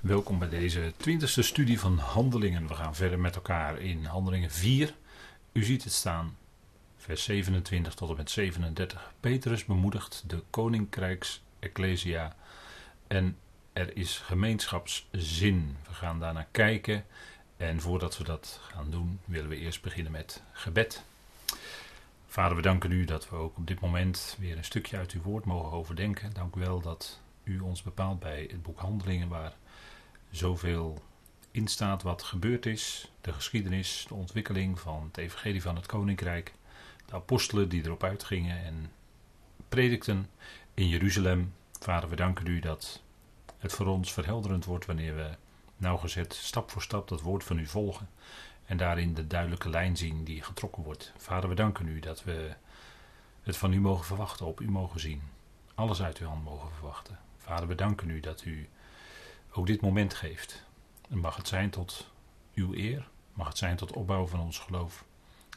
Welkom 0.00 0.38
bij 0.38 0.48
deze 0.48 0.92
twintigste 0.96 1.42
studie 1.42 1.80
van 1.80 1.98
Handelingen. 1.98 2.66
We 2.66 2.74
gaan 2.74 2.94
verder 2.94 3.18
met 3.18 3.34
elkaar 3.34 3.78
in 3.78 4.04
Handelingen 4.04 4.50
4. 4.50 4.94
U 5.52 5.64
ziet 5.64 5.84
het 5.84 5.92
staan, 5.92 6.36
vers 6.96 7.22
27 7.22 7.94
tot 7.94 8.10
en 8.10 8.16
met 8.16 8.30
37. 8.30 9.12
Petrus 9.20 9.64
bemoedigt 9.64 10.24
de 10.26 10.42
Koninkrijks 10.50 11.42
Ecclesia 11.58 12.36
en 13.06 13.36
er 13.72 13.96
is 13.96 14.18
gemeenschapszin. 14.18 15.76
We 15.88 15.94
gaan 15.94 16.20
daarnaar 16.20 16.48
kijken 16.50 17.04
en 17.56 17.80
voordat 17.80 18.18
we 18.18 18.24
dat 18.24 18.60
gaan 18.62 18.90
doen 18.90 19.20
willen 19.24 19.48
we 19.48 19.56
eerst 19.56 19.82
beginnen 19.82 20.12
met 20.12 20.42
gebed. 20.52 21.04
Vader, 22.26 22.56
we 22.56 22.62
danken 22.62 22.92
u 22.92 23.04
dat 23.04 23.28
we 23.28 23.36
ook 23.36 23.56
op 23.56 23.66
dit 23.66 23.80
moment 23.80 24.36
weer 24.38 24.56
een 24.56 24.64
stukje 24.64 24.96
uit 24.96 25.12
uw 25.12 25.22
woord 25.22 25.44
mogen 25.44 25.72
overdenken. 25.72 26.32
Dank 26.32 26.56
u 26.56 26.60
wel 26.60 26.80
dat 26.80 27.20
u 27.44 27.60
ons 27.60 27.82
bepaalt 27.82 28.20
bij 28.20 28.48
het 28.50 28.62
boek 28.62 28.78
Handelingen 28.78 29.28
waar 29.28 29.52
zoveel 30.30 31.02
in 31.50 31.68
staat 31.68 32.02
wat 32.02 32.22
gebeurd 32.22 32.66
is, 32.66 33.12
de 33.20 33.32
geschiedenis, 33.32 34.04
de 34.08 34.14
ontwikkeling 34.14 34.80
van 34.80 35.04
het 35.04 35.16
evangelie 35.16 35.62
van 35.62 35.76
het 35.76 35.86
koninkrijk, 35.86 36.54
de 37.06 37.14
apostelen 37.14 37.68
die 37.68 37.84
erop 37.84 38.04
uitgingen 38.04 38.64
en 38.64 38.92
predikten 39.68 40.30
in 40.74 40.88
Jeruzalem. 40.88 41.54
Vader, 41.80 42.08
we 42.08 42.16
danken 42.16 42.46
u 42.46 42.60
dat 42.60 43.02
het 43.58 43.72
voor 43.72 43.86
ons 43.86 44.12
verhelderend 44.12 44.64
wordt 44.64 44.86
wanneer 44.86 45.16
we 45.16 45.30
nauwgezet 45.76 46.34
stap 46.34 46.70
voor 46.70 46.82
stap 46.82 47.08
dat 47.08 47.20
woord 47.20 47.44
van 47.44 47.58
u 47.58 47.66
volgen 47.66 48.08
en 48.64 48.76
daarin 48.76 49.14
de 49.14 49.26
duidelijke 49.26 49.70
lijn 49.70 49.96
zien 49.96 50.24
die 50.24 50.42
getrokken 50.42 50.82
wordt. 50.82 51.12
Vader, 51.16 51.48
we 51.48 51.54
danken 51.54 51.86
u 51.88 52.00
dat 52.00 52.24
we 52.24 52.54
het 53.42 53.56
van 53.56 53.72
u 53.72 53.80
mogen 53.80 54.04
verwachten, 54.04 54.46
op 54.46 54.60
u 54.60 54.70
mogen 54.70 55.00
zien, 55.00 55.22
alles 55.74 56.02
uit 56.02 56.18
uw 56.18 56.26
hand 56.26 56.44
mogen 56.44 56.70
verwachten. 56.72 57.18
Vader, 57.38 57.68
we 57.68 57.74
danken 57.74 58.10
u 58.10 58.20
dat 58.20 58.44
u 58.44 58.68
ook 59.52 59.66
dit 59.66 59.80
moment 59.80 60.14
geeft. 60.14 60.64
En 61.08 61.18
mag 61.18 61.36
het 61.36 61.48
zijn 61.48 61.70
tot 61.70 62.10
uw 62.54 62.74
eer, 62.74 63.08
mag 63.32 63.48
het 63.48 63.58
zijn 63.58 63.76
tot 63.76 63.92
opbouw 63.92 64.26
van 64.26 64.40
ons 64.40 64.58
geloof. 64.58 65.04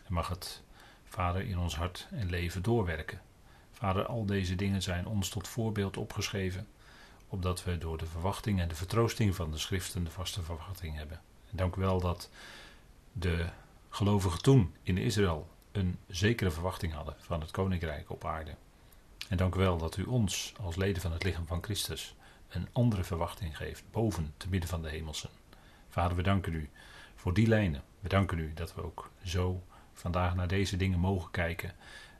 En 0.04 0.14
mag 0.14 0.28
het, 0.28 0.64
Vader, 1.04 1.42
in 1.42 1.58
ons 1.58 1.76
hart 1.76 2.08
en 2.12 2.30
leven 2.30 2.62
doorwerken. 2.62 3.22
Vader, 3.72 4.06
al 4.06 4.26
deze 4.26 4.56
dingen 4.56 4.82
zijn 4.82 5.08
ons 5.08 5.30
tot 5.30 5.48
voorbeeld 5.48 5.98
opgeschreven, 5.98 6.68
opdat 7.28 7.64
we 7.64 7.78
door 7.78 7.98
de 7.98 8.06
verwachting 8.06 8.60
en 8.60 8.68
de 8.68 8.76
vertroosting 8.76 9.36
van 9.36 9.52
de 9.52 9.58
schriften 9.58 10.04
de 10.04 10.12
vaste 10.12 10.44
verwachting 10.44 10.96
hebben. 10.96 11.22
En 11.50 11.58
dank 11.58 11.76
u 11.76 11.82
wel 11.82 12.00
dat 12.00 12.30
de 13.12 13.50
gelovigen 13.90 14.42
toen 14.42 14.76
in 14.84 14.98
Israël 14.98 15.50
een 15.72 15.98
zekere 16.08 16.52
verwachting 16.52 16.94
hadden 16.94 17.16
van 17.18 17.42
het 17.42 17.52
koninkrijk 17.52 18.10
op 18.10 18.26
aarde. 18.26 18.56
En 19.30 19.38
dank 19.38 19.56
u 19.56 19.60
wel 19.60 19.78
dat 19.78 19.98
u 19.98 20.04
ons 20.04 20.54
als 20.62 20.76
leden 20.76 21.02
van 21.02 21.12
het 21.12 21.24
lichaam 21.24 21.48
van 21.48 21.64
Christus 21.64 22.16
een 22.54 22.68
andere 22.72 23.04
verwachting 23.04 23.58
geeft, 23.58 23.84
boven, 23.92 24.34
te 24.38 24.50
midden 24.50 24.70
van 24.70 24.82
de 24.82 24.90
hemelsen. 24.90 25.30
Vader, 25.90 26.18
we 26.18 26.24
danken 26.24 26.54
u 26.54 26.70
voor 27.16 27.34
die 27.34 27.48
lijnen. 27.48 27.84
We 28.00 28.10
danken 28.10 28.40
u 28.40 28.54
dat 28.54 28.74
we 28.74 28.84
ook 28.84 29.12
zo 29.24 29.64
vandaag 29.94 30.36
naar 30.36 30.48
deze 30.48 30.78
dingen 30.78 31.00
mogen 31.00 31.32
kijken. 31.32 31.76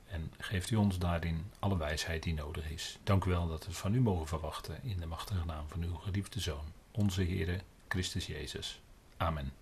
En 0.08 0.34
geeft 0.38 0.70
u 0.70 0.76
ons 0.76 0.98
daarin 0.98 1.52
alle 1.60 1.78
wijsheid 1.78 2.24
die 2.24 2.34
nodig 2.34 2.70
is. 2.70 3.00
Dank 3.04 3.26
u 3.26 3.30
wel 3.30 3.48
dat 3.48 3.66
we 3.66 3.72
van 3.72 3.94
u 3.94 4.02
mogen 4.02 4.28
verwachten 4.28 4.80
in 4.84 5.00
de 5.00 5.06
machtige 5.06 5.46
naam 5.46 5.66
van 5.68 5.84
uw 5.84 5.96
geliefde 5.96 6.40
Zoon, 6.40 6.66
onze 6.92 7.24
Heere 7.24 7.60
Christus 7.88 8.26
Jezus. 8.26 8.82
Amen. 9.18 9.54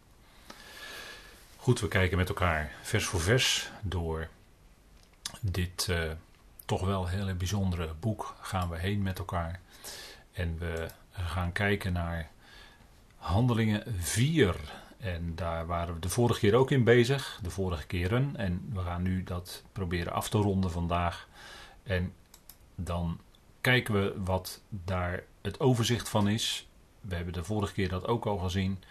Goed, 1.55 1.79
we 1.79 1.87
kijken 1.87 2.17
met 2.17 2.29
elkaar 2.29 2.71
vers 2.81 3.05
voor 3.05 3.21
vers 3.21 3.71
door 3.81 4.29
dit 5.41 5.87
uh, 5.89 6.11
toch 6.65 6.81
wel 6.81 7.07
hele 7.07 7.33
bijzondere 7.33 7.93
boek. 7.99 8.35
Gaan 8.41 8.69
we 8.69 8.77
heen 8.77 9.01
met 9.01 9.19
elkaar. 9.19 9.59
En 10.31 10.57
we 10.57 10.87
gaan 11.11 11.51
kijken 11.51 11.93
naar 11.93 12.29
Handelingen 13.15 13.83
4. 13.97 14.55
En 14.97 15.35
daar 15.35 15.65
waren 15.65 15.93
we 15.93 15.99
de 15.99 16.09
vorige 16.09 16.39
keer 16.39 16.55
ook 16.55 16.71
in 16.71 16.83
bezig, 16.83 17.39
de 17.43 17.49
vorige 17.49 17.85
keren. 17.85 18.35
En 18.35 18.69
we 18.73 18.79
gaan 18.79 19.01
nu 19.01 19.23
dat 19.23 19.63
proberen 19.71 20.13
af 20.13 20.29
te 20.29 20.37
ronden 20.37 20.71
vandaag. 20.71 21.27
En 21.83 22.13
dan 22.75 23.19
kijken 23.61 23.93
we 23.93 24.13
wat 24.23 24.61
daar 24.69 25.23
het 25.41 25.59
overzicht 25.59 26.09
van 26.09 26.27
is. 26.27 26.67
We 27.01 27.15
hebben 27.15 27.33
de 27.33 27.43
vorige 27.43 27.73
keer 27.73 27.89
dat 27.89 28.07
ook 28.07 28.25
al 28.25 28.37
gezien. 28.37 28.83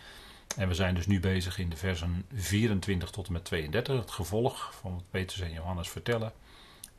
En 0.57 0.69
we 0.69 0.75
zijn 0.75 0.95
dus 0.95 1.07
nu 1.07 1.21
bezig 1.21 1.59
in 1.59 1.69
de 1.69 1.77
versen 1.77 2.25
24 2.35 3.11
tot 3.11 3.27
en 3.27 3.33
met 3.33 3.45
32, 3.45 3.99
het 3.99 4.11
gevolg 4.11 4.75
van 4.75 4.93
wat 4.93 5.11
Petrus 5.11 5.41
en 5.41 5.53
Johannes 5.53 5.89
vertellen. 5.89 6.33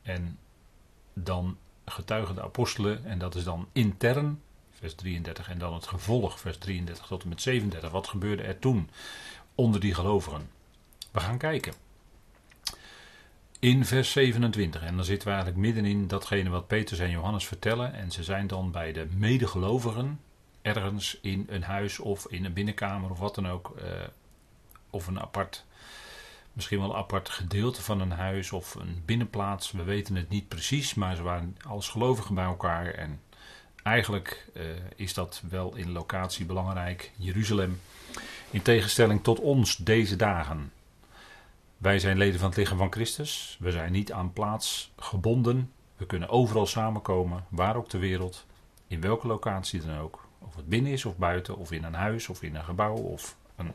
En 0.02 0.38
dan 1.14 1.56
getuigen 1.92 2.34
de 2.34 2.42
apostelen, 2.42 3.04
en 3.04 3.18
dat 3.18 3.34
is 3.34 3.44
dan 3.44 3.68
intern, 3.72 4.40
vers 4.70 4.94
33, 4.94 5.48
en 5.48 5.58
dan 5.58 5.74
het 5.74 5.86
gevolg, 5.86 6.40
vers 6.40 6.58
33 6.58 7.06
tot 7.06 7.22
en 7.22 7.28
met 7.28 7.42
37. 7.42 7.90
Wat 7.90 8.08
gebeurde 8.08 8.42
er 8.42 8.58
toen 8.58 8.90
onder 9.54 9.80
die 9.80 9.94
gelovigen? 9.94 10.50
We 11.10 11.20
gaan 11.20 11.38
kijken. 11.38 11.72
In 13.58 13.84
vers 13.84 14.12
27, 14.12 14.82
en 14.82 14.96
dan 14.96 15.04
zitten 15.04 15.28
we 15.28 15.34
eigenlijk 15.34 15.64
middenin 15.64 16.08
datgene 16.08 16.50
wat 16.50 16.66
Petrus 16.66 16.98
en 16.98 17.10
Johannes 17.10 17.46
vertellen, 17.46 17.94
en 17.94 18.10
ze 18.10 18.22
zijn 18.22 18.46
dan 18.46 18.70
bij 18.70 18.92
de 18.92 19.06
medegelovigen, 19.16 20.20
ergens 20.62 21.18
in 21.20 21.46
een 21.48 21.62
huis 21.62 21.98
of 21.98 22.26
in 22.26 22.44
een 22.44 22.52
binnenkamer 22.52 23.10
of 23.10 23.18
wat 23.18 23.34
dan 23.34 23.48
ook, 23.48 23.76
eh, 23.76 23.90
of 24.90 25.06
een 25.06 25.20
apart 25.20 25.64
misschien 26.52 26.78
wel 26.78 26.90
een 26.90 26.96
apart 26.96 27.28
gedeelte 27.28 27.82
van 27.82 28.00
een 28.00 28.10
huis 28.10 28.52
of 28.52 28.74
een 28.74 29.02
binnenplaats. 29.04 29.70
We 29.70 29.82
weten 29.82 30.16
het 30.16 30.28
niet 30.28 30.48
precies, 30.48 30.94
maar 30.94 31.16
ze 31.16 31.22
waren 31.22 31.56
als 31.68 31.88
gelovigen 31.88 32.34
bij 32.34 32.44
elkaar. 32.44 32.86
En 32.86 33.20
eigenlijk 33.82 34.50
uh, 34.54 34.62
is 34.96 35.14
dat 35.14 35.42
wel 35.48 35.74
in 35.74 35.92
locatie 35.92 36.46
belangrijk, 36.46 37.12
Jeruzalem. 37.16 37.80
In 38.50 38.62
tegenstelling 38.62 39.22
tot 39.22 39.40
ons 39.40 39.76
deze 39.76 40.16
dagen. 40.16 40.72
Wij 41.76 41.98
zijn 41.98 42.18
leden 42.18 42.40
van 42.40 42.48
het 42.48 42.58
lichaam 42.58 42.78
van 42.78 42.92
Christus. 42.92 43.56
We 43.60 43.70
zijn 43.70 43.92
niet 43.92 44.12
aan 44.12 44.32
plaats 44.32 44.92
gebonden. 44.96 45.72
We 45.96 46.06
kunnen 46.06 46.28
overal 46.28 46.66
samenkomen, 46.66 47.44
waar 47.48 47.76
ook 47.76 47.88
ter 47.88 48.00
wereld, 48.00 48.46
in 48.86 49.00
welke 49.00 49.26
locatie 49.26 49.80
dan 49.80 49.98
ook. 49.98 50.26
Of 50.38 50.56
het 50.56 50.68
binnen 50.68 50.92
is 50.92 51.04
of 51.04 51.16
buiten, 51.16 51.56
of 51.56 51.72
in 51.72 51.84
een 51.84 51.94
huis 51.94 52.28
of 52.28 52.42
in 52.42 52.54
een 52.54 52.64
gebouw 52.64 52.96
of 52.96 53.36
een 53.56 53.74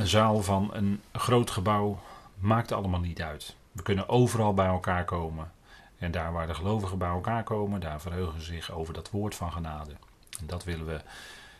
een 0.00 0.06
zaal 0.06 0.42
van 0.42 0.70
een 0.72 1.00
groot 1.12 1.50
gebouw, 1.50 2.00
maakt 2.38 2.72
allemaal 2.72 3.00
niet 3.00 3.22
uit. 3.22 3.56
We 3.72 3.82
kunnen 3.82 4.08
overal 4.08 4.54
bij 4.54 4.66
elkaar 4.66 5.04
komen. 5.04 5.52
En 5.98 6.10
daar 6.10 6.32
waar 6.32 6.46
de 6.46 6.54
gelovigen 6.54 6.98
bij 6.98 7.08
elkaar 7.08 7.42
komen, 7.42 7.80
daar 7.80 8.00
verheugen 8.00 8.40
ze 8.40 8.46
zich 8.46 8.72
over 8.72 8.94
dat 8.94 9.10
woord 9.10 9.34
van 9.34 9.52
genade. 9.52 9.92
En 10.40 10.46
dat 10.46 10.64
willen 10.64 10.86
we 10.86 11.00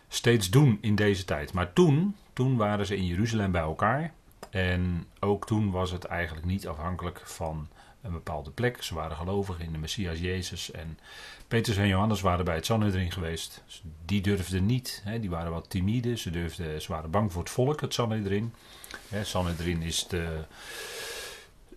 steeds 0.08 0.50
doen 0.50 0.78
in 0.80 0.94
deze 0.94 1.24
tijd. 1.24 1.52
Maar 1.52 1.72
toen, 1.72 2.16
toen 2.32 2.56
waren 2.56 2.86
ze 2.86 2.96
in 2.96 3.06
Jeruzalem 3.06 3.50
bij 3.50 3.60
elkaar. 3.60 4.12
En 4.50 5.06
ook 5.18 5.46
toen 5.46 5.70
was 5.70 5.90
het 5.90 6.04
eigenlijk 6.04 6.46
niet 6.46 6.68
afhankelijk 6.68 7.20
van 7.24 7.68
een 8.02 8.12
bepaalde 8.12 8.50
plek. 8.50 8.82
Ze 8.82 8.94
waren 8.94 9.16
gelovig 9.16 9.60
in 9.60 9.72
de 9.72 9.78
Messias 9.78 10.18
Jezus. 10.18 10.70
En 10.70 10.98
Petrus 11.48 11.76
en 11.76 11.88
Johannes 11.88 12.20
waren 12.20 12.44
bij 12.44 12.54
het 12.54 12.66
Sanhedrin 12.66 13.12
geweest. 13.12 13.62
Die 14.04 14.20
durfden 14.20 14.66
niet. 14.66 15.02
Hè, 15.04 15.20
die 15.20 15.30
waren 15.30 15.52
wat 15.52 15.70
timide. 15.70 16.16
Ze, 16.16 16.30
durfden, 16.30 16.82
ze 16.82 16.92
waren 16.92 17.10
bang 17.10 17.32
voor 17.32 17.42
het 17.42 17.50
volk, 17.50 17.80
het 17.80 17.94
Sanhedrin. 17.94 18.54
Het 19.08 19.26
Sanhedrin 19.26 19.82
is 19.82 20.06
de, 20.06 20.44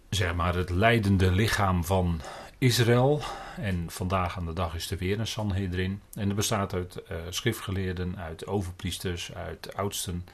zeg 0.10 0.36
maar 0.36 0.56
het 0.56 0.70
leidende 0.70 1.32
lichaam 1.32 1.86
van 1.86 2.22
Israël. 2.58 3.22
En 3.58 3.86
vandaag 3.88 4.38
aan 4.38 4.46
de 4.46 4.54
dag 4.54 4.76
is 4.76 4.92
er 4.92 4.98
weer 4.98 5.20
een 5.20 5.28
Sanhedrin. 5.28 6.02
En 6.14 6.28
dat 6.28 6.36
bestaat 6.36 6.74
uit 6.74 7.02
uh, 7.12 7.18
schriftgeleerden, 7.30 8.18
uit 8.18 8.48
overpriesters, 8.48 9.34
uit 9.34 9.76
oudsten. 9.76 10.26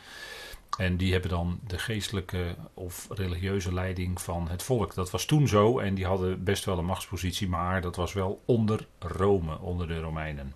En 0.78 0.98
die 0.98 1.12
hebben 1.12 1.30
dan 1.30 1.60
de 1.68 1.78
geestelijke 1.78 2.56
of 2.74 3.08
religieuze 3.10 3.74
leiding 3.74 4.22
van 4.22 4.50
het 4.50 4.64
volk. 4.64 4.94
Dat 4.94 5.12
was 5.12 5.26
toen 5.26 5.48
zo 5.48 5.80
en 5.80 5.96
die 5.96 6.06
hadden 6.06 6.44
best 6.44 6.66
wel 6.66 6.78
een 6.78 6.86
machtspositie, 6.86 7.50
maar 7.50 7.82
dat 7.82 7.96
was 7.96 8.14
wel 8.14 8.42
onder 8.46 8.88
Rome, 9.00 9.60
onder 9.60 9.88
de 9.88 10.00
Romeinen. 10.00 10.54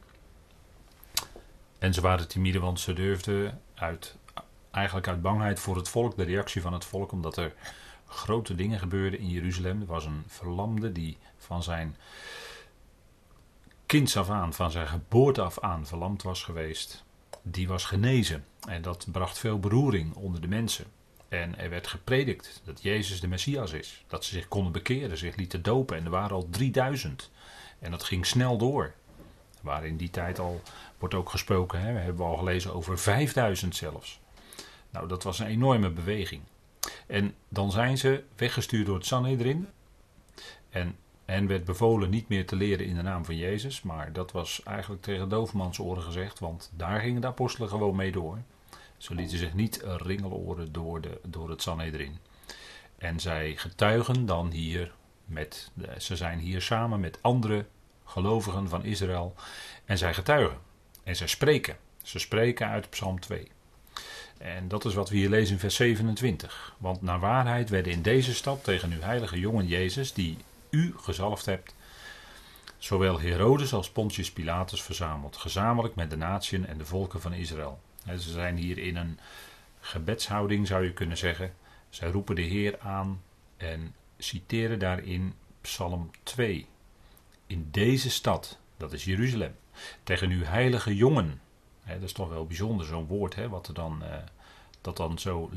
En 1.79 1.93
ze 1.93 2.01
waren 2.01 2.27
timide, 2.27 2.59
want 2.59 2.79
ze 2.79 2.93
durfden 2.93 3.61
uit, 3.73 4.17
eigenlijk 4.71 5.07
uit 5.07 5.21
bangheid 5.21 5.59
voor 5.59 5.75
het 5.75 5.89
volk, 5.89 6.17
de 6.17 6.23
reactie 6.23 6.61
van 6.61 6.73
het 6.73 6.85
volk, 6.85 7.11
omdat 7.11 7.37
er 7.37 7.53
grote 8.07 8.55
dingen 8.55 8.79
gebeurden 8.79 9.19
in 9.19 9.29
Jeruzalem. 9.29 9.81
Er 9.81 9.87
was 9.87 10.05
een 10.05 10.23
verlamde 10.27 10.91
die 10.91 11.17
van 11.37 11.63
zijn 11.63 11.97
kinds 13.85 14.17
af 14.17 14.29
aan, 14.29 14.53
van 14.53 14.71
zijn 14.71 14.87
geboorte 14.87 15.41
af 15.41 15.59
aan 15.59 15.85
verlamd 15.85 16.23
was 16.23 16.43
geweest 16.43 17.03
die 17.43 17.67
was 17.67 17.85
genezen. 17.85 18.45
En 18.67 18.81
dat 18.81 19.07
bracht 19.11 19.37
veel 19.37 19.59
beroering 19.59 20.13
onder 20.13 20.41
de 20.41 20.47
mensen. 20.47 20.85
En 21.29 21.57
er 21.59 21.69
werd 21.69 21.87
gepredikt 21.87 22.61
dat 22.65 22.81
Jezus 22.81 23.19
de 23.19 23.27
Messias 23.27 23.71
is. 23.71 24.03
Dat 24.07 24.25
ze 24.25 24.33
zich 24.33 24.47
konden 24.47 24.71
bekeren, 24.71 25.17
zich 25.17 25.35
lieten 25.35 25.61
dopen. 25.61 25.97
En 25.97 26.05
er 26.05 26.09
waren 26.11 26.35
al 26.35 26.47
3000. 26.49 27.31
En 27.79 27.91
dat 27.91 28.03
ging 28.03 28.25
snel 28.25 28.57
door. 28.57 28.93
Waar 29.61 29.85
in 29.85 29.97
die 29.97 30.09
tijd 30.09 30.39
al 30.39 30.61
wordt 30.97 31.15
ook 31.15 31.29
gesproken, 31.29 31.81
hè, 31.81 31.93
we 31.93 31.99
hebben 31.99 32.25
al 32.25 32.37
gelezen 32.37 32.73
over 32.73 32.99
5000 32.99 33.75
zelfs. 33.75 34.19
Nou, 34.89 35.07
dat 35.07 35.23
was 35.23 35.39
een 35.39 35.47
enorme 35.47 35.89
beweging. 35.89 36.41
En 37.07 37.35
dan 37.49 37.71
zijn 37.71 37.97
ze 37.97 38.23
weggestuurd 38.35 38.85
door 38.85 38.95
het 38.95 39.05
Sanhedrin. 39.05 39.67
En 40.69 40.97
En 41.33 41.47
werd 41.47 41.65
bevolen 41.65 42.09
niet 42.09 42.27
meer 42.27 42.45
te 42.45 42.55
leren 42.55 42.85
in 42.85 42.95
de 42.95 43.01
naam 43.01 43.25
van 43.25 43.37
Jezus. 43.37 43.81
Maar 43.81 44.13
dat 44.13 44.31
was 44.31 44.63
eigenlijk 44.63 45.01
tegen 45.01 45.29
doofmans 45.29 45.79
oren 45.79 46.03
gezegd. 46.03 46.39
Want 46.39 46.71
daar 46.75 46.99
gingen 46.99 47.21
de 47.21 47.27
apostelen 47.27 47.69
gewoon 47.69 47.95
mee 47.95 48.11
door. 48.11 48.37
Ze 48.97 49.15
lieten 49.15 49.37
zich 49.37 49.53
niet 49.53 49.83
ringeloren 49.83 50.71
door, 50.71 51.01
de, 51.01 51.19
door 51.27 51.49
het 51.49 51.61
Sanhedrin. 51.61 52.17
En 52.97 53.19
zij 53.19 53.55
getuigen 53.55 54.25
dan 54.25 54.51
hier 54.51 54.93
met, 55.25 55.71
ze 55.97 56.15
zijn 56.15 56.39
hier 56.39 56.61
samen 56.61 56.99
met 56.99 57.19
andere 57.21 57.65
gelovigen 58.05 58.69
van 58.69 58.85
Israël. 58.85 59.35
En 59.85 59.97
zij 59.97 60.13
getuigen. 60.13 60.57
En 61.03 61.15
zij 61.15 61.27
spreken. 61.27 61.77
Ze 62.03 62.19
spreken 62.19 62.67
uit 62.67 62.89
Psalm 62.89 63.19
2. 63.19 63.47
En 64.37 64.67
dat 64.67 64.85
is 64.85 64.93
wat 64.93 65.09
we 65.09 65.15
hier 65.15 65.29
lezen 65.29 65.53
in 65.53 65.59
vers 65.59 65.75
27. 65.75 66.75
Want 66.77 67.01
naar 67.01 67.19
waarheid 67.19 67.69
werden 67.69 67.91
in 67.91 68.01
deze 68.01 68.33
stad 68.33 68.63
tegen 68.63 68.91
uw 68.91 69.01
heilige 69.01 69.39
jongen 69.39 69.67
Jezus, 69.67 70.13
die 70.13 70.37
u 70.73 70.93
gezalfd 70.97 71.45
hebt, 71.45 71.75
zowel 72.77 73.19
Herodes 73.19 73.73
als 73.73 73.89
Pontius 73.89 74.31
Pilatus 74.31 74.83
verzameld, 74.83 75.37
gezamenlijk 75.37 75.95
met 75.95 76.09
de 76.09 76.17
natieën 76.17 76.65
en 76.65 76.77
de 76.77 76.85
volken 76.85 77.21
van 77.21 77.33
Israël. 77.33 77.79
ze 78.05 78.31
zijn 78.31 78.57
hier 78.57 78.77
in 78.77 78.95
een 78.95 79.19
gebedshouding, 79.79 80.67
zou 80.67 80.83
je 80.83 80.93
kunnen 80.93 81.17
zeggen. 81.17 81.53
Zij 81.89 82.09
roepen 82.09 82.35
de 82.35 82.41
Heer 82.41 82.79
aan 82.79 83.21
en 83.57 83.95
citeren 84.17 84.79
daarin 84.79 85.33
Psalm 85.61 86.11
2. 86.23 86.67
In 87.47 87.67
deze 87.71 88.09
stad, 88.09 88.59
dat 88.77 88.93
is 88.93 89.03
Jeruzalem, 89.03 89.55
tegen 90.03 90.29
uw 90.29 90.43
heilige 90.43 90.95
jongen. 90.95 91.41
dat 91.85 92.01
is 92.01 92.13
toch 92.13 92.29
wel 92.29 92.45
bijzonder, 92.45 92.85
zo'n 92.85 93.07
woord, 93.07 93.35
hè, 93.35 93.49
wat 93.49 93.67
er 93.67 93.73
dan, 93.73 94.03
eh, 94.03 94.17
dat 94.83 94.97
dan 94.97 95.19
zo 95.19 95.49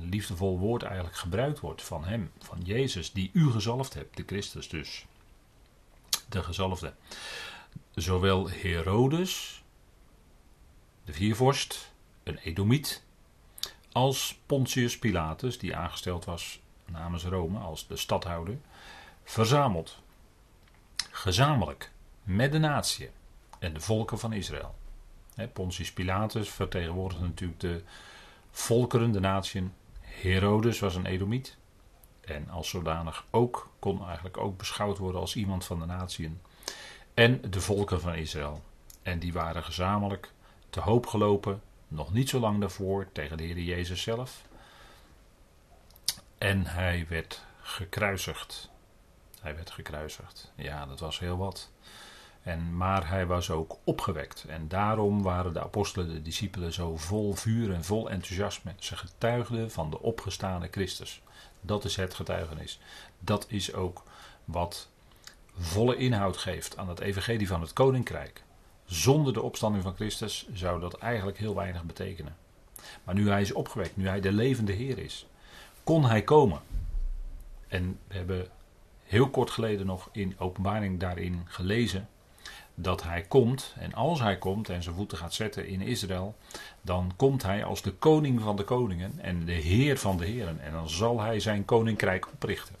liefdevol 0.00 0.58
woord 0.58 0.82
eigenlijk 0.82 1.16
gebruikt 1.16 1.60
wordt 1.60 1.82
van 1.82 2.04
hem, 2.04 2.30
van 2.38 2.60
Jezus, 2.62 3.12
die 3.12 3.30
u 3.32 3.50
gezalfd 3.50 3.94
hebt, 3.94 4.16
de 4.16 4.22
Christus 4.26 4.68
dus. 4.68 5.06
De 6.28 6.42
gezalfde. 6.42 6.94
Zowel 7.94 8.50
Herodes, 8.50 9.62
de 11.04 11.12
viervorst, 11.12 11.92
een 12.22 12.38
Edomiet, 12.38 13.02
als 13.92 14.38
Pontius 14.46 14.98
Pilatus, 14.98 15.58
die 15.58 15.76
aangesteld 15.76 16.24
was 16.24 16.60
namens 16.84 17.24
Rome 17.24 17.58
als 17.58 17.86
de 17.86 17.96
stadhouder, 17.96 18.58
verzameld. 19.24 19.98
Gezamenlijk 21.10 21.90
met 22.22 22.52
de 22.52 22.58
natie 22.58 23.10
en 23.58 23.74
de 23.74 23.80
volken 23.80 24.18
van 24.18 24.32
Israël. 24.32 24.74
Pontius 25.52 25.92
Pilatus 25.92 26.48
vertegenwoordigde 26.48 27.24
natuurlijk 27.24 27.60
de 27.60 27.82
volkeren, 28.50 29.12
de 29.12 29.20
natieën. 29.20 29.72
Herodes 30.00 30.78
was 30.78 30.94
een 30.94 31.06
Edomiet. 31.06 31.56
En 32.20 32.50
als 32.50 32.68
zodanig 32.68 33.24
ook, 33.30 33.70
kon 33.78 34.04
eigenlijk 34.04 34.36
ook 34.36 34.56
beschouwd 34.56 34.98
worden 34.98 35.20
als 35.20 35.36
iemand 35.36 35.64
van 35.64 35.78
de 35.78 35.86
natieën. 35.86 36.40
En 37.14 37.50
de 37.50 37.60
volken 37.60 38.00
van 38.00 38.14
Israël. 38.14 38.62
En 39.02 39.18
die 39.18 39.32
waren 39.32 39.62
gezamenlijk 39.62 40.32
te 40.70 40.80
hoop 40.80 41.06
gelopen, 41.06 41.62
nog 41.88 42.12
niet 42.12 42.28
zo 42.28 42.38
lang 42.38 42.60
daarvoor, 42.60 43.06
tegen 43.12 43.36
de 43.36 43.42
Heer 43.42 43.58
Jezus 43.58 44.02
zelf. 44.02 44.44
En 46.38 46.66
hij 46.66 47.06
werd 47.08 47.44
gekruisigd. 47.60 48.70
Hij 49.40 49.54
werd 49.54 49.70
gekruisigd. 49.70 50.52
Ja, 50.54 50.86
dat 50.86 51.00
was 51.00 51.18
heel 51.18 51.36
wat. 51.36 51.70
En, 52.50 52.76
maar 52.76 53.08
hij 53.08 53.26
was 53.26 53.50
ook 53.50 53.76
opgewekt. 53.84 54.44
En 54.48 54.68
daarom 54.68 55.22
waren 55.22 55.52
de 55.52 55.62
apostelen, 55.62 56.08
de 56.08 56.22
discipelen, 56.22 56.72
zo 56.72 56.96
vol 56.96 57.34
vuur 57.34 57.72
en 57.72 57.84
vol 57.84 58.10
enthousiasme. 58.10 58.74
Ze 58.78 58.96
getuigden 58.96 59.70
van 59.70 59.90
de 59.90 60.00
opgestane 60.00 60.68
Christus. 60.70 61.22
Dat 61.60 61.84
is 61.84 61.96
het 61.96 62.14
getuigenis. 62.14 62.80
Dat 63.18 63.46
is 63.48 63.74
ook 63.74 64.02
wat 64.44 64.88
volle 65.58 65.96
inhoud 65.96 66.36
geeft 66.36 66.76
aan 66.76 66.88
het 66.88 67.00
evangelie 67.00 67.48
van 67.48 67.60
het 67.60 67.72
koninkrijk. 67.72 68.42
Zonder 68.84 69.32
de 69.32 69.42
opstanding 69.42 69.82
van 69.82 69.94
Christus 69.94 70.48
zou 70.52 70.80
dat 70.80 70.98
eigenlijk 70.98 71.38
heel 71.38 71.54
weinig 71.54 71.84
betekenen. 71.84 72.36
Maar 73.04 73.14
nu 73.14 73.28
hij 73.28 73.40
is 73.40 73.52
opgewekt, 73.52 73.96
nu 73.96 74.08
hij 74.08 74.20
de 74.20 74.32
levende 74.32 74.72
Heer 74.72 74.98
is, 74.98 75.26
kon 75.84 76.04
hij 76.04 76.22
komen. 76.22 76.60
En 77.68 77.98
we 78.08 78.14
hebben 78.14 78.48
heel 79.02 79.30
kort 79.30 79.50
geleden 79.50 79.86
nog 79.86 80.08
in 80.12 80.34
openbaring 80.38 81.00
daarin 81.00 81.42
gelezen 81.44 82.08
dat 82.82 83.02
hij 83.02 83.22
komt. 83.22 83.74
En 83.78 83.94
als 83.94 84.20
hij 84.20 84.38
komt 84.38 84.68
en 84.68 84.82
zijn 84.82 84.94
voeten 84.94 85.18
gaat 85.18 85.34
zetten 85.34 85.66
in 85.66 85.80
Israël, 85.80 86.36
dan 86.82 87.12
komt 87.16 87.42
hij 87.42 87.64
als 87.64 87.82
de 87.82 87.92
koning 87.92 88.40
van 88.40 88.56
de 88.56 88.64
koningen 88.64 89.12
en 89.18 89.44
de 89.44 89.52
heer 89.52 89.98
van 89.98 90.16
de 90.16 90.26
heren. 90.26 90.60
En 90.60 90.72
dan 90.72 90.88
zal 90.88 91.20
hij 91.20 91.40
zijn 91.40 91.64
koninkrijk 91.64 92.28
oprichten. 92.32 92.74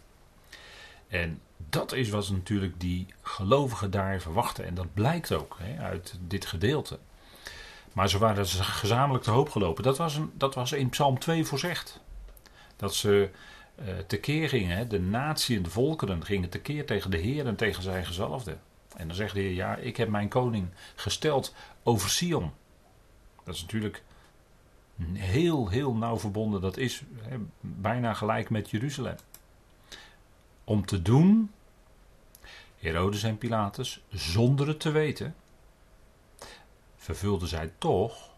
En 1.08 1.40
dat 1.56 1.92
is 1.92 2.08
wat 2.08 2.30
natuurlijk 2.30 2.80
die 2.80 3.06
gelovigen 3.22 3.90
daar 3.90 4.20
verwachten. 4.20 4.66
En 4.66 4.74
dat 4.74 4.94
blijkt 4.94 5.32
ook 5.32 5.56
hè, 5.60 5.82
uit 5.82 6.18
dit 6.26 6.46
gedeelte. 6.46 6.98
Maar 7.92 8.08
ze 8.08 8.18
waren 8.18 8.46
gezamenlijk 8.46 9.24
te 9.24 9.30
hoop 9.30 9.50
gelopen. 9.50 9.82
Dat 9.82 9.98
was, 9.98 10.16
een, 10.16 10.30
dat 10.34 10.54
was 10.54 10.72
in 10.72 10.88
Psalm 10.88 11.18
2 11.18 11.44
voorzegd. 11.44 12.00
Dat 12.76 12.94
ze 12.94 13.30
uh, 13.84 13.98
tekeer 14.06 14.48
gingen, 14.48 14.76
hè, 14.76 14.86
de 14.86 15.00
natie 15.00 15.56
en 15.56 15.62
de 15.62 15.70
volkeren 15.70 16.24
gingen 16.24 16.48
tekeer 16.48 16.86
tegen 16.86 17.10
de 17.10 17.16
Heer 17.16 17.46
en 17.46 17.56
tegen 17.56 17.82
zijn 17.82 18.06
gezalfde. 18.06 18.56
En 18.96 19.06
dan 19.06 19.16
zegt 19.16 19.34
de 19.34 19.40
Heer, 19.40 19.54
ja, 19.54 19.76
ik 19.76 19.96
heb 19.96 20.08
mijn 20.08 20.28
koning 20.28 20.68
gesteld 20.94 21.54
over 21.82 22.10
Sion. 22.10 22.52
Dat 23.44 23.54
is 23.54 23.60
natuurlijk 23.60 24.02
heel, 25.12 25.68
heel 25.68 25.94
nauw 25.94 26.18
verbonden. 26.18 26.60
Dat 26.60 26.76
is 26.76 27.02
bijna 27.60 28.14
gelijk 28.14 28.50
met 28.50 28.70
Jeruzalem. 28.70 29.16
Om 30.64 30.86
te 30.86 31.02
doen, 31.02 31.50
Herodes 32.78 33.22
en 33.22 33.38
Pilatus, 33.38 34.00
zonder 34.08 34.68
het 34.68 34.80
te 34.80 34.90
weten, 34.90 35.34
vervulden 36.96 37.48
zij 37.48 37.72
toch 37.78 38.28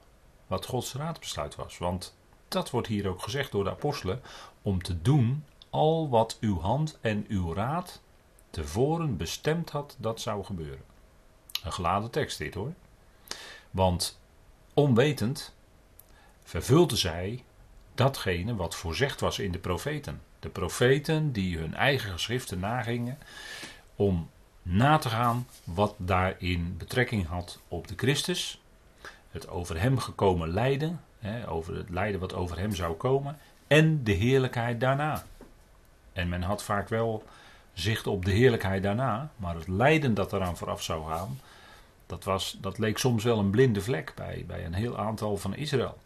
wat 0.47 0.67
Gods 0.67 0.95
raadbesluit 0.95 1.55
was. 1.55 1.79
Want 1.79 2.15
dat 2.49 2.71
wordt 2.71 2.89
hier 2.89 3.09
ook 3.09 3.23
gezegd 3.23 3.53
door 3.53 3.65
de 3.65 3.71
apostelen, 3.71 4.23
om 4.63 4.83
te 4.83 5.03
doen 5.03 5.45
al 5.71 6.09
wat 6.09 6.37
uw 6.41 6.61
hand 6.61 6.99
en 7.01 7.25
uw 7.29 7.55
raad 7.55 8.01
tevoren 8.53 9.17
bestemd 9.17 9.71
had 9.71 9.97
dat 9.99 10.21
zou 10.21 10.45
gebeuren. 10.45 10.85
Een 11.65 11.73
geladen 11.73 12.11
tekst 12.11 12.39
dit 12.39 12.55
hoor. 12.55 12.73
Want 13.71 14.21
onwetend 14.75 15.55
vervulden 16.45 16.99
zij 16.99 17.45
datgene 17.95 18.55
wat 18.57 18.75
voorzegd 18.75 19.21
was 19.21 19.39
in 19.39 19.53
de 19.53 19.59
profeten. 19.59 20.23
De 20.41 20.49
profeten 20.49 21.33
die 21.33 21.59
hun 21.59 21.75
eigen 21.75 22.13
geschriften 22.13 22.59
nagingen 22.59 23.19
om 23.97 24.31
na 24.63 24.99
te 24.99 25.09
gaan 25.09 25.47
wat 25.65 25.95
daarin 25.97 26.75
betrekking 26.79 27.27
had 27.27 27.61
op 27.69 27.89
de 27.89 27.95
Christus, 27.97 28.61
het 29.31 29.49
over 29.49 29.81
hem 29.81 29.99
gekomen 29.99 30.49
lijden, 30.49 31.01
over 31.49 31.77
het 31.77 31.91
lijden 31.91 32.21
wat 32.21 32.35
over 32.35 32.59
hem 32.59 32.75
zou 32.75 32.95
komen, 32.95 33.39
en 33.67 34.05
de 34.05 34.13
heerlijkheid 34.13 34.81
daarna. 34.81 35.25
En 36.13 36.29
men 36.29 36.43
had 36.43 36.63
vaak 36.63 36.89
wel 36.89 37.25
zicht 37.73 38.07
op 38.07 38.25
de 38.25 38.31
heerlijkheid 38.31 38.83
daarna, 38.83 39.31
maar 39.37 39.55
het 39.55 39.69
lijden 39.69 40.15
dat 40.15 40.33
eraan 40.33 40.57
vooraf 40.57 40.83
zou 40.83 41.09
gaan, 41.09 41.41
dat, 42.07 42.25
was, 42.25 42.59
dat 42.61 42.79
leek 42.79 42.99
soms 42.99 43.25
wel 43.25 43.39
een 43.39 43.51
blinde 43.51 43.81
vlek 43.81 44.13
bij, 44.15 44.45
bij 44.47 44.65
een 44.65 44.75
heel 44.75 44.99
aantal 44.99 45.37
van 45.37 45.55
Israël. 45.55 45.99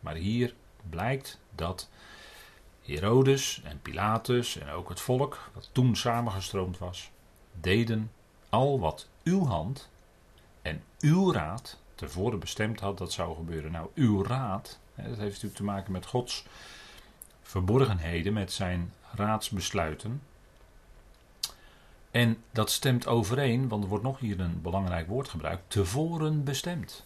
Maar 0.00 0.14
hier 0.14 0.54
blijkt 0.90 1.38
dat 1.54 1.88
Herodes 2.82 3.60
en 3.64 3.80
Pilatus 3.82 4.58
en 4.58 4.70
ook 4.70 4.88
het 4.88 5.00
volk, 5.00 5.50
dat 5.54 5.68
toen 5.72 5.96
samengestroomd 5.96 6.78
was, 6.78 7.10
deden 7.60 8.10
al 8.48 8.80
wat 8.80 9.08
uw 9.22 9.44
hand 9.44 9.88
en 10.62 10.82
uw 11.00 11.32
raad 11.32 11.78
tevoren 11.94 12.38
bestemd 12.38 12.80
had 12.80 12.98
dat 12.98 13.12
zou 13.12 13.36
gebeuren. 13.36 13.72
Nou, 13.72 13.88
uw 13.94 14.24
raad, 14.24 14.78
dat 14.94 15.04
heeft 15.04 15.18
natuurlijk 15.18 15.54
te 15.54 15.64
maken 15.64 15.92
met 15.92 16.06
Gods 16.06 16.44
verborgenheden, 17.42 18.32
met 18.32 18.52
zijn 18.52 18.92
raadsbesluiten. 19.12 20.22
En 22.12 22.42
dat 22.50 22.70
stemt 22.70 23.06
overeen, 23.06 23.68
want 23.68 23.82
er 23.82 23.88
wordt 23.88 24.04
nog 24.04 24.18
hier 24.18 24.40
een 24.40 24.62
belangrijk 24.62 25.08
woord 25.08 25.28
gebruikt, 25.28 25.62
tevoren 25.66 26.44
bestemd. 26.44 27.04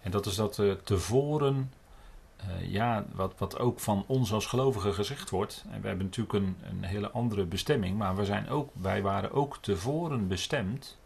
En 0.00 0.10
dat 0.10 0.26
is 0.26 0.34
dat 0.34 0.58
uh, 0.58 0.72
tevoren, 0.72 1.72
uh, 2.40 2.70
ja, 2.70 3.04
wat, 3.12 3.34
wat 3.38 3.58
ook 3.58 3.80
van 3.80 4.04
ons 4.06 4.32
als 4.32 4.46
gelovigen 4.46 4.94
gezegd 4.94 5.30
wordt. 5.30 5.64
En 5.70 5.80
we 5.80 5.88
hebben 5.88 6.04
natuurlijk 6.04 6.34
een, 6.34 6.56
een 6.70 6.84
hele 6.84 7.10
andere 7.10 7.44
bestemming, 7.44 7.98
maar 7.98 8.16
we 8.16 8.24
zijn 8.24 8.48
ook, 8.48 8.70
wij 8.72 9.02
waren 9.02 9.32
ook 9.32 9.58
tevoren 9.60 10.28
bestemd 10.28 10.98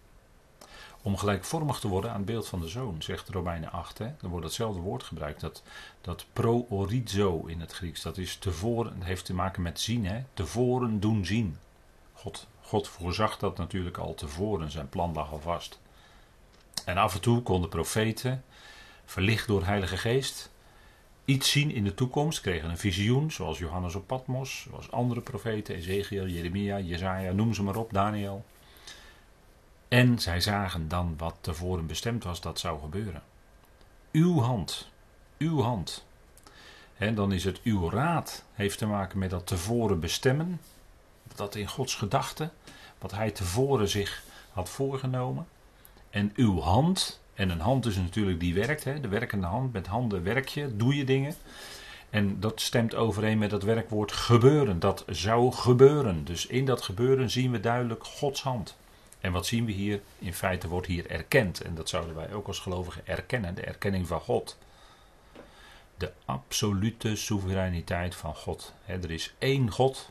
om 1.02 1.16
gelijkvormig 1.16 1.80
te 1.80 1.88
worden 1.88 2.10
aan 2.10 2.16
het 2.16 2.26
beeld 2.26 2.48
van 2.48 2.60
de 2.60 2.68
zoon, 2.68 3.02
zegt 3.02 3.28
Romeinen 3.28 3.72
8. 3.72 3.98
Hè. 3.98 4.04
Er 4.04 4.28
wordt 4.28 4.44
hetzelfde 4.44 4.80
woord 4.80 5.02
gebruikt, 5.02 5.40
dat, 5.40 5.62
dat 6.00 6.26
pro-orizo 6.32 7.44
in 7.46 7.60
het 7.60 7.72
Grieks. 7.72 8.02
Dat 8.02 8.18
is 8.18 8.36
tevoren, 8.36 9.02
heeft 9.02 9.24
te 9.24 9.34
maken 9.34 9.62
met 9.62 9.80
zien, 9.80 10.06
hè. 10.06 10.22
tevoren 10.34 11.00
doen 11.00 11.24
zien. 11.26 11.56
God, 12.12 12.46
God 12.70 12.88
voorzag 12.88 13.38
dat 13.38 13.56
natuurlijk 13.56 13.96
al 13.96 14.14
tevoren, 14.14 14.70
zijn 14.70 14.88
plan 14.88 15.12
lag 15.12 15.32
al 15.32 15.40
vast. 15.40 15.80
En 16.84 16.96
af 16.96 17.14
en 17.14 17.20
toe 17.20 17.42
konden 17.42 17.70
profeten, 17.70 18.44
verlicht 19.04 19.46
door 19.46 19.64
Heilige 19.64 19.96
Geest, 19.96 20.50
iets 21.24 21.50
zien 21.50 21.70
in 21.70 21.84
de 21.84 21.94
toekomst, 21.94 22.40
kregen 22.40 22.70
een 22.70 22.78
visioen, 22.78 23.30
zoals 23.30 23.58
Johannes 23.58 23.94
op 23.94 24.06
Patmos, 24.06 24.66
zoals 24.68 24.90
andere 24.90 25.20
profeten, 25.20 25.74
Ezekiel, 25.74 26.26
Jeremia, 26.26 26.78
Jezaja, 26.78 27.32
noem 27.32 27.54
ze 27.54 27.62
maar 27.62 27.76
op, 27.76 27.92
Daniel. 27.92 28.44
En 29.88 30.18
zij 30.18 30.40
zagen 30.40 30.88
dan 30.88 31.14
wat 31.16 31.36
tevoren 31.40 31.86
bestemd 31.86 32.24
was 32.24 32.40
dat 32.40 32.58
zou 32.58 32.80
gebeuren. 32.80 33.22
Uw 34.12 34.40
hand, 34.40 34.88
uw 35.38 35.60
hand. 35.60 36.04
En 36.96 37.14
dan 37.14 37.32
is 37.32 37.44
het 37.44 37.62
uw 37.62 37.90
raad, 37.90 38.44
heeft 38.52 38.78
te 38.78 38.86
maken 38.86 39.18
met 39.18 39.30
dat 39.30 39.46
tevoren 39.46 40.00
bestemmen, 40.00 40.60
dat 41.34 41.54
in 41.54 41.68
Gods 41.68 41.94
gedachten, 41.94 42.52
wat 42.98 43.10
hij 43.10 43.30
tevoren 43.30 43.88
zich 43.88 44.22
had 44.52 44.68
voorgenomen. 44.68 45.46
En 46.10 46.32
uw 46.36 46.60
hand, 46.60 47.20
en 47.34 47.50
een 47.50 47.60
hand 47.60 47.86
is 47.86 47.96
natuurlijk 47.96 48.40
die 48.40 48.54
werkt, 48.54 48.84
hè, 48.84 49.00
de 49.00 49.08
werkende 49.08 49.46
hand, 49.46 49.72
met 49.72 49.86
handen 49.86 50.22
werk 50.22 50.48
je, 50.48 50.76
doe 50.76 50.96
je 50.96 51.04
dingen. 51.04 51.34
En 52.10 52.40
dat 52.40 52.60
stemt 52.60 52.94
overeen 52.94 53.38
met 53.38 53.50
het 53.50 53.62
werkwoord 53.62 54.12
gebeuren. 54.12 54.80
Dat 54.80 55.04
zou 55.06 55.52
gebeuren. 55.52 56.24
Dus 56.24 56.46
in 56.46 56.64
dat 56.64 56.82
gebeuren 56.82 57.30
zien 57.30 57.50
we 57.50 57.60
duidelijk 57.60 58.04
Gods 58.04 58.42
hand. 58.42 58.76
En 59.20 59.32
wat 59.32 59.46
zien 59.46 59.64
we 59.64 59.72
hier? 59.72 60.00
In 60.18 60.34
feite 60.34 60.68
wordt 60.68 60.86
hier 60.86 61.10
erkend. 61.10 61.60
En 61.60 61.74
dat 61.74 61.88
zouden 61.88 62.14
wij 62.14 62.32
ook 62.32 62.46
als 62.46 62.58
gelovigen 62.58 63.06
erkennen. 63.06 63.54
De 63.54 63.62
erkenning 63.62 64.06
van 64.06 64.20
God. 64.20 64.58
De 65.96 66.12
absolute 66.24 67.16
soevereiniteit 67.16 68.14
van 68.14 68.34
God. 68.34 68.72
er 68.86 69.10
is 69.10 69.34
één 69.38 69.70
God. 69.70 70.10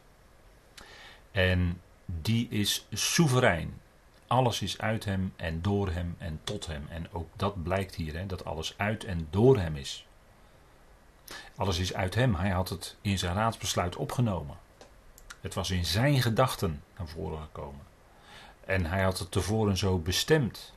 En 1.32 1.82
die 2.06 2.50
is 2.50 2.88
soeverein. 2.92 3.82
Alles 4.28 4.62
is 4.62 4.78
uit 4.78 5.06
hem 5.06 5.34
en 5.36 5.62
door 5.62 5.90
hem 5.90 6.16
en 6.18 6.40
tot 6.44 6.68
hem. 6.68 6.86
En 6.90 7.12
ook 7.12 7.30
dat 7.36 7.64
blijkt 7.64 7.96
hier, 7.96 8.28
dat 8.28 8.46
alles 8.46 8.74
uit 8.78 9.04
en 9.04 9.28
door 9.30 9.58
hem 9.58 9.76
is. 9.76 10.06
Alles 11.56 11.80
is 11.80 11.94
uit 11.94 12.16
hem. 12.16 12.36
Hij 12.36 12.50
had 12.50 12.70
het 12.70 12.98
in 13.02 13.18
zijn 13.18 13.36
raadsbesluit 13.36 13.96
opgenomen. 13.96 14.58
Het 15.42 15.54
was 15.54 15.72
in 15.72 15.86
zijn 15.86 16.22
gedachten 16.22 16.84
naar 16.98 17.08
voren 17.08 17.42
gekomen. 17.42 17.86
En 18.66 18.86
hij 18.86 19.04
had 19.04 19.20
het 19.20 19.32
tevoren 19.32 19.78
zo 19.78 19.98
bestemd. 19.98 20.74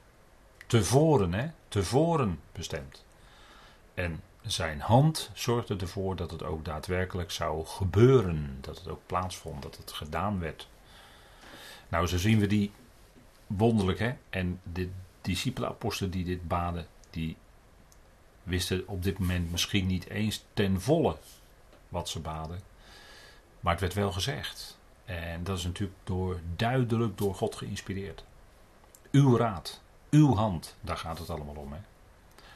Tevoren, 0.67 1.33
hè? 1.33 1.51
Tevoren 1.69 2.41
bestemd. 2.53 3.05
En 3.95 4.23
zijn 4.43 4.81
hand 4.81 5.31
zorgde 5.35 5.77
ervoor 5.77 6.17
dat 6.17 6.31
het 6.31 6.43
ook 6.43 6.65
daadwerkelijk 6.65 7.31
zou 7.31 7.67
gebeuren. 7.67 8.59
Dat 8.61 8.79
het 8.79 8.89
ook 8.89 9.07
plaatsvond, 9.07 9.63
dat 9.63 9.77
het 9.77 9.93
gedaan 9.93 10.39
werd. 10.39 10.69
Nou, 11.89 12.07
zo 12.07 12.19
zien 12.19 12.39
we 12.39 12.47
die 12.47 12.73
wonderlijk, 13.47 13.99
hè? 13.99 14.15
En 14.31 14.61
de 14.73 14.91
discipelen-apostelen 15.21 16.11
die 16.11 16.25
dit 16.25 16.49
baden, 16.49 16.87
die 17.11 17.37
wisten 18.43 18.89
op 18.89 19.03
dit 19.03 19.19
moment 19.19 19.51
misschien 19.51 19.87
niet 19.87 20.09
eens 20.09 20.45
ten 20.53 20.81
volle 20.81 21.17
wat 21.89 22.09
ze 22.09 22.21
baden. 22.21 22.61
Maar 23.61 23.73
het 23.73 23.81
werd 23.81 23.95
wel 23.95 24.13
gezegd. 24.13 24.79
En 25.05 25.45
dat 25.45 25.59
is 25.59 25.65
natuurlijk 25.65 25.99
door, 26.05 26.41
duidelijk 26.57 27.19
door 27.19 27.35
God 27.35 27.57
geïnspireerd. 27.57 28.25
Uw 29.11 29.37
raad, 29.37 29.81
uw 30.11 30.35
hand, 30.35 30.77
daar 30.81 30.97
gaat 30.97 31.19
het 31.19 31.31
allemaal 31.31 31.55
om. 31.55 31.73
Hè? 31.73 31.79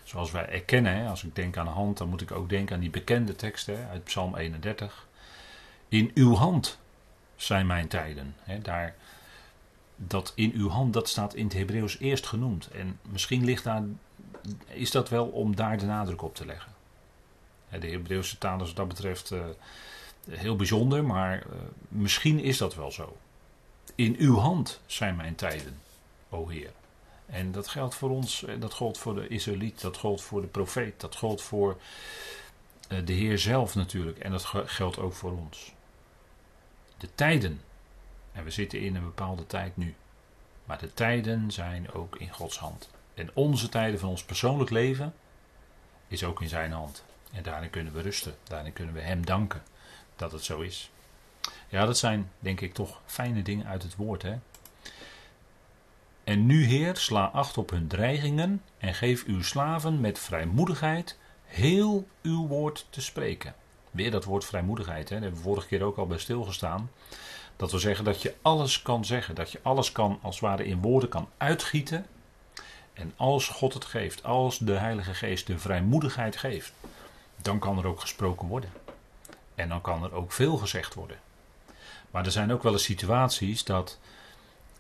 Zoals 0.07 0.31
wij 0.31 0.49
erkennen, 0.49 1.09
als 1.09 1.25
ik 1.25 1.35
denk 1.35 1.57
aan 1.57 1.67
hand, 1.67 1.99
dan 1.99 2.09
moet 2.09 2.21
ik 2.21 2.31
ook 2.31 2.49
denken 2.49 2.75
aan 2.75 2.81
die 2.81 2.91
bekende 2.91 3.37
teksten 3.37 3.89
uit 3.89 4.05
Psalm 4.05 4.37
31. 4.37 5.07
In 5.89 6.11
uw 6.15 6.35
hand 6.35 6.79
zijn 7.37 7.67
mijn 7.67 7.89
tijden. 7.89 8.37
Daar, 8.63 8.95
dat 9.97 10.33
in 10.35 10.53
uw 10.55 10.69
hand, 10.69 10.93
dat 10.93 11.09
staat 11.09 11.35
in 11.35 11.45
het 11.45 11.53
Hebreeuws 11.53 11.99
eerst 11.99 12.27
genoemd. 12.27 12.71
En 12.71 12.99
misschien 13.03 13.45
ligt 13.45 13.65
daar, 13.65 13.83
is 14.67 14.91
dat 14.91 15.09
wel 15.09 15.27
om 15.27 15.57
daar 15.57 15.79
de 15.79 15.87
nadruk 15.87 16.23
op 16.23 16.35
te 16.35 16.47
leggen. 16.47 16.73
De 17.81 17.89
Hebreeuwse 17.89 18.39
taal 18.39 18.61
is 18.61 18.67
wat 18.67 18.77
dat 18.77 18.89
betreft 18.89 19.31
uh, 19.31 19.45
heel 20.31 20.57
bijzonder, 20.57 21.05
maar 21.05 21.37
uh, 21.37 21.53
misschien 21.89 22.39
is 22.39 22.59
dat 22.59 22.75
wel 22.75 22.93
zo. 22.93 23.17
In 23.95 24.17
uw 24.19 24.37
hand 24.37 24.81
zijn 24.87 25.17
mijn 25.17 25.35
tijden, 25.35 25.81
o 26.29 26.49
Heer. 26.49 26.71
En 27.27 27.53
dat 27.53 27.69
geldt 27.69 27.95
voor 27.95 28.11
ons, 28.11 28.45
dat 28.59 28.75
geldt 28.75 28.99
voor 28.99 29.15
de 29.15 29.29
Israëliet, 29.29 29.81
dat 29.81 29.97
geldt 29.97 30.23
voor 30.23 30.41
de 30.41 30.47
profeet, 30.47 31.01
dat 31.01 31.17
geldt 31.17 31.43
voor 31.43 31.81
uh, 32.89 32.99
de 33.07 33.13
Heer 33.13 33.39
zelf 33.39 33.75
natuurlijk. 33.75 34.19
En 34.19 34.31
dat 34.31 34.45
geldt 34.67 34.99
ook 34.99 35.13
voor 35.13 35.33
ons. 35.33 35.73
De 36.99 37.09
tijden 37.15 37.61
en 38.33 38.45
we 38.45 38.51
zitten 38.51 38.81
in 38.81 38.97
een 38.97 39.05
bepaalde 39.05 39.47
tijd 39.47 39.77
nu. 39.77 39.95
Maar 40.65 40.79
de 40.79 40.95
tijden 40.95 41.51
zijn 41.51 41.93
ook 41.93 42.17
in 42.17 42.33
Gods 42.33 42.59
hand. 42.59 42.89
En 43.15 43.31
onze 43.35 43.69
tijden 43.69 44.01
van 44.01 44.09
ons 44.09 44.25
persoonlijk 44.25 44.71
leven 44.71 45.15
is 46.09 46.25
ook 46.25 46.43
in 46.43 46.49
zijn 46.49 46.73
hand. 46.73 47.05
En 47.33 47.43
daarin 47.43 47.71
kunnen 47.71 47.93
we 47.93 48.01
rusten. 48.01 48.35
Daarin 48.43 48.73
kunnen 48.73 48.95
we 48.95 49.01
hem 49.01 49.27
danken 49.27 49.63
dat 50.17 50.33
het 50.33 50.45
zo 50.45 50.61
is. 50.61 50.91
Ja, 51.69 51.87
dat 51.87 51.99
zijn 51.99 52.31
denk 52.39 52.61
ik 52.61 52.75
toch 52.75 53.01
fijne 53.07 53.43
dingen 53.43 53.67
uit 53.67 53.83
het 53.83 53.97
woord. 53.97 54.23
Hè? 54.23 54.39
En 56.27 56.47
nu, 56.47 56.65
Heer, 56.65 56.97
sla 56.97 57.25
acht 57.25 57.59
op 57.59 57.71
hun 57.71 57.87
dreigingen 57.87 58.63
en 58.79 58.95
geef 58.95 59.25
uw 59.25 59.43
slaven 59.43 60.01
met 60.01 60.19
vrijmoedigheid 60.19 61.19
heel 61.45 62.09
uw 62.23 62.47
woord 62.47 62.87
te 62.91 63.01
spreken. 63.01 63.55
Weer 63.91 64.11
dat 64.11 64.25
woord 64.25 64.45
vrijmoedigheid, 64.45 65.09
hè? 65.09 65.15
daar 65.15 65.23
hebben 65.23 65.41
we 65.41 65.47
vorige 65.47 65.67
keer 65.67 65.83
ook 65.83 65.97
al 65.97 66.07
bij 66.07 66.19
stilgestaan. 66.19 66.91
Dat 67.57 67.71
wil 67.71 67.81
zeggen 67.81 68.05
dat 68.05 68.23
je 68.23 68.35
alles 68.43 68.83
kan 68.83 69.05
zeggen, 69.05 69.35
dat 69.35 69.53
je 69.53 69.61
alles 69.63 69.93
kan 69.93 70.19
als 70.23 70.35
het 70.35 70.45
ware 70.45 70.65
in 70.65 70.81
woorden 70.81 71.09
kan 71.09 71.29
uitgieten. 71.37 72.07
En 72.93 73.13
als 73.17 73.49
God 73.49 73.75
het 73.75 73.85
geeft, 73.85 74.25
als 74.25 74.59
de 74.59 74.75
Heilige 74.75 75.15
Geest 75.15 75.47
de 75.47 75.59
vrijmoedigheid 75.59 76.37
geeft, 76.37 76.73
dan 77.37 77.59
kan 77.59 77.79
er 77.79 77.87
ook 77.87 78.01
gesproken 78.01 78.49
worden. 78.49 78.71
En 79.55 79.69
dan 79.69 79.81
kan 79.81 80.05
er 80.05 80.15
ook 80.15 80.33
veel 80.33 80.57
gezegd 80.57 80.95
worden. 80.95 81.19
Maar 82.11 82.25
er 82.25 82.33
zijn 82.33 82.53
ook 82.53 82.63
wel 82.63 82.73
eens 82.73 82.85
situaties 82.85 83.65
dat 83.65 83.99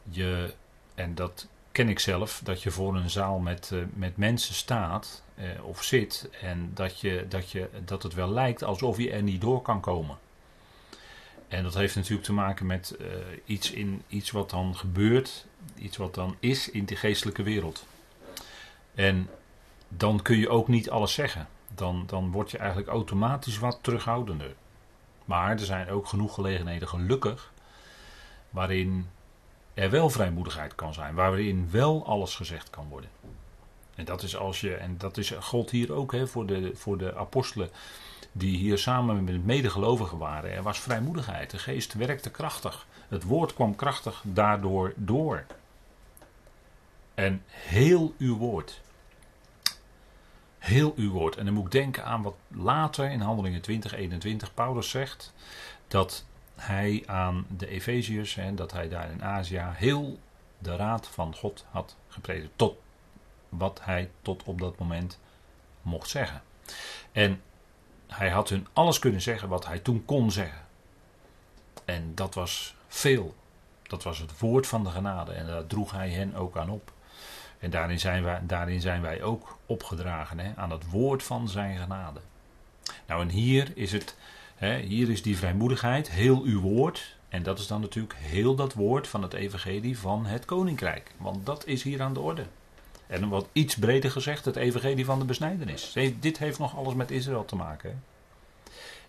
je, 0.03 0.55
en 0.97 1.15
dat 1.15 1.47
ken 1.73 1.89
ik 1.89 1.99
zelf, 1.99 2.41
dat 2.45 2.63
je 2.63 2.71
voor 2.71 2.97
een 2.97 3.11
zaal 3.11 3.39
met, 3.39 3.71
uh, 3.73 3.83
met 3.95 4.17
mensen 4.17 4.55
staat 4.55 5.23
eh, 5.35 5.65
of 5.65 5.83
zit 5.83 6.29
en 6.41 6.71
dat, 6.75 7.01
je, 7.01 7.27
dat, 7.29 7.51
je, 7.51 7.69
dat 7.85 8.03
het 8.03 8.15
wel 8.15 8.31
lijkt 8.31 8.65
alsof 8.65 8.97
je 8.97 9.11
er 9.11 9.23
niet 9.23 9.41
door 9.41 9.63
kan 9.63 9.81
komen. 9.81 10.19
En 11.49 11.63
dat 11.63 11.75
heeft 11.75 11.95
natuurlijk 11.95 12.25
te 12.25 12.33
maken 12.33 12.67
met 12.67 12.97
uh, 13.01 13.07
iets, 13.45 13.71
in, 13.71 14.03
iets 14.09 14.31
wat 14.31 14.51
dan 14.51 14.77
gebeurt, 14.77 15.47
iets 15.75 15.97
wat 15.97 16.15
dan 16.15 16.37
is 16.41 16.71
in 16.71 16.85
de 16.85 16.97
geestelijke 16.97 17.43
wereld. 17.43 17.87
En 18.95 19.29
dan 19.89 20.23
kun 20.23 20.39
je 20.39 20.49
ook 20.49 20.69
niet 20.69 20.91
alles 20.91 21.15
zeggen. 21.15 21.49
Dan, 21.75 22.05
dan 22.07 22.31
word 22.31 22.51
je 22.51 22.59
eigenlijk 22.59 22.89
automatisch 22.89 23.59
wat 23.59 23.79
terughoudender. 23.81 24.55
Maar 25.25 25.51
er 25.51 25.59
zijn 25.59 25.91
ook 25.91 26.07
genoeg 26.07 26.35
gelegenheden, 26.35 26.89
gelukkig, 26.89 27.53
waarin 28.51 29.09
er 29.77 29.91
wel 29.91 30.11
vrijmoedigheid 30.11 30.75
kan 30.75 30.95
zijn, 30.95 31.15
waarin 31.15 31.69
wel 31.71 32.07
alles 32.07 32.35
gezegd 32.35 32.71
kan 32.71 32.89
worden. 32.89 33.11
En 33.95 34.05
dat 34.05 34.23
is 34.23 34.37
als 34.37 34.61
je, 34.61 34.75
en 34.75 34.99
dat 34.99 35.17
is 35.17 35.31
God 35.31 35.71
hier 35.71 35.93
ook 35.93 36.13
hè, 36.13 36.27
voor, 36.27 36.47
de, 36.47 36.71
voor 36.75 36.99
de 36.99 37.17
apostelen 37.17 37.71
die 38.33 38.57
hier 38.57 38.79
samen 38.79 39.25
met 39.25 39.45
medegelovigen 39.45 40.19
waren. 40.19 40.53
Er 40.53 40.63
was 40.63 40.81
vrijmoedigheid. 40.81 41.51
De 41.51 41.59
geest 41.59 41.95
werkte 41.95 42.31
krachtig. 42.31 42.87
Het 43.09 43.23
woord 43.23 43.55
kwam 43.55 43.77
krachtig 43.77 44.23
daardoor 44.25 44.93
door. 44.97 45.45
En 47.15 47.43
heel 47.47 48.15
uw 48.19 48.37
woord. 48.37 48.81
Heel 50.59 50.93
uw 50.97 51.11
woord. 51.11 51.37
En 51.37 51.45
dan 51.45 51.55
moet 51.55 51.65
ik 51.65 51.71
denken 51.71 52.05
aan 52.05 52.23
wat 52.23 52.37
later 52.49 53.11
in 53.11 53.21
Handelingen 53.21 53.61
20, 53.61 53.95
21 53.95 54.55
Paulus 54.55 54.91
zegt. 54.91 55.33
Dat 55.89 56.25
hij 56.57 57.03
aan 57.07 57.47
de 57.49 57.69
Efeziërs, 57.69 58.39
dat 58.55 58.73
hij 58.73 58.89
daar 58.89 59.11
in 59.11 59.25
Azië 59.25 59.63
heel 59.73 60.19
de 60.59 60.77
raad 60.77 61.09
van 61.09 61.35
God 61.35 61.65
had 61.71 61.97
gepredikt. 62.09 62.53
Tot 62.57 62.79
wat 63.49 63.81
hij 63.83 64.11
tot 64.23 64.43
op 64.43 64.61
dat 64.61 64.79
moment 64.79 65.19
mocht 65.83 66.09
zeggen. 66.09 66.43
En 67.13 67.43
hij 68.07 68.31
had 68.31 68.49
hun 68.49 68.67
alles 68.73 68.99
kunnen 68.99 69.21
zeggen 69.21 69.49
wat 69.49 69.67
hij 69.67 69.79
toen 69.79 70.05
kon 70.05 70.31
zeggen. 70.31 70.65
En 71.85 72.15
dat 72.15 72.35
was 72.35 72.75
veel. 72.89 73.35
Dat 73.83 74.03
was 74.03 74.19
het 74.19 74.39
woord 74.39 74.67
van 74.67 74.85
de 74.85 74.91
genade. 74.91 75.33
En 75.33 75.47
daar 75.47 75.67
droeg 75.67 75.91
hij 75.91 76.11
hen 76.11 76.35
ook 76.35 76.57
aan 76.57 76.71
op. 76.71 76.93
En 77.59 77.71
daarin 77.71 78.01
zijn 78.01 78.23
wij, 78.23 78.41
daarin 78.43 78.81
zijn 78.81 79.03
wij 79.03 79.23
ook 79.23 79.59
opgedragen 79.67 80.39
hè, 80.39 80.53
aan 80.57 80.71
het 80.71 80.91
woord 80.91 81.23
van 81.23 81.49
zijn 81.49 81.79
genade. 81.79 82.21
Nou, 83.07 83.23
en 83.23 83.29
hier 83.29 83.73
is 83.75 83.93
het, 83.93 84.17
hier 84.59 85.11
is 85.11 85.23
die 85.23 85.37
vrijmoedigheid, 85.37 86.11
heel 86.11 86.43
uw 86.43 86.61
woord. 86.61 87.17
En 87.29 87.43
dat 87.43 87.59
is 87.59 87.67
dan 87.67 87.81
natuurlijk 87.81 88.15
heel 88.19 88.55
dat 88.55 88.73
woord 88.73 89.09
van 89.09 89.23
het 89.23 89.33
evangelie 89.33 89.99
van 89.99 90.27
het 90.27 90.45
koninkrijk. 90.45 91.11
Want 91.17 91.47
dat 91.47 91.67
is 91.67 91.83
hier 91.83 92.03
aan 92.03 92.15
de 92.15 92.21
orde. 92.21 92.47
En 93.07 93.29
wat 93.29 93.49
iets 93.53 93.75
breder 93.77 94.11
gezegd, 94.11 94.45
het 94.45 94.57
evangelie 94.57 95.05
van 95.05 95.19
de 95.19 95.25
besnijdenis. 95.25 95.97
Dit 96.21 96.39
heeft 96.39 96.59
nog 96.59 96.77
alles 96.77 96.95
met 96.95 97.11
Israël 97.11 97.45
te 97.45 97.57
maken. 97.57 98.03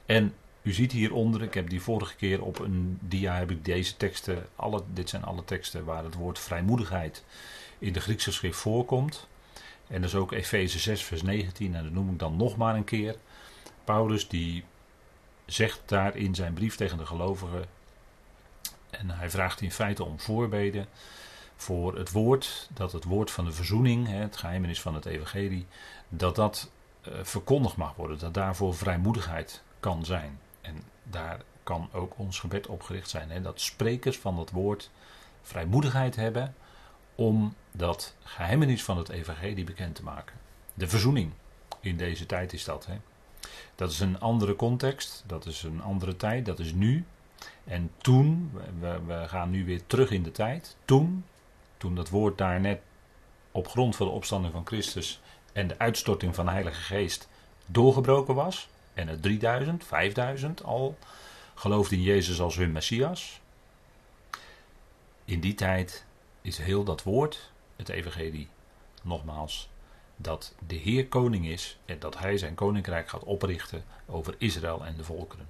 En 0.06 0.34
u 0.62 0.74
ziet 0.74 0.92
hieronder, 0.92 1.42
ik 1.44 1.54
heb 1.54 1.70
die 1.70 1.82
vorige 1.82 2.16
keer 2.16 2.44
op 2.44 2.60
een 2.60 2.98
dia 3.02 3.36
heb 3.36 3.52
ik 3.52 3.66
deze 3.66 3.98
teksten, 3.98 4.46
alle, 4.56 4.84
dit 4.94 5.10
zijn 5.10 5.24
alle 5.24 5.46
teksten 5.46 5.86
waar 5.86 6.04
het 6.04 6.16
woord 6.16 6.40
vrijmoedigheid 6.40 7.24
in 7.80 7.94
de 7.94 8.00
Griekse 8.00 8.32
schrift 8.32 8.60
voorkomt. 8.60 9.28
En 9.88 10.02
dat 10.02 10.10
is 10.10 10.16
ook 10.16 10.32
Efeze 10.32 10.80
6 10.80 11.04
vers 11.04 11.22
19 11.22 11.76
en 11.76 11.84
dat 11.84 11.94
noem 11.94 12.12
ik 12.12 12.20
dan 12.20 12.38
nog 12.38 12.58
maar 12.58 12.76
een 12.76 12.84
keer. 12.84 13.16
Paulus 13.84 14.28
die 14.28 14.64
zegt 15.48 15.82
daar 15.86 16.16
in 16.16 16.36
zijn 16.36 16.54
brief 16.54 16.76
tegen 16.76 16.98
de 16.98 17.06
gelovigen, 17.06 17.66
en 18.90 19.10
hij 19.10 19.30
vraagt 19.30 19.62
in 19.62 19.72
feite 19.72 20.04
om 20.04 20.20
voorbeden 20.20 20.88
voor 21.56 21.98
het 21.98 22.12
woord, 22.12 22.70
dat 22.74 22.92
het 22.92 23.04
woord 23.04 23.32
van 23.32 23.46
de 23.46 23.52
verzoening, 23.52 24.08
het 24.08 24.38
geheimenis 24.38 24.82
van 24.82 24.96
het 24.96 25.06
evangelie, 25.06 25.66
dat 26.10 26.36
dat 26.36 26.70
uh, 27.08 27.14
verkondigd 27.22 27.76
mag 27.76 27.96
worden, 27.96 28.20
dat 28.20 28.34
daarvoor 28.34 28.76
vrijmoedigheid 28.76 29.62
kan 29.80 30.06
zijn. 30.06 30.40
En 30.62 30.84
daar 31.04 31.42
kan 31.64 31.90
ook 31.92 32.14
ons 32.18 32.40
gebed 32.40 32.68
op 32.68 32.82
gericht 32.82 33.10
zijn, 33.10 33.44
dat 33.44 33.62
sprekers 33.62 34.18
van 34.18 34.36
dat 34.36 34.52
woord 34.52 34.90
vrijmoedigheid 35.42 36.16
hebben 36.16 36.56
om 37.16 37.56
dat 37.72 38.16
geheimenis 38.24 38.84
van 38.84 38.98
het 38.98 39.10
evangelie 39.10 39.64
bekend 39.64 39.96
te 39.96 40.04
maken. 40.04 40.36
De 40.74 40.88
verzoening, 40.88 41.32
in 41.80 41.98
deze 41.98 42.26
tijd 42.26 42.54
is 42.54 42.64
dat. 42.64 42.86
Hè. 42.86 42.98
Dat 43.76 43.92
is 43.92 44.00
een 44.00 44.20
andere 44.20 44.56
context, 44.56 45.24
dat 45.28 45.46
is 45.46 45.64
een 45.64 45.82
andere 45.82 46.16
tijd, 46.16 46.46
dat 46.46 46.60
is 46.60 46.74
nu. 46.74 47.06
En 47.64 47.92
toen, 47.98 48.52
we, 48.80 49.00
we 49.06 49.28
gaan 49.28 49.50
nu 49.50 49.66
weer 49.66 49.82
terug 49.88 50.12
in 50.12 50.24
de 50.24 50.32
tijd, 50.32 50.76
toen, 50.86 51.26
toen 51.78 51.96
dat 51.96 52.10
woord 52.10 52.38
daar 52.38 52.60
net 52.60 52.80
op 53.52 53.68
grond 53.68 53.96
van 53.96 54.08
de 54.08 54.14
opstanding 54.14 54.54
van 54.54 54.66
Christus 54.66 55.22
en 55.54 55.68
de 55.68 55.80
uitstorting 55.80 56.36
van 56.36 56.46
de 56.46 56.52
Heilige 56.52 56.82
Geest 56.82 57.28
doorgebroken 57.66 58.36
was, 58.36 58.70
en 58.94 59.08
er 59.08 59.20
3000, 59.20 59.84
5000 59.84 60.64
al 60.64 60.98
geloofden 61.56 61.98
in 61.98 62.04
Jezus 62.04 62.40
als 62.40 62.56
hun 62.56 62.72
Messias. 62.72 63.40
In 65.26 65.40
die 65.40 65.54
tijd 65.54 66.06
is 66.42 66.58
heel 66.58 66.84
dat 66.84 67.04
woord, 67.04 67.52
het 67.76 67.90
Evangelie, 67.90 68.48
nogmaals, 69.02 69.70
dat 70.18 70.54
de 70.68 70.76
Heer 70.76 71.08
koning 71.08 71.48
is 71.48 71.78
en 71.86 72.00
dat 72.00 72.18
hij 72.18 72.38
zijn 72.38 72.56
koninkrijk 72.56 73.10
gaat 73.10 73.24
oprichten 73.24 73.84
over 74.06 74.36
Israël 74.38 74.86
en 74.86 74.96
de 74.96 75.04
volkeren. 75.04 75.48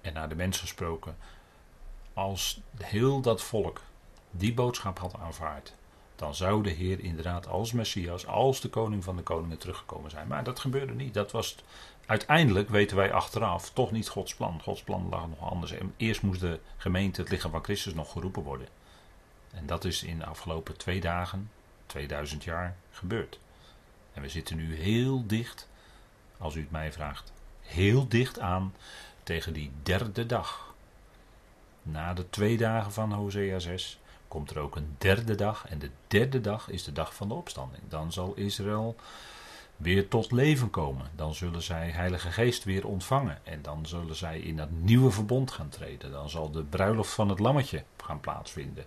En 0.00 0.12
naar 0.12 0.28
de 0.28 0.34
mens 0.34 0.58
gesproken, 0.58 1.16
als 2.12 2.60
heel 2.76 3.20
dat 3.20 3.42
volk 3.42 3.80
die 4.30 4.54
boodschap 4.54 4.98
had 4.98 5.14
aanvaard, 5.14 5.72
dan 6.16 6.34
zou 6.34 6.62
de 6.62 6.70
Heer 6.70 7.00
inderdaad 7.00 7.48
als 7.48 7.72
Messias, 7.72 8.26
als 8.26 8.60
de 8.60 8.68
koning 8.68 9.04
van 9.04 9.16
de 9.16 9.22
koningen 9.22 9.58
teruggekomen 9.58 10.10
zijn. 10.10 10.26
Maar 10.26 10.44
dat 10.44 10.60
gebeurde 10.60 10.94
niet. 10.94 11.14
Dat 11.14 11.30
was 11.32 11.56
uiteindelijk, 12.06 12.68
weten 12.68 12.96
wij 12.96 13.12
achteraf, 13.12 13.70
toch 13.70 13.92
niet 13.92 14.08
Gods 14.08 14.34
plan. 14.34 14.60
Gods 14.62 14.82
plan 14.82 15.08
lag 15.08 15.28
nog 15.28 15.50
anders. 15.50 15.74
Eerst 15.96 16.22
moest 16.22 16.40
de 16.40 16.60
gemeente, 16.76 17.20
het 17.20 17.30
lichaam 17.30 17.50
van 17.50 17.64
Christus, 17.64 17.94
nog 17.94 18.12
geroepen 18.12 18.42
worden. 18.42 18.68
En 19.50 19.66
dat 19.66 19.84
is 19.84 20.02
in 20.02 20.18
de 20.18 20.26
afgelopen 20.26 20.76
twee 20.76 21.00
dagen, 21.00 21.50
2000 21.86 22.44
jaar, 22.44 22.76
gebeurd. 22.90 23.38
En 24.16 24.22
we 24.22 24.28
zitten 24.28 24.56
nu 24.56 24.76
heel 24.76 25.26
dicht, 25.26 25.68
als 26.38 26.54
u 26.54 26.60
het 26.60 26.70
mij 26.70 26.92
vraagt, 26.92 27.32
heel 27.60 28.08
dicht 28.08 28.38
aan 28.38 28.74
tegen 29.22 29.52
die 29.52 29.70
derde 29.82 30.26
dag. 30.26 30.74
Na 31.82 32.14
de 32.14 32.30
twee 32.30 32.56
dagen 32.56 32.92
van 32.92 33.12
Hosea 33.12 33.58
6 33.58 33.98
komt 34.28 34.50
er 34.50 34.58
ook 34.58 34.76
een 34.76 34.94
derde 34.98 35.34
dag. 35.34 35.66
En 35.68 35.78
de 35.78 35.90
derde 36.06 36.40
dag 36.40 36.68
is 36.68 36.84
de 36.84 36.92
dag 36.92 37.14
van 37.14 37.28
de 37.28 37.34
opstanding. 37.34 37.82
Dan 37.88 38.12
zal 38.12 38.34
Israël 38.34 38.96
weer 39.76 40.08
tot 40.08 40.32
leven 40.32 40.70
komen. 40.70 41.10
Dan 41.16 41.34
zullen 41.34 41.62
zij 41.62 41.90
Heilige 41.90 42.30
Geest 42.30 42.64
weer 42.64 42.86
ontvangen. 42.86 43.38
En 43.44 43.62
dan 43.62 43.86
zullen 43.86 44.16
zij 44.16 44.38
in 44.38 44.56
dat 44.56 44.70
nieuwe 44.70 45.10
verbond 45.10 45.50
gaan 45.50 45.68
treden. 45.68 46.12
Dan 46.12 46.30
zal 46.30 46.50
de 46.50 46.62
bruiloft 46.62 47.12
van 47.12 47.28
het 47.28 47.38
lammetje 47.38 47.84
gaan 47.96 48.20
plaatsvinden. 48.20 48.84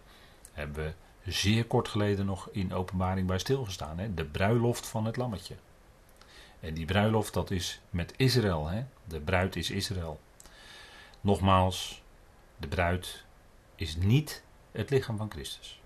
Hebben 0.52 0.86
we 0.86 0.94
zeer 1.26 1.66
kort 1.66 1.88
geleden 1.88 2.26
nog 2.26 2.50
in 2.52 2.74
openbaring 2.74 3.28
bij 3.28 3.40
stilgestaan. 3.40 4.00
Hè? 4.00 4.14
De 4.14 4.26
bruiloft 4.26 4.88
van 4.88 5.06
het 5.06 5.18
lammetje. 5.18 5.56
En 6.60 6.74
die 6.74 6.86
bruiloft 6.86 7.34
dat 7.34 7.52
is 7.52 7.82
met 7.90 8.14
Israël. 8.18 8.68
Hè? 8.68 8.86
De 9.04 9.20
bruid 9.20 9.56
is 9.56 9.70
Israël. 9.70 10.20
Nogmaals, 11.22 12.02
de 12.58 12.68
bruid 12.68 13.24
is 13.76 13.96
niet 13.96 14.44
het 14.72 14.90
lichaam 14.90 15.18
van 15.18 15.32
Christus. 15.32 15.82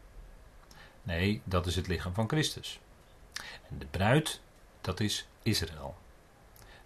Nee, 1.04 1.42
dat 1.44 1.66
is 1.66 1.76
het 1.76 1.88
lichaam 1.88 2.14
van 2.14 2.30
Christus. 2.30 2.80
En 3.70 3.80
de 3.80 3.86
bruid, 3.86 4.42
dat 4.82 5.00
is 5.00 5.28
Israël. 5.44 5.96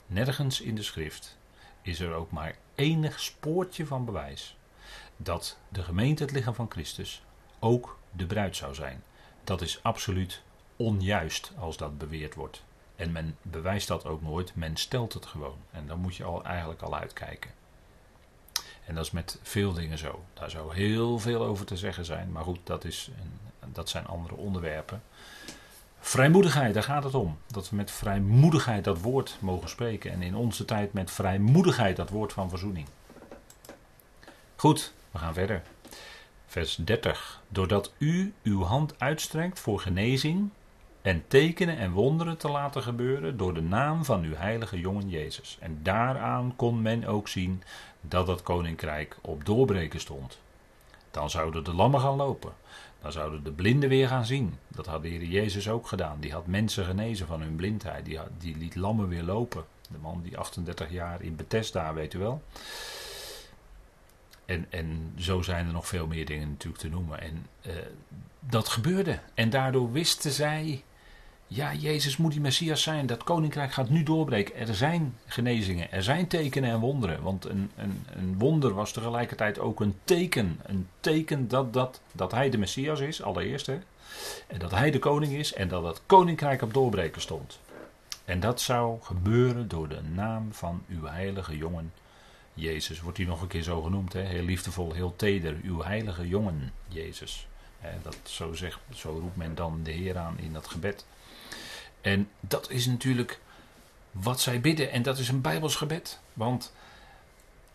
Nergens 0.06 0.62
in 0.62 0.76
de 0.76 0.84
schrift 0.84 1.38
is 1.82 2.00
er 2.00 2.14
ook 2.14 2.32
maar 2.32 2.56
enig 2.76 3.20
spoortje 3.20 3.86
van 3.86 4.06
bewijs 4.06 4.58
dat 5.18 5.58
de 5.70 5.84
gemeente 5.84 6.24
het 6.24 6.32
lichaam 6.32 6.54
van 6.54 6.72
Christus 6.72 7.24
ook 7.60 7.97
de 8.12 8.26
bruid 8.26 8.56
zou 8.56 8.76
zijn. 8.76 9.04
Dat 9.44 9.62
is 9.62 9.80
absoluut 9.84 10.42
onjuist 10.76 11.52
als 11.60 11.78
dat 11.78 11.98
beweerd 11.98 12.36
wordt. 12.36 12.64
En 12.96 13.12
men 13.12 13.38
bewijst 13.42 13.88
dat 13.88 14.06
ook 14.06 14.22
nooit, 14.22 14.56
men 14.56 14.76
stelt 14.76 15.14
het 15.14 15.26
gewoon. 15.26 15.58
En 15.72 15.88
dan 15.88 16.00
moet 16.00 16.16
je 16.16 16.24
al, 16.24 16.44
eigenlijk 16.44 16.82
al 16.82 16.96
uitkijken. 16.96 17.52
En 18.86 18.96
dat 18.96 19.06
is 19.06 19.12
met 19.12 19.40
veel 19.42 19.74
dingen 19.74 19.98
zo. 19.98 20.24
Daar 20.34 20.50
zou 20.50 20.76
heel 20.76 21.20
veel 21.20 21.44
over 21.44 21.66
te 21.66 21.78
zeggen 21.78 22.06
zijn. 22.06 22.32
Maar 22.32 22.44
goed, 22.44 22.60
dat, 22.64 22.84
is 22.84 23.10
een, 23.20 23.72
dat 23.72 23.90
zijn 23.90 24.08
andere 24.08 24.36
onderwerpen. 24.36 25.02
Vrijmoedigheid, 26.00 26.74
daar 26.74 26.84
gaat 26.84 27.04
het 27.04 27.16
om. 27.16 27.38
Dat 27.48 27.70
we 27.70 27.76
met 27.76 27.92
vrijmoedigheid 27.92 28.84
dat 28.84 29.02
woord 29.02 29.38
mogen 29.40 29.70
spreken. 29.70 30.12
En 30.12 30.22
in 30.22 30.36
onze 30.36 30.66
tijd 30.66 30.94
met 30.94 31.12
vrijmoedigheid 31.12 31.96
dat 31.96 32.10
woord 32.10 32.34
van 32.34 32.50
verzoening. 32.50 32.88
Goed, 34.56 34.94
we 35.12 35.18
gaan 35.18 35.34
verder. 35.34 35.62
Vers 36.50 36.76
30. 36.76 37.42
Doordat 37.50 37.94
u 37.98 38.34
uw 38.44 38.64
hand 38.64 39.00
uitstrekt 39.00 39.60
voor 39.60 39.80
genezing 39.80 40.50
en 41.02 41.24
tekenen 41.28 41.78
en 41.78 41.92
wonderen 41.92 42.38
te 42.38 42.50
laten 42.50 42.84
gebeuren 42.84 43.38
door 43.38 43.54
de 43.54 43.62
naam 43.62 44.06
van 44.06 44.24
uw 44.24 44.36
heilige 44.36 44.80
jongen 44.80 45.10
Jezus. 45.10 45.58
En 45.60 45.80
daaraan 45.84 46.54
kon 46.56 46.82
men 46.82 47.06
ook 47.06 47.28
zien 47.28 47.64
dat 48.02 48.28
het 48.28 48.42
koninkrijk 48.42 49.18
op 49.22 49.46
doorbreken 49.46 50.00
stond. 50.00 50.40
Dan 51.12 51.30
zouden 51.30 51.64
de 51.64 51.74
lammen 51.74 52.00
gaan 52.00 52.16
lopen. 52.16 52.54
Dan 53.02 53.12
zouden 53.12 53.44
de 53.44 53.52
blinden 53.52 53.90
weer 53.90 54.08
gaan 54.08 54.26
zien. 54.26 54.58
Dat 54.68 54.86
had 54.86 55.02
de 55.02 55.08
Heer 55.08 55.24
Jezus 55.24 55.70
ook 55.70 55.88
gedaan. 55.88 56.20
Die 56.20 56.32
had 56.32 56.48
mensen 56.48 56.86
genezen 56.86 57.28
van 57.28 57.42
hun 57.42 57.56
blindheid. 57.56 58.06
Die, 58.06 58.20
die 58.38 58.58
liet 58.58 58.76
lammen 58.76 59.08
weer 59.08 59.24
lopen. 59.24 59.66
De 59.90 59.98
man 60.02 60.22
die 60.22 60.38
38 60.38 60.92
jaar 60.92 61.22
in 61.22 61.36
Bethesda, 61.36 61.94
weet 61.94 62.14
u 62.14 62.20
wel. 62.20 62.42
En, 64.48 64.66
en 64.70 65.14
zo 65.18 65.42
zijn 65.42 65.68
er 65.68 65.74
nog 65.74 65.88
veel 65.88 66.08
meer 66.08 66.26
dingen 66.26 66.50
natuurlijk 66.50 66.82
te 66.82 66.90
noemen. 66.90 67.22
En 67.22 67.46
uh, 67.68 67.74
dat 68.40 68.70
gebeurde. 68.70 69.20
En 69.34 69.50
daardoor 69.50 69.92
wisten 69.92 70.32
zij 70.32 70.84
ja, 71.48 71.74
Jezus 71.74 72.18
moet 72.18 72.32
die 72.32 72.42
Messias 72.42 72.82
zijn. 72.82 73.06
Dat 73.06 73.24
koninkrijk 73.24 73.74
gaat 73.74 73.90
nu 73.90 74.04
doorbreken. 74.04 74.56
Er 74.56 74.76
zijn 74.76 75.18
genezingen, 75.26 75.92
er 75.92 76.04
zijn 76.04 76.28
tekenen 76.28 76.70
en 76.70 76.80
wonderen. 76.80 77.22
Want 77.22 77.46
een, 77.46 77.72
een, 77.76 78.06
een 78.16 78.38
wonder 78.38 78.74
was 78.74 78.92
tegelijkertijd 78.92 79.60
ook 79.60 79.80
een 79.80 79.96
teken. 80.04 80.60
Een 80.64 80.88
teken 81.00 81.48
dat, 81.48 81.74
dat, 81.74 82.02
dat 82.12 82.32
hij 82.32 82.50
de 82.50 82.58
Messias 82.58 83.00
is, 83.00 83.22
allereerst. 83.22 83.66
Hè? 83.66 83.80
En 84.48 84.60
dat 84.60 84.72
hij 84.72 84.92
de 84.92 85.00
koning 85.00 85.34
is 85.34 85.54
en 85.54 85.68
dat 85.68 85.84
het 85.84 86.02
koninkrijk 86.06 86.62
op 86.62 86.74
doorbreken 86.74 87.22
stond. 87.22 87.60
En 88.26 88.40
dat 88.40 88.62
zou 88.62 88.98
gebeuren 89.02 89.68
door 89.68 89.88
de 89.88 90.02
naam 90.14 90.54
van 90.54 90.84
uw 90.90 91.06
heilige 91.06 91.58
jongen 91.58 91.92
Jezus. 92.58 93.02
Wordt 93.02 93.18
hij 93.18 93.28
nog 93.28 93.42
een 93.42 93.48
keer 93.48 93.64
zo 93.64 93.82
genoemd, 93.82 94.14
hè? 94.14 94.22
heel 94.22 94.44
liefdevol, 94.44 94.94
heel 94.94 95.16
teder. 95.16 95.58
Uw 95.64 95.84
heilige 95.84 96.28
jongen 96.28 96.74
Jezus. 96.88 97.48
dat, 98.04 98.18
zo, 98.24 98.54
zegt, 98.54 98.80
zo 98.94 99.20
roept 99.22 99.36
men 99.36 99.56
dan 99.56 99.80
de 99.84 99.92
Heer 99.92 100.18
aan 100.18 100.40
in 100.40 100.54
dat 100.54 100.68
gebed. 100.68 101.06
En 102.02 102.30
dat 102.40 102.70
is 102.70 102.86
natuurlijk 102.86 103.40
wat 104.12 104.40
zij 104.40 104.62
bidden. 104.62 104.92
En 104.92 105.02
dat 105.02 105.18
is 105.18 105.30
een 105.30 105.42
Bijbels 105.42 105.76
gebed. 105.76 106.20
Want 106.34 106.74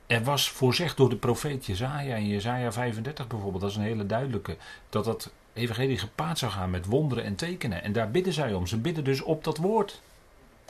er 0.07 0.25
was 0.25 0.51
voorzegd 0.51 0.97
door 0.97 1.09
de 1.09 1.17
profeet 1.17 1.67
Jezaja 1.67 2.17
in 2.17 2.29
Jezaja 2.29 2.73
35 2.73 3.27
bijvoorbeeld. 3.27 3.63
Dat 3.63 3.71
is 3.71 3.77
een 3.77 3.83
hele 3.83 4.07
duidelijke. 4.07 4.57
Dat 4.89 5.05
dat 5.05 5.31
evangelie 5.53 5.99
gepaard 5.99 6.39
zou 6.39 6.53
gaan 6.53 6.71
met 6.71 6.87
wonderen 6.87 7.25
en 7.25 7.35
tekenen. 7.35 7.83
En 7.83 7.93
daar 7.93 8.11
bidden 8.11 8.33
zij 8.33 8.55
om. 8.55 8.67
Ze 8.67 8.79
bidden 8.79 9.05
dus 9.05 9.23
op 9.23 9.45
dat 9.45 9.57
woord. 9.57 10.03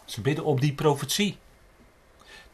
Ze 0.05 0.20
bidden 0.20 0.44
op 0.44 0.61
die 0.61 0.75
profetie. 0.75 1.38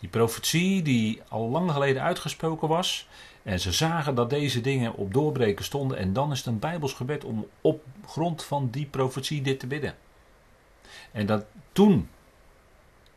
Die 0.00 0.08
profetie 0.08 0.82
die 0.82 1.22
al 1.28 1.48
lang 1.48 1.72
geleden 1.72 2.02
uitgesproken 2.02 2.68
was. 2.68 3.08
En 3.42 3.60
ze 3.60 3.72
zagen 3.72 4.14
dat 4.14 4.30
deze 4.30 4.60
dingen 4.60 4.94
op 4.94 5.12
doorbreken 5.12 5.64
stonden. 5.64 5.98
En 5.98 6.12
dan 6.12 6.32
is 6.32 6.38
het 6.38 6.46
een 6.46 6.58
Bijbels 6.58 6.92
gebed 6.92 7.24
om 7.24 7.46
op 7.60 7.84
grond 8.06 8.44
van 8.44 8.68
die 8.70 8.86
profetie 8.86 9.42
dit 9.42 9.60
te 9.60 9.66
bidden. 9.66 9.94
En 11.12 11.26
dat 11.26 11.44
toen, 11.72 12.08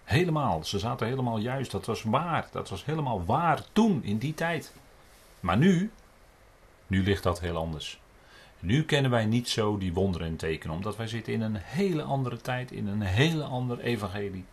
helemaal, 0.03 0.63
ze 0.63 0.79
zaten 0.79 1.07
helemaal 1.07 1.37
juist, 1.37 1.71
dat 1.71 1.85
was 1.85 2.03
waar, 2.03 2.47
dat 2.51 2.69
was 2.69 2.85
helemaal 2.85 3.25
waar 3.25 3.63
toen, 3.71 4.03
in 4.03 4.17
die 4.17 4.33
tijd. 4.33 4.73
Maar 5.39 5.57
nu, 5.57 5.91
nu 6.87 7.03
ligt 7.03 7.23
dat 7.23 7.39
heel 7.39 7.57
anders. 7.57 7.99
Nu 8.59 8.83
kennen 8.83 9.11
wij 9.11 9.25
niet 9.25 9.49
zo 9.49 9.77
die 9.77 9.93
wonderen 9.93 10.27
en 10.27 10.35
tekenen, 10.35 10.75
omdat 10.75 10.97
wij 10.97 11.07
zitten 11.07 11.33
in 11.33 11.41
een 11.41 11.55
hele 11.55 12.03
andere 12.03 12.37
tijd, 12.37 12.71
in 12.71 12.87
een 12.87 13.01
hele 13.01 13.43
ander 13.43 13.79
evangelie. 13.79 14.45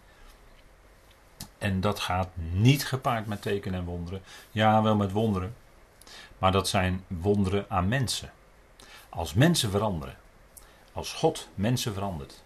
En 1.58 1.80
dat 1.80 2.00
gaat 2.00 2.28
niet 2.52 2.86
gepaard 2.86 3.26
met 3.26 3.42
tekenen 3.42 3.78
en 3.78 3.84
wonderen. 3.84 4.22
Ja, 4.50 4.82
wel 4.82 4.96
met 4.96 5.12
wonderen. 5.12 5.54
Maar 6.38 6.52
dat 6.52 6.68
zijn 6.68 7.04
wonderen 7.06 7.64
aan 7.68 7.88
mensen. 7.88 8.32
Als 9.08 9.34
mensen 9.34 9.70
veranderen. 9.70 10.16
Als 10.92 11.12
God 11.12 11.48
mensen 11.54 11.94
verandert 11.94 12.42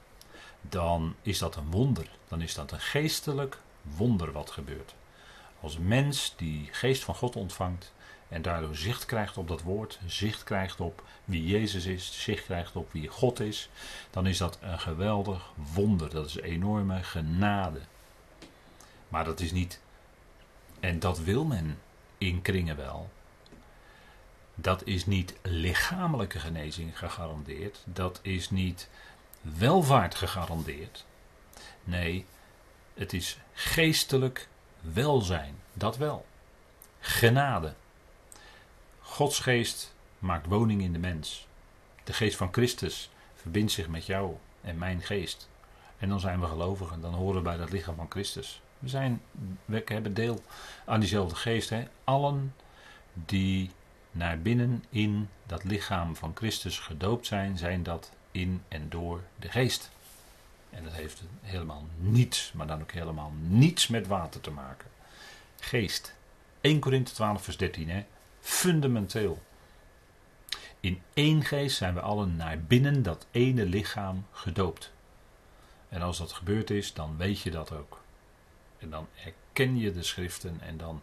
dan 0.68 1.14
is 1.22 1.38
dat 1.38 1.56
een 1.56 1.70
wonder. 1.70 2.08
Dan 2.28 2.40
is 2.40 2.54
dat 2.54 2.72
een 2.72 2.80
geestelijk 2.80 3.58
wonder 3.96 4.32
wat 4.32 4.50
gebeurt. 4.50 4.94
Als 5.60 5.78
mens 5.78 6.34
die 6.36 6.68
geest 6.72 7.04
van 7.04 7.14
God 7.14 7.36
ontvangt 7.36 7.92
en 8.28 8.42
daardoor 8.42 8.76
zicht 8.76 9.04
krijgt 9.04 9.36
op 9.36 9.48
dat 9.48 9.62
woord, 9.62 9.98
zicht 10.06 10.44
krijgt 10.44 10.80
op 10.80 11.02
wie 11.24 11.46
Jezus 11.46 11.86
is, 11.86 12.22
zicht 12.22 12.44
krijgt 12.44 12.76
op 12.76 12.92
wie 12.92 13.08
God 13.08 13.40
is, 13.40 13.68
dan 14.10 14.26
is 14.26 14.38
dat 14.38 14.58
een 14.60 14.80
geweldig 14.80 15.52
wonder. 15.74 16.10
Dat 16.10 16.26
is 16.26 16.36
enorme 16.36 17.02
genade. 17.02 17.80
Maar 19.12 19.24
dat 19.24 19.40
is 19.40 19.52
niet, 19.52 19.80
en 20.80 20.98
dat 20.98 21.18
wil 21.18 21.44
men 21.44 21.78
in 22.18 22.42
kringen 22.42 22.76
wel, 22.76 23.10
dat 24.54 24.86
is 24.86 25.06
niet 25.06 25.34
lichamelijke 25.42 26.38
genezing 26.38 26.98
gegarandeerd, 26.98 27.82
dat 27.84 28.18
is 28.22 28.50
niet 28.50 28.88
welvaart 29.40 30.14
gegarandeerd. 30.14 31.04
Nee, 31.84 32.26
het 32.94 33.12
is 33.12 33.38
geestelijk 33.52 34.48
welzijn, 34.80 35.54
dat 35.72 35.96
wel. 35.96 36.26
Genade. 37.00 37.74
Gods 39.00 39.38
geest 39.38 39.94
maakt 40.18 40.46
woning 40.46 40.82
in 40.82 40.92
de 40.92 40.98
mens. 40.98 41.46
De 42.04 42.12
geest 42.12 42.36
van 42.36 42.52
Christus 42.52 43.10
verbindt 43.34 43.72
zich 43.72 43.88
met 43.88 44.06
jou 44.06 44.36
en 44.60 44.78
mijn 44.78 45.02
geest. 45.02 45.48
En 45.98 46.08
dan 46.08 46.20
zijn 46.20 46.40
we 46.40 46.46
gelovigen, 46.46 47.00
dan 47.00 47.14
horen 47.14 47.36
we 47.36 47.42
bij 47.42 47.56
dat 47.56 47.70
lichaam 47.70 47.96
van 47.96 48.10
Christus. 48.10 48.61
We, 48.82 48.88
zijn, 48.88 49.22
we 49.64 49.82
hebben 49.84 50.14
deel 50.14 50.42
aan 50.84 51.00
diezelfde 51.00 51.34
geest. 51.34 51.70
Hè? 51.70 51.84
Allen 52.04 52.54
die 53.12 53.70
naar 54.10 54.38
binnen 54.40 54.84
in 54.88 55.28
dat 55.46 55.64
lichaam 55.64 56.16
van 56.16 56.32
Christus 56.34 56.78
gedoopt 56.78 57.26
zijn, 57.26 57.58
zijn 57.58 57.82
dat 57.82 58.10
in 58.30 58.62
en 58.68 58.88
door 58.88 59.22
de 59.38 59.48
geest. 59.48 59.90
En 60.70 60.84
dat 60.84 60.92
heeft 60.92 61.22
helemaal 61.40 61.86
niets, 61.96 62.52
maar 62.52 62.66
dan 62.66 62.80
ook 62.80 62.92
helemaal 62.92 63.32
niets 63.40 63.88
met 63.88 64.06
water 64.06 64.40
te 64.40 64.50
maken. 64.50 64.88
Geest. 65.60 66.14
1 66.60 66.80
Korinthe 66.80 67.12
12 67.12 67.42
vers 67.42 67.56
13 67.56 67.90
hè. 67.90 68.04
Fundamenteel. 68.40 69.42
In 70.80 71.02
één 71.14 71.44
geest 71.44 71.76
zijn 71.76 71.94
we 71.94 72.00
allen 72.00 72.36
naar 72.36 72.60
binnen 72.60 73.02
dat 73.02 73.26
ene 73.30 73.66
lichaam 73.66 74.26
gedoopt. 74.32 74.92
En 75.88 76.02
als 76.02 76.18
dat 76.18 76.32
gebeurd 76.32 76.70
is, 76.70 76.92
dan 76.92 77.16
weet 77.16 77.40
je 77.40 77.50
dat 77.50 77.72
ook. 77.72 78.01
En 78.82 78.90
dan 78.90 79.06
herken 79.14 79.78
je 79.78 79.92
de 79.92 80.02
schriften 80.02 80.60
en 80.60 80.76
dan. 80.76 81.02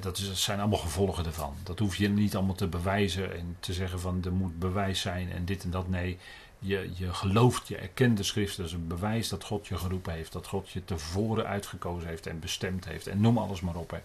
Dat, 0.00 0.18
is, 0.18 0.26
dat 0.26 0.36
zijn 0.36 0.60
allemaal 0.60 0.78
gevolgen 0.78 1.26
ervan. 1.26 1.56
Dat 1.62 1.78
hoef 1.78 1.96
je 1.96 2.08
niet 2.08 2.36
allemaal 2.36 2.54
te 2.54 2.66
bewijzen 2.66 3.36
en 3.36 3.56
te 3.60 3.72
zeggen 3.72 4.00
van 4.00 4.24
er 4.24 4.32
moet 4.32 4.58
bewijs 4.58 5.00
zijn 5.00 5.32
en 5.32 5.44
dit 5.44 5.64
en 5.64 5.70
dat. 5.70 5.88
Nee, 5.88 6.18
je, 6.58 6.90
je 6.94 7.14
gelooft, 7.14 7.68
je 7.68 7.76
erkent 7.76 8.16
de 8.16 8.22
schrift. 8.22 8.56
Dat 8.56 8.66
is 8.66 8.72
een 8.72 8.86
bewijs 8.86 9.28
dat 9.28 9.44
God 9.44 9.66
je 9.66 9.76
geroepen 9.76 10.12
heeft. 10.12 10.32
Dat 10.32 10.46
God 10.46 10.70
je 10.70 10.84
tevoren 10.84 11.46
uitgekozen 11.46 12.08
heeft 12.08 12.26
en 12.26 12.40
bestemd 12.40 12.84
heeft. 12.84 13.06
En 13.06 13.20
noem 13.20 13.38
alles 13.38 13.60
maar 13.60 13.76
op. 13.76 13.90
Hè. 13.90 13.98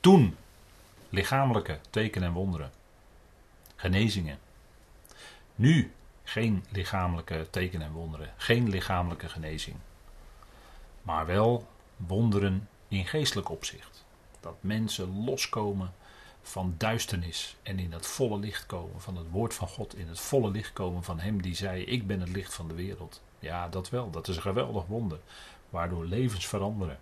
Toen, 0.00 0.36
lichamelijke 1.08 1.78
tekenen 1.90 2.28
en 2.28 2.34
wonderen. 2.34 2.70
Genezingen. 3.76 4.38
Nu, 5.54 5.92
geen 6.24 6.64
lichamelijke 6.68 7.46
tekenen 7.50 7.86
en 7.86 7.92
wonderen. 7.92 8.32
Geen 8.36 8.68
lichamelijke 8.68 9.28
genezing. 9.28 9.76
Maar 11.02 11.26
wel 11.26 11.66
wonderen 11.96 12.68
in 12.88 13.06
geestelijk 13.06 13.50
opzicht. 13.50 14.04
Dat 14.40 14.56
mensen 14.60 15.24
loskomen 15.24 15.92
van 16.42 16.74
duisternis 16.78 17.56
en 17.62 17.78
in 17.78 17.92
het 17.92 18.06
volle 18.06 18.38
licht 18.38 18.66
komen 18.66 19.00
van 19.00 19.16
het 19.16 19.30
woord 19.30 19.54
van 19.54 19.68
God, 19.68 19.96
in 19.96 20.08
het 20.08 20.20
volle 20.20 20.50
licht 20.50 20.72
komen 20.72 21.02
van 21.02 21.20
Hem 21.20 21.42
die 21.42 21.54
zei: 21.54 21.82
Ik 21.82 22.06
ben 22.06 22.20
het 22.20 22.28
licht 22.28 22.54
van 22.54 22.68
de 22.68 22.74
wereld. 22.74 23.22
Ja, 23.38 23.68
dat 23.68 23.90
wel, 23.90 24.10
dat 24.10 24.28
is 24.28 24.36
een 24.36 24.42
geweldig 24.42 24.86
wonder, 24.86 25.18
waardoor 25.70 26.04
levens 26.04 26.46
veranderen. 26.46 26.98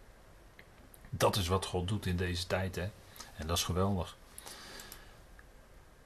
Dat 1.10 1.36
is 1.36 1.48
wat 1.48 1.66
God 1.66 1.88
doet 1.88 2.06
in 2.06 2.16
deze 2.16 2.46
tijd, 2.46 2.74
hè? 2.76 2.90
En 3.36 3.46
dat 3.46 3.56
is 3.56 3.64
geweldig. 3.64 4.16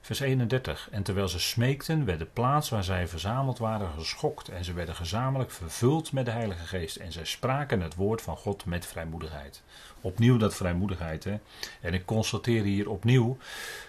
Vers 0.03 0.19
31. 0.19 0.87
En 0.91 1.03
terwijl 1.03 1.27
ze 1.27 1.39
smeekten, 1.39 2.05
werd 2.05 2.19
de 2.19 2.25
plaats 2.25 2.69
waar 2.69 2.83
zij 2.83 3.07
verzameld 3.07 3.57
waren 3.57 3.89
geschokt. 3.97 4.47
En 4.49 4.63
ze 4.63 4.73
werden 4.73 4.95
gezamenlijk 4.95 5.51
vervuld 5.51 6.11
met 6.11 6.25
de 6.25 6.31
Heilige 6.31 6.65
Geest. 6.65 6.95
En 6.95 7.11
zij 7.11 7.25
spraken 7.25 7.81
het 7.81 7.95
woord 7.95 8.21
van 8.21 8.37
God 8.37 8.65
met 8.65 8.85
vrijmoedigheid. 8.85 9.63
Opnieuw 10.01 10.37
dat 10.37 10.55
vrijmoedigheid. 10.55 11.23
Hè? 11.23 11.39
En 11.81 11.93
ik 11.93 12.05
constateer 12.05 12.63
hier 12.63 12.89
opnieuw. 12.89 13.37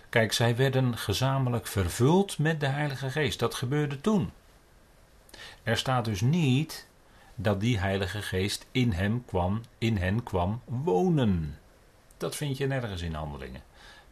Kijk, 0.09 0.33
zij 0.33 0.57
werden 0.57 0.99
gezamenlijk 0.99 1.67
vervuld 1.67 2.39
met 2.39 2.61
de 2.61 2.67
Heilige 2.67 3.11
Geest. 3.11 3.39
Dat 3.39 3.55
gebeurde 3.55 4.01
toen. 4.01 4.31
Er 5.63 5.77
staat 5.77 6.05
dus 6.05 6.21
niet 6.21 6.87
dat 7.35 7.61
die 7.61 7.79
Heilige 7.79 8.23
Geest 8.23 8.67
in 8.71 8.93
hem 8.93 9.25
kwam, 9.25 9.63
in 9.79 9.97
hen 9.97 10.23
kwam 10.23 10.63
wonen. 10.65 11.59
Dat 12.17 12.37
vind 12.37 12.57
je 12.57 12.67
nergens 12.67 13.03
in 13.03 13.15
handelingen. 13.15 13.63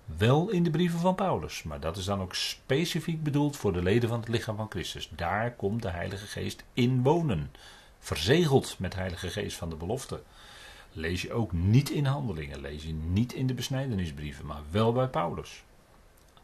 Wel 0.05 0.51
in 0.51 0.63
de 0.63 0.71
brieven 0.71 0.99
van 0.99 1.15
Paulus, 1.15 1.63
maar 1.63 1.81
dat 1.81 1.97
is 1.97 2.05
dan 2.05 2.21
ook 2.21 2.35
specifiek 2.35 3.23
bedoeld 3.23 3.57
voor 3.57 3.73
de 3.73 3.83
leden 3.83 4.09
van 4.09 4.21
het 4.21 4.29
lichaam 4.29 4.57
van 4.57 4.71
Christus. 4.71 5.11
Daar 5.17 5.53
komt 5.53 5.83
de 5.83 5.91
Heilige 5.91 6.27
Geest 6.27 6.65
in 6.75 7.03
wonen. 7.03 7.51
Verzegeld 7.99 8.77
met 8.79 8.95
Heilige 8.95 9.29
Geest 9.29 9.57
van 9.57 9.71
de 9.71 9.77
belofte. 9.77 10.23
Lees 10.93 11.23
je 11.23 11.33
ook 11.33 11.53
niet 11.53 11.91
in 11.91 12.05
handelingen, 12.05 12.61
lees 12.61 12.83
je 12.83 12.93
niet 12.93 13.33
in 13.33 13.47
de 13.47 13.55
besnijdenisbrieven, 13.55 14.47
maar 14.47 14.63
wel 14.71 14.93
bij 14.93 15.09
Paulus. 15.09 15.63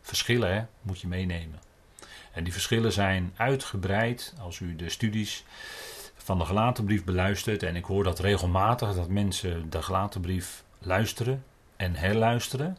Verschillen 0.00 0.54
hè, 0.54 0.64
moet 0.82 1.00
je 1.00 1.06
meenemen. 1.06 1.60
En 2.32 2.44
die 2.44 2.52
verschillen 2.52 2.92
zijn 2.92 3.32
uitgebreid 3.36 4.34
als 4.40 4.60
u 4.60 4.76
de 4.76 4.88
studies 4.88 5.44
van 6.16 6.38
de 6.38 6.44
gelaten 6.44 6.84
brief 6.84 7.04
beluistert. 7.04 7.62
En 7.62 7.76
ik 7.76 7.84
hoor 7.84 8.04
dat 8.04 8.18
regelmatig 8.18 8.94
dat 8.94 9.08
mensen 9.08 9.70
de 9.70 9.82
gelaten 9.82 10.20
brief 10.20 10.64
luisteren 10.78 11.44
en 11.76 11.94
herluisteren. 11.94 12.76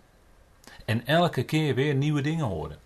En 0.89 1.05
elke 1.05 1.43
keer 1.43 1.75
weer 1.75 1.95
nieuwe 1.95 2.21
dingen 2.21 2.45
horen. 2.45 2.79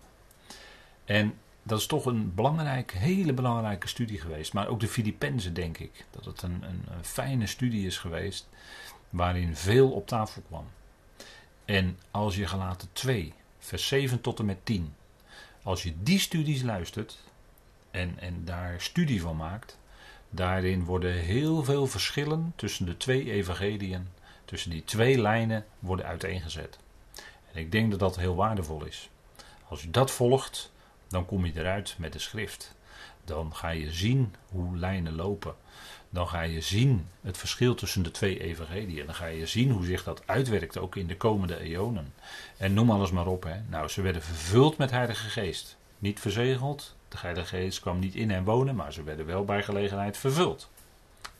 En 1.04 1.34
dat 1.62 1.78
is 1.78 1.86
toch 1.86 2.06
een 2.06 2.34
belangrijk, 2.34 2.92
hele 2.92 3.32
belangrijke 3.32 3.88
studie 3.88 4.20
geweest. 4.20 4.52
Maar 4.52 4.68
ook 4.68 4.80
de 4.80 4.88
Filippenzen, 4.88 5.54
denk 5.54 5.78
ik. 5.78 6.04
Dat 6.10 6.24
het 6.24 6.42
een, 6.42 6.62
een, 6.62 6.84
een, 6.90 7.04
fijne 7.04 7.46
studie 7.46 7.86
is 7.86 7.98
geweest. 7.98 8.48
Waarin 9.10 9.56
veel 9.56 9.90
op 9.90 10.06
tafel 10.06 10.42
kwam. 10.46 10.66
En 11.64 11.98
als 12.10 12.36
je 12.36 12.46
gelaten 12.46 12.88
2, 12.92 13.32
vers 13.58 13.88
7 13.88 14.20
tot 14.20 14.38
en 14.38 14.44
met 14.44 14.64
10. 14.66 14.94
Als 15.62 15.82
je 15.82 15.94
die 16.02 16.18
studies 16.18 16.62
luistert. 16.62 17.18
En, 17.90 18.18
en 18.18 18.44
daar 18.44 18.80
studie 18.80 19.20
van 19.20 19.36
maakt. 19.36 19.78
Daarin 20.30 20.84
worden 20.84 21.12
heel 21.12 21.64
veel 21.64 21.86
verschillen 21.86 22.52
tussen 22.56 22.86
de 22.86 22.96
twee 22.96 23.30
evangeliën. 23.30 24.08
Tussen 24.44 24.70
die 24.70 24.84
twee 24.84 25.20
lijnen 25.20 25.64
worden 25.78 26.06
uiteengezet. 26.06 26.78
Ik 27.54 27.72
denk 27.72 27.90
dat 27.90 28.00
dat 28.00 28.16
heel 28.16 28.34
waardevol 28.34 28.84
is. 28.84 29.10
Als 29.68 29.82
je 29.82 29.90
dat 29.90 30.10
volgt, 30.10 30.72
dan 31.08 31.26
kom 31.26 31.46
je 31.46 31.52
eruit 31.54 31.94
met 31.98 32.12
de 32.12 32.18
schrift. 32.18 32.74
Dan 33.24 33.54
ga 33.54 33.68
je 33.68 33.92
zien 33.92 34.34
hoe 34.48 34.76
lijnen 34.76 35.14
lopen. 35.14 35.54
Dan 36.10 36.28
ga 36.28 36.40
je 36.40 36.60
zien 36.60 37.08
het 37.20 37.38
verschil 37.38 37.74
tussen 37.74 38.02
de 38.02 38.10
twee 38.10 38.40
evangeliën. 38.40 39.06
Dan 39.06 39.14
ga 39.14 39.26
je 39.26 39.46
zien 39.46 39.70
hoe 39.70 39.84
zich 39.84 40.04
dat 40.04 40.22
uitwerkt 40.26 40.78
ook 40.78 40.96
in 40.96 41.06
de 41.06 41.16
komende 41.16 41.58
eonen. 41.58 42.14
En 42.56 42.74
noem 42.74 42.90
alles 42.90 43.10
maar 43.10 43.26
op. 43.26 43.42
Hè. 43.42 43.60
Nou, 43.68 43.88
ze 43.88 44.02
werden 44.02 44.22
vervuld 44.22 44.76
met 44.76 44.90
Heilige 44.90 45.28
Geest. 45.28 45.76
Niet 45.98 46.20
verzegeld. 46.20 46.96
De 47.08 47.16
Heilige 47.18 47.56
Geest 47.56 47.80
kwam 47.80 47.98
niet 47.98 48.14
in 48.14 48.30
hen 48.30 48.44
wonen, 48.44 48.74
maar 48.74 48.92
ze 48.92 49.02
werden 49.02 49.26
wel 49.26 49.44
bij 49.44 49.62
gelegenheid 49.62 50.16
vervuld. 50.16 50.70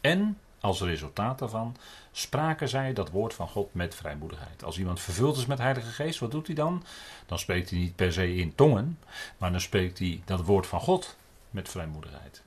En 0.00 0.38
als 0.64 0.80
resultaat 0.80 1.38
daarvan 1.38 1.76
spraken 2.12 2.68
zij 2.68 2.92
dat 2.92 3.10
woord 3.10 3.34
van 3.34 3.48
God 3.48 3.74
met 3.74 3.94
vrijmoedigheid. 3.94 4.64
Als 4.64 4.78
iemand 4.78 5.00
vervuld 5.00 5.36
is 5.36 5.46
met 5.46 5.58
Heilige 5.58 5.90
Geest, 5.90 6.18
wat 6.18 6.30
doet 6.30 6.46
hij 6.46 6.54
dan? 6.54 6.84
Dan 7.26 7.38
spreekt 7.38 7.70
hij 7.70 7.78
niet 7.78 7.96
per 7.96 8.12
se 8.12 8.34
in 8.34 8.54
tongen, 8.54 8.98
maar 9.38 9.50
dan 9.50 9.60
spreekt 9.60 9.98
hij 9.98 10.22
dat 10.24 10.44
woord 10.44 10.66
van 10.66 10.80
God 10.80 11.16
met 11.50 11.68
vrijmoedigheid. 11.68 12.42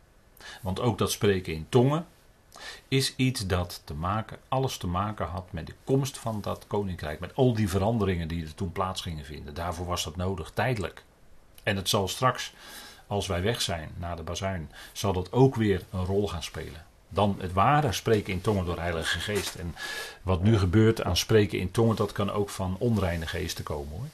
Want 0.62 0.80
ook 0.80 0.98
dat 0.98 1.12
spreken 1.12 1.54
in 1.54 1.66
tongen 1.70 2.06
is 2.88 3.16
iets 3.16 3.48
dat 3.48 3.82
te 3.84 3.94
maken, 3.94 4.38
alles 4.48 4.78
te 4.78 4.88
maken 4.88 5.26
had 5.26 5.52
met 5.52 5.68
de 5.68 5.76
komst 5.84 6.18
van 6.18 6.42
dat 6.42 6.68
koninkrijk. 6.68 7.20
Met 7.20 7.36
al 7.36 7.54
die 7.54 7.70
veranderingen 7.70 8.28
die 8.28 8.46
er 8.46 8.56
toen 8.56 8.72
plaats 8.72 9.02
gingen 9.02 9.26
vinden. 9.26 9.54
Daarvoor 9.54 9.86
was 9.86 10.04
dat 10.04 10.16
nodig, 10.16 10.52
tijdelijk. 10.52 11.04
En 11.64 11.76
het 11.76 11.90
zal 11.90 12.08
straks, 12.08 12.54
als 13.08 13.28
wij 13.28 13.42
weg 13.42 13.62
zijn 13.62 13.90
na 13.98 14.16
de 14.16 14.24
bazuin, 14.24 14.72
zal 14.92 15.14
dat 15.14 15.32
ook 15.32 15.56
weer 15.56 15.84
een 15.92 16.06
rol 16.06 16.28
gaan 16.28 16.44
spelen 16.44 16.87
dan 17.10 17.36
het 17.40 17.54
ware 17.54 17.92
spreken 17.92 18.34
in 18.34 18.42
tongen 18.42 18.66
door 18.66 18.80
Heilige 18.80 19.20
Geest. 19.20 19.56
En 19.56 19.76
wat 20.22 20.44
nu 20.44 20.58
gebeurt 20.58 21.04
aan 21.04 21.18
spreken 21.18 21.60
in 21.60 21.72
tongen, 21.72 21.96
dat 21.96 22.12
kan 22.12 22.32
ook 22.32 22.50
van 22.50 22.76
onreine 22.80 23.28
geesten 23.28 23.64
komen 23.64 23.98
hoor. 23.98 24.08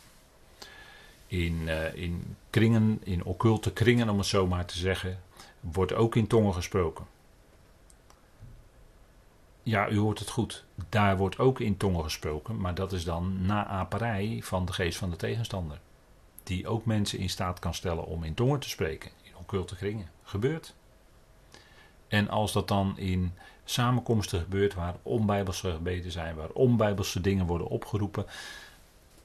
In, 1.27 1.61
uh, 1.61 1.93
in 1.95 2.35
kringen, 2.49 2.99
in 3.03 3.23
occulte 3.23 3.71
kringen 3.71 4.09
om 4.09 4.17
het 4.17 4.27
zo 4.27 4.47
maar 4.47 4.65
te 4.65 4.77
zeggen, 4.77 5.19
wordt 5.59 5.93
ook 5.93 6.15
in 6.15 6.27
tongen 6.27 6.53
gesproken. 6.53 7.05
Ja, 9.63 9.89
u 9.89 9.97
hoort 9.97 10.19
het 10.19 10.29
goed. 10.29 10.63
Daar 10.89 11.17
wordt 11.17 11.39
ook 11.39 11.59
in 11.59 11.77
tongen 11.77 12.03
gesproken, 12.03 12.57
maar 12.57 12.75
dat 12.75 12.91
is 12.91 13.03
dan 13.03 13.45
naaperij 13.45 14.39
van 14.43 14.65
de 14.65 14.73
geest 14.73 14.97
van 14.97 15.09
de 15.09 15.15
tegenstander. 15.15 15.79
Die 16.43 16.67
ook 16.67 16.85
mensen 16.85 17.19
in 17.19 17.29
staat 17.29 17.59
kan 17.59 17.73
stellen 17.73 18.05
om 18.05 18.23
in 18.23 18.33
tongen 18.33 18.59
te 18.59 18.69
spreken, 18.69 19.11
in 19.23 19.35
occulte 19.35 19.75
kringen. 19.75 20.09
Gebeurt. 20.23 20.73
En 22.13 22.29
als 22.29 22.51
dat 22.51 22.67
dan 22.67 22.97
in 22.97 23.33
samenkomsten 23.63 24.39
gebeurt 24.39 24.73
waar 24.73 24.95
onbijbelse 25.03 25.71
gebeden 25.71 26.11
zijn, 26.11 26.35
waar 26.35 26.49
onbijbelse 26.49 27.21
dingen 27.21 27.45
worden 27.45 27.67
opgeroepen, 27.67 28.25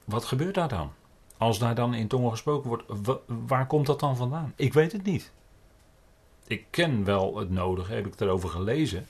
wat 0.05 0.25
gebeurt 0.25 0.55
daar 0.55 0.67
dan? 0.67 0.91
Als 1.37 1.59
daar 1.59 1.75
dan 1.75 1.93
in 1.93 2.07
tongen 2.07 2.31
gesproken 2.31 2.67
wordt, 2.69 2.83
waar 3.25 3.67
komt 3.67 3.85
dat 3.85 3.99
dan 3.99 4.15
vandaan? 4.15 4.53
Ik 4.55 4.73
weet 4.73 4.91
het 4.91 5.03
niet. 5.03 5.31
Ik 6.47 6.65
ken 6.69 7.03
wel 7.03 7.37
het 7.37 7.49
nodige, 7.49 7.93
heb 7.93 8.07
ik 8.07 8.19
erover 8.19 8.49
gelezen. 8.49 9.07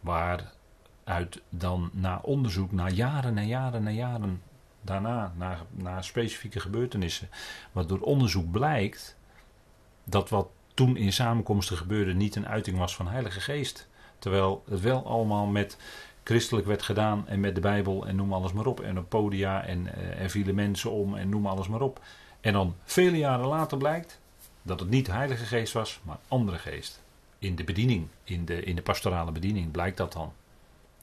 Waaruit 0.00 1.40
dan 1.48 1.90
na 1.92 2.20
onderzoek, 2.22 2.72
na 2.72 2.88
jaren 2.88 3.38
en 3.38 3.46
jaren 3.46 3.86
en 3.86 3.94
jaren 3.94 4.42
daarna, 4.80 5.32
na, 5.36 5.58
na 5.70 6.02
specifieke 6.02 6.60
gebeurtenissen, 6.60 7.28
wat 7.72 7.88
door 7.88 8.00
onderzoek 8.00 8.50
blijkt, 8.50 9.16
dat 10.04 10.28
wat 10.28 10.48
toen 10.82 10.96
in 10.96 11.12
samenkomsten 11.12 11.76
gebeurde 11.76 12.14
niet 12.14 12.36
een 12.36 12.48
uiting 12.48 12.78
was 12.78 12.94
van 12.94 13.08
Heilige 13.08 13.40
Geest. 13.40 13.88
Terwijl 14.18 14.62
het 14.68 14.80
wel 14.80 15.06
allemaal 15.06 15.46
met 15.46 15.76
christelijk 16.24 16.66
werd 16.66 16.82
gedaan 16.82 17.28
en 17.28 17.40
met 17.40 17.54
de 17.54 17.60
Bijbel 17.60 18.06
en 18.06 18.16
noem 18.16 18.32
alles 18.32 18.52
maar 18.52 18.66
op. 18.66 18.80
En 18.80 18.98
op 18.98 19.08
podia 19.08 19.64
en 19.64 19.86
uh, 19.86 20.20
er 20.20 20.30
vielen 20.30 20.54
mensen 20.54 20.90
om 20.90 21.16
en 21.16 21.28
noem 21.28 21.46
alles 21.46 21.68
maar 21.68 21.80
op. 21.80 22.00
En 22.40 22.52
dan 22.52 22.74
vele 22.84 23.18
jaren 23.18 23.46
later 23.46 23.78
blijkt 23.78 24.20
dat 24.62 24.80
het 24.80 24.88
niet 24.88 25.06
Heilige 25.06 25.44
Geest 25.44 25.72
was, 25.72 26.00
maar 26.02 26.18
andere 26.28 26.58
geest. 26.58 27.00
In 27.38 27.56
de 27.56 27.64
bediening, 27.64 28.08
in 28.24 28.44
de, 28.44 28.62
in 28.62 28.76
de 28.76 28.82
pastorale 28.82 29.32
bediening 29.32 29.70
blijkt 29.70 29.96
dat 29.96 30.12
dan. 30.12 30.32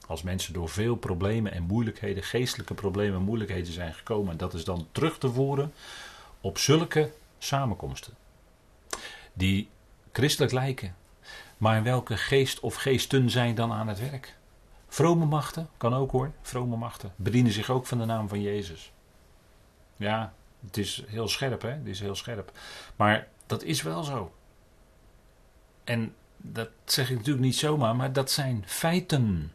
Als 0.06 0.22
mensen 0.22 0.52
door 0.52 0.68
veel 0.68 0.96
problemen 0.96 1.52
en 1.52 1.62
moeilijkheden, 1.62 2.22
geestelijke 2.22 2.74
problemen 2.74 3.18
en 3.18 3.24
moeilijkheden 3.24 3.72
zijn 3.72 3.94
gekomen, 3.94 4.36
dat 4.36 4.54
is 4.54 4.64
dan 4.64 4.86
terug 4.92 5.18
te 5.18 5.32
voeren 5.32 5.72
op 6.40 6.58
zulke 6.58 7.12
samenkomsten. 7.38 8.14
Die 9.32 9.68
christelijk 10.12 10.52
lijken. 10.52 10.94
Maar 11.58 11.82
welke 11.82 12.16
geest 12.16 12.60
of 12.60 12.74
geesten 12.74 13.30
zijn 13.30 13.54
dan 13.54 13.72
aan 13.72 13.88
het 13.88 14.10
werk? 14.10 14.36
Vrome 14.88 15.24
machten, 15.24 15.68
kan 15.76 15.94
ook 15.94 16.10
hoor, 16.10 16.32
vrome 16.42 16.76
machten, 16.76 17.12
bedienen 17.16 17.52
zich 17.52 17.70
ook 17.70 17.86
van 17.86 17.98
de 17.98 18.04
naam 18.04 18.28
van 18.28 18.40
Jezus. 18.40 18.92
Ja, 19.96 20.32
het 20.66 20.76
is 20.76 21.04
heel 21.06 21.28
scherp, 21.28 21.62
hè? 21.62 21.70
Het 21.70 21.86
is 21.86 22.00
heel 22.00 22.14
scherp. 22.14 22.52
Maar 22.96 23.28
dat 23.46 23.62
is 23.62 23.82
wel 23.82 24.02
zo. 24.02 24.34
En 25.84 26.14
dat 26.36 26.68
zeg 26.84 27.10
ik 27.10 27.16
natuurlijk 27.16 27.44
niet 27.44 27.56
zomaar, 27.56 27.96
maar 27.96 28.12
dat 28.12 28.30
zijn 28.30 28.62
feiten. 28.66 29.52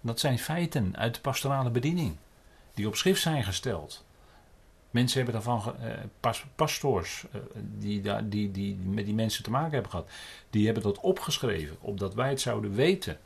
Dat 0.00 0.20
zijn 0.20 0.38
feiten 0.38 0.96
uit 0.96 1.14
de 1.14 1.20
pastorale 1.20 1.70
bediening, 1.70 2.16
die 2.74 2.86
op 2.86 2.96
schrift 2.96 3.22
zijn 3.22 3.44
gesteld. 3.44 4.04
Mensen 4.92 5.16
hebben 5.16 5.42
daarvan, 5.42 5.76
eh, 5.80 5.90
pas, 6.20 6.44
pastoors 6.54 7.24
eh, 7.32 7.40
die, 7.78 8.00
die, 8.00 8.28
die, 8.28 8.50
die 8.50 8.76
met 8.76 9.04
die 9.04 9.14
mensen 9.14 9.44
te 9.44 9.50
maken 9.50 9.72
hebben 9.72 9.90
gehad, 9.90 10.10
die 10.50 10.64
hebben 10.64 10.82
dat 10.82 11.00
opgeschreven, 11.00 11.76
opdat 11.80 12.14
wij 12.14 12.28
het 12.28 12.40
zouden 12.40 12.74
weten 12.74 13.18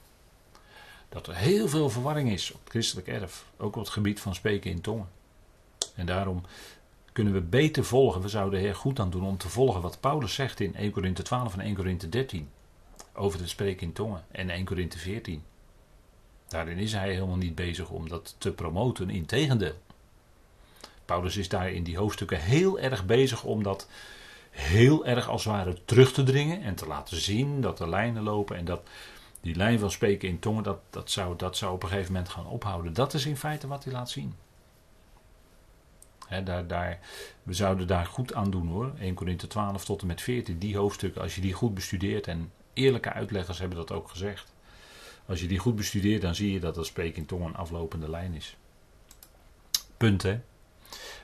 dat 1.09 1.27
er 1.27 1.35
heel 1.35 1.69
veel 1.69 1.91
verwarring 1.91 2.31
is 2.31 2.53
op 2.53 2.61
het 2.61 2.71
christelijk 2.71 3.09
erf. 3.09 3.45
Ook 3.57 3.77
op 3.77 3.83
het 3.83 3.93
gebied 3.93 4.21
van 4.21 4.35
spreken 4.35 4.71
in 4.71 4.81
tongen. 4.81 5.09
En 5.95 6.07
daarom 6.07 6.43
kunnen 7.13 7.33
we 7.33 7.41
beter 7.41 7.85
volgen. 7.85 8.21
We 8.21 8.29
zouden 8.29 8.61
er 8.61 8.75
goed 8.75 9.01
aan 9.01 9.11
doen 9.11 9.25
om 9.25 9.37
te 9.37 9.49
volgen 9.49 9.81
wat 9.81 10.01
Paulus 10.01 10.35
zegt 10.35 10.61
in 10.61 10.75
1 10.75 10.91
Korinthe 10.91 11.23
12 11.23 11.53
en 11.53 11.61
1 11.61 11.75
Korinthe 11.75 12.09
13. 12.09 12.49
Over 13.13 13.41
het 13.41 13.49
spreken 13.49 13.87
in 13.87 13.93
tongen. 13.93 14.25
En 14.31 14.51
1 14.51 14.65
Korinthe 14.65 14.99
14. 14.99 15.43
Daarin 16.49 16.79
is 16.79 16.93
hij 16.93 17.13
helemaal 17.13 17.37
niet 17.37 17.55
bezig 17.55 17.89
om 17.89 18.09
dat 18.09 18.35
te 18.39 18.53
promoten. 18.53 19.11
Integendeel. 19.11 19.75
Paulus 21.07 21.37
is 21.37 21.49
daar 21.49 21.71
in 21.71 21.83
die 21.83 21.97
hoofdstukken 21.97 22.41
heel 22.41 22.79
erg 22.79 23.07
bezig 23.07 23.45
om 23.45 23.63
dat 23.63 23.89
heel 24.51 25.07
erg 25.07 25.29
als 25.29 25.45
het 25.45 25.53
ware 25.53 25.77
terug 25.85 26.13
te 26.13 26.23
dringen. 26.23 26.63
En 26.63 26.75
te 26.75 26.87
laten 26.87 27.17
zien 27.17 27.61
dat 27.61 27.81
er 27.81 27.89
lijnen 27.89 28.23
lopen. 28.23 28.57
En 28.57 28.65
dat 28.65 28.89
die 29.41 29.55
lijn 29.55 29.79
van 29.79 29.91
spreken 29.91 30.29
in 30.29 30.39
tongen, 30.39 30.63
dat, 30.63 30.79
dat, 30.91 31.11
zou, 31.11 31.37
dat 31.37 31.57
zou 31.57 31.75
op 31.75 31.83
een 31.83 31.89
gegeven 31.89 32.13
moment 32.13 32.31
gaan 32.31 32.47
ophouden. 32.47 32.93
Dat 32.93 33.15
is 33.15 33.27
in 33.27 33.37
feite 33.37 33.67
wat 33.67 33.85
hij 33.85 33.93
laat 33.93 34.11
zien. 34.11 34.35
daar, 36.45 36.67
daar, 36.67 36.99
we 37.43 37.53
zouden 37.53 37.87
daar 37.87 38.07
goed 38.07 38.35
aan 38.35 38.51
doen 38.51 38.69
hoor. 38.69 38.93
1 38.99 39.15
Korinthe 39.15 39.47
12 39.47 39.85
tot 39.85 40.01
en 40.01 40.07
met 40.07 40.21
14, 40.21 40.59
die 40.59 40.77
hoofdstukken, 40.77 41.23
als 41.23 41.35
je 41.35 41.41
die 41.41 41.53
goed 41.53 41.75
bestudeert, 41.75 42.27
en 42.27 42.53
eerlijke 42.73 43.13
uitleggers 43.13 43.59
hebben 43.59 43.79
dat 43.79 43.93
ook 43.93 44.09
gezegd. 44.09 44.55
Als 45.27 45.41
je 45.41 45.47
die 45.47 45.59
goed 45.59 45.77
bestudeert, 45.77 46.23
dan 46.23 46.35
zie 46.35 46.53
je 46.53 46.61
dat 46.61 46.75
dat 46.75 46.87
spreken 46.87 47.19
in 47.19 47.27
tongen 47.27 47.47
een 47.47 47.57
aflopende 47.57 48.11
lijn 48.11 48.35
is. 48.35 48.57
Punt 49.97 50.23
hè. 50.23 50.41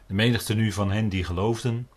De 0.07 0.15
menigte 0.15 0.55
nu 0.55 0.73
van 0.73 0.91
hen 0.91 1.09
die 1.09 1.25
geloofden, 1.25 1.89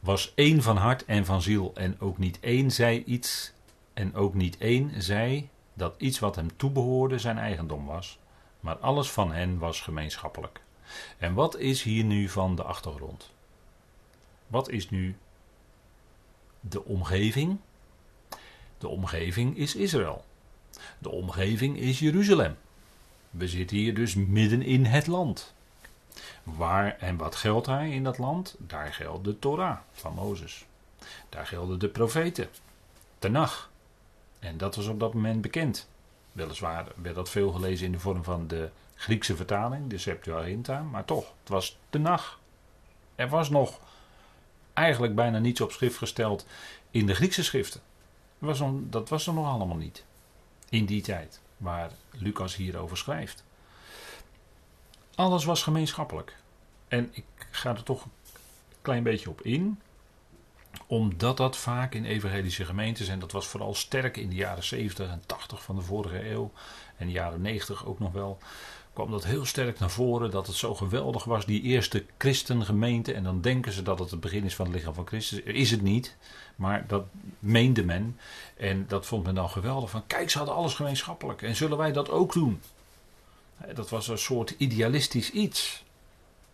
was 0.00 0.32
één 0.34 0.62
van 0.62 0.76
hart 0.76 1.04
en 1.04 1.24
van 1.24 1.42
ziel. 1.42 1.72
En 1.74 2.00
ook 2.00 2.18
niet 2.18 2.40
één 2.40 2.70
zei 2.70 3.04
iets 3.04 3.52
en 3.94 4.14
ook 4.14 4.34
niet 4.34 4.58
één 4.58 5.02
zei 5.02 5.48
dat 5.74 5.94
iets 5.98 6.18
wat 6.18 6.36
hem 6.36 6.56
toebehoorde 6.56 7.18
zijn 7.18 7.38
eigendom 7.38 7.86
was, 7.86 8.18
maar 8.60 8.76
alles 8.76 9.10
van 9.10 9.32
hen 9.32 9.58
was 9.58 9.80
gemeenschappelijk. 9.80 10.60
En 11.18 11.34
wat 11.34 11.58
is 11.58 11.82
hier 11.82 12.04
nu 12.04 12.28
van 12.28 12.56
de 12.56 12.62
achtergrond? 12.62 13.30
Wat 14.46 14.68
is 14.68 14.90
nu 14.90 15.16
de 16.60 16.84
omgeving? 16.84 17.58
De 18.78 18.88
omgeving 18.88 19.56
is 19.56 19.74
Israël. 19.74 20.24
De 20.98 21.10
omgeving 21.10 21.78
is 21.78 21.98
Jeruzalem. 21.98 22.56
We 23.30 23.48
zitten 23.48 23.76
hier 23.76 23.94
dus 23.94 24.14
midden 24.14 24.62
in 24.62 24.84
het 24.84 25.06
land. 25.06 25.53
Waar 26.44 26.96
en 26.98 27.16
wat 27.16 27.34
geldt 27.34 27.66
hij 27.66 27.90
in 27.90 28.04
dat 28.04 28.18
land? 28.18 28.54
Daar 28.58 28.92
geldt 28.92 29.24
de 29.24 29.38
Torah 29.38 29.78
van 29.92 30.14
Mozes. 30.14 30.66
Daar 31.28 31.46
gelden 31.46 31.78
de 31.78 31.88
profeten. 31.88 32.48
Tenach. 33.18 33.70
En 34.38 34.56
dat 34.56 34.76
was 34.76 34.86
op 34.86 35.00
dat 35.00 35.14
moment 35.14 35.40
bekend. 35.40 35.88
Weliswaar 36.32 36.86
werd 36.96 37.14
dat 37.14 37.30
veel 37.30 37.52
gelezen 37.52 37.86
in 37.86 37.92
de 37.92 37.98
vorm 37.98 38.24
van 38.24 38.46
de 38.46 38.70
Griekse 38.94 39.36
vertaling, 39.36 39.90
de 39.90 39.98
Septuaginta, 39.98 40.82
maar 40.82 41.04
toch, 41.04 41.24
het 41.40 41.48
was 41.48 41.78
de 41.90 41.98
nacht. 41.98 42.38
Er 43.14 43.28
was 43.28 43.50
nog 43.50 43.80
eigenlijk 44.72 45.14
bijna 45.14 45.38
niets 45.38 45.60
op 45.60 45.72
schrift 45.72 45.96
gesteld 45.96 46.46
in 46.90 47.06
de 47.06 47.14
Griekse 47.14 47.44
schriften. 47.44 47.80
Dat 48.38 48.58
was, 48.58 48.70
dat 48.74 49.08
was 49.08 49.26
er 49.26 49.34
nog 49.34 49.46
allemaal 49.46 49.76
niet. 49.76 50.04
In 50.68 50.84
die 50.84 51.02
tijd, 51.02 51.40
waar 51.56 51.90
Lucas 52.10 52.56
hierover 52.56 52.96
schrijft. 52.96 53.44
Alles 55.14 55.44
was 55.44 55.62
gemeenschappelijk. 55.62 56.36
En 56.88 57.08
ik 57.12 57.24
ga 57.50 57.70
er 57.70 57.82
toch 57.82 58.04
een 58.04 58.10
klein 58.82 59.02
beetje 59.02 59.30
op 59.30 59.40
in 59.42 59.78
omdat 60.86 61.36
dat 61.36 61.56
vaak 61.56 61.94
in 61.94 62.04
evangelische 62.04 62.64
gemeentes, 62.64 63.08
en 63.08 63.18
dat 63.18 63.32
was 63.32 63.46
vooral 63.46 63.74
sterk 63.74 64.16
in 64.16 64.28
de 64.28 64.34
jaren 64.34 64.64
70 64.64 65.10
en 65.10 65.22
80 65.26 65.62
van 65.62 65.76
de 65.76 65.82
vorige 65.82 66.30
eeuw, 66.30 66.52
en 66.96 67.06
de 67.06 67.12
jaren 67.12 67.40
90 67.40 67.86
ook 67.86 67.98
nog 67.98 68.12
wel, 68.12 68.38
kwam 68.92 69.10
dat 69.10 69.24
heel 69.24 69.44
sterk 69.44 69.78
naar 69.78 69.90
voren 69.90 70.30
dat 70.30 70.46
het 70.46 70.56
zo 70.56 70.74
geweldig 70.74 71.24
was, 71.24 71.46
die 71.46 71.62
eerste 71.62 72.04
christengemeente. 72.18 73.12
En 73.12 73.22
dan 73.22 73.40
denken 73.40 73.72
ze 73.72 73.82
dat 73.82 73.98
het 73.98 74.10
het 74.10 74.20
begin 74.20 74.44
is 74.44 74.54
van 74.54 74.66
het 74.66 74.74
lichaam 74.74 74.94
van 74.94 75.06
Christus. 75.06 75.40
Is 75.40 75.70
het 75.70 75.82
niet, 75.82 76.16
maar 76.56 76.84
dat 76.86 77.04
meende 77.38 77.84
men. 77.84 78.18
En 78.56 78.84
dat 78.88 79.06
vond 79.06 79.24
men 79.24 79.34
dan 79.34 79.50
geweldig. 79.50 79.90
Van 79.90 80.06
kijk, 80.06 80.30
ze 80.30 80.38
hadden 80.38 80.56
alles 80.56 80.74
gemeenschappelijk. 80.74 81.42
En 81.42 81.56
zullen 81.56 81.78
wij 81.78 81.92
dat 81.92 82.10
ook 82.10 82.32
doen? 82.32 82.60
Dat 83.74 83.90
was 83.90 84.08
een 84.08 84.18
soort 84.18 84.54
idealistisch 84.58 85.30
iets. 85.30 85.84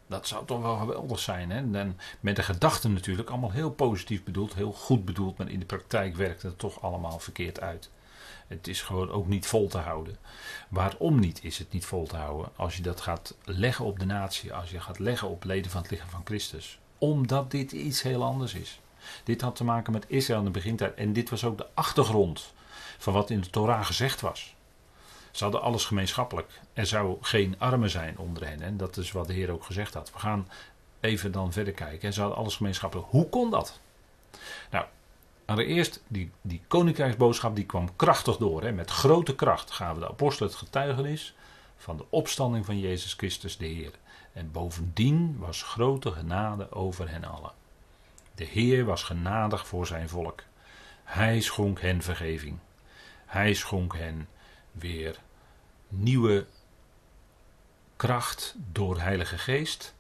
Dat 0.07 0.27
zou 0.27 0.47
toch 0.47 0.61
wel 0.61 0.77
geweldig 0.77 1.19
zijn. 1.19 1.51
Hè? 1.51 1.79
En 1.79 1.99
met 2.21 2.37
de 2.37 2.43
gedachten 2.43 2.93
natuurlijk, 2.93 3.31
allemaal 3.31 3.51
heel 3.51 3.71
positief 3.71 4.25
bedoeld, 4.25 4.55
heel 4.55 4.73
goed 4.73 5.05
bedoeld, 5.05 5.39
maar 5.39 5.51
in 5.51 5.59
de 5.59 5.67
praktijk 5.67 6.17
werkt 6.17 6.43
het 6.43 6.59
toch 6.59 6.83
allemaal 6.83 7.19
verkeerd 7.19 7.61
uit. 7.61 7.91
Het 8.47 8.69
is 8.69 8.83
gewoon 8.83 9.11
ook 9.11 9.27
niet 9.27 9.47
vol 9.47 9.69
te 9.69 9.79
houden. 9.79 10.17
Waarom 10.69 11.21
niet 11.21 11.45
is 11.45 11.59
het 11.59 11.73
niet 11.73 11.87
vol 11.87 12.07
te 12.07 12.17
houden? 12.17 12.51
Als 12.57 12.77
je 12.77 12.83
dat 12.83 13.01
gaat 13.01 13.35
leggen 13.45 13.85
op 13.85 13.99
de 13.99 14.07
natie, 14.07 14.55
als 14.55 14.71
je 14.71 14.81
gaat 14.81 14.99
leggen 14.99 15.29
op 15.29 15.45
leden 15.45 15.71
van 15.71 15.83
het 15.83 15.91
lichaam 15.91 16.09
van 16.09 16.23
Christus. 16.25 16.79
Omdat 16.99 17.51
dit 17.51 17.73
iets 17.73 18.03
heel 18.03 18.25
anders 18.25 18.55
is. 18.55 18.81
Dit 19.25 19.41
had 19.41 19.57
te 19.57 19.65
maken 19.65 19.93
met 19.93 20.05
Israël 20.09 20.39
in 20.39 20.45
de 20.45 20.51
begintijd. 20.51 20.95
En 20.95 21.13
dit 21.13 21.31
was 21.31 21.45
ook 21.45 21.59
de 21.59 21.67
achtergrond 21.75 22.53
van 22.99 23.13
wat 23.13 23.31
in 23.31 23.41
de 23.41 23.51
Torah 23.51 23.85
gezegd 23.85 24.21
was. 24.21 24.55
Ze 25.31 25.43
hadden 25.43 25.63
alles 25.63 25.85
gemeenschappelijk. 25.85 26.61
Er 26.73 26.87
zou 26.87 27.17
geen 27.21 27.55
armen 27.59 27.91
zijn 27.91 28.19
onder 28.19 28.47
hen. 28.49 28.63
En 28.63 28.77
dat 28.77 28.97
is 28.97 29.13
wat 29.13 29.27
de 29.27 29.33
Heer 29.33 29.51
ook 29.51 29.65
gezegd 29.65 29.95
had. 29.95 30.13
We 30.13 30.19
gaan 30.19 30.49
even 31.01 31.33
dan 31.33 31.53
verder 31.53 31.73
kijken. 31.73 32.13
Ze 32.13 32.21
hadden 32.21 32.39
alles 32.39 32.57
gemeenschappelijk. 32.57 33.09
Hoe 33.11 33.29
kon 33.29 33.51
dat? 33.51 33.81
Nou, 34.71 34.85
allereerst, 35.45 36.03
die, 36.09 36.31
die 36.41 36.63
koninkrijksboodschap 36.69 37.57
die 37.57 37.67
kwam 37.67 37.97
krachtig 37.97 38.37
door. 38.37 38.63
Hè. 38.63 38.73
Met 38.73 38.91
grote 38.91 39.35
kracht 39.35 39.71
gaven 39.71 40.01
de 40.01 40.09
apostelen 40.09 40.51
het 40.51 40.59
getuigenis 40.59 41.35
van 41.77 41.97
de 41.97 42.05
opstanding 42.09 42.65
van 42.65 42.79
Jezus 42.79 43.15
Christus 43.15 43.57
de 43.57 43.67
Heer. 43.67 43.93
En 44.33 44.53
bovendien 44.53 45.37
was 45.39 45.63
grote 45.63 46.13
genade 46.13 46.73
over 46.73 47.11
hen 47.11 47.25
allen. 47.25 47.53
De 48.35 48.45
Heer 48.45 48.85
was 48.85 49.03
genadig 49.03 49.67
voor 49.67 49.87
zijn 49.87 50.09
volk. 50.09 50.43
Hij 51.05 51.41
schonk 51.41 51.81
hen 51.81 52.03
vergeving. 52.03 52.59
Hij 53.27 53.55
schonk 53.55 53.97
hen 53.97 54.29
weer 54.73 55.19
nieuwe 55.89 56.47
kracht 57.97 58.55
door 58.73 59.01
Heilige 59.01 59.39
Geest. 59.39 59.95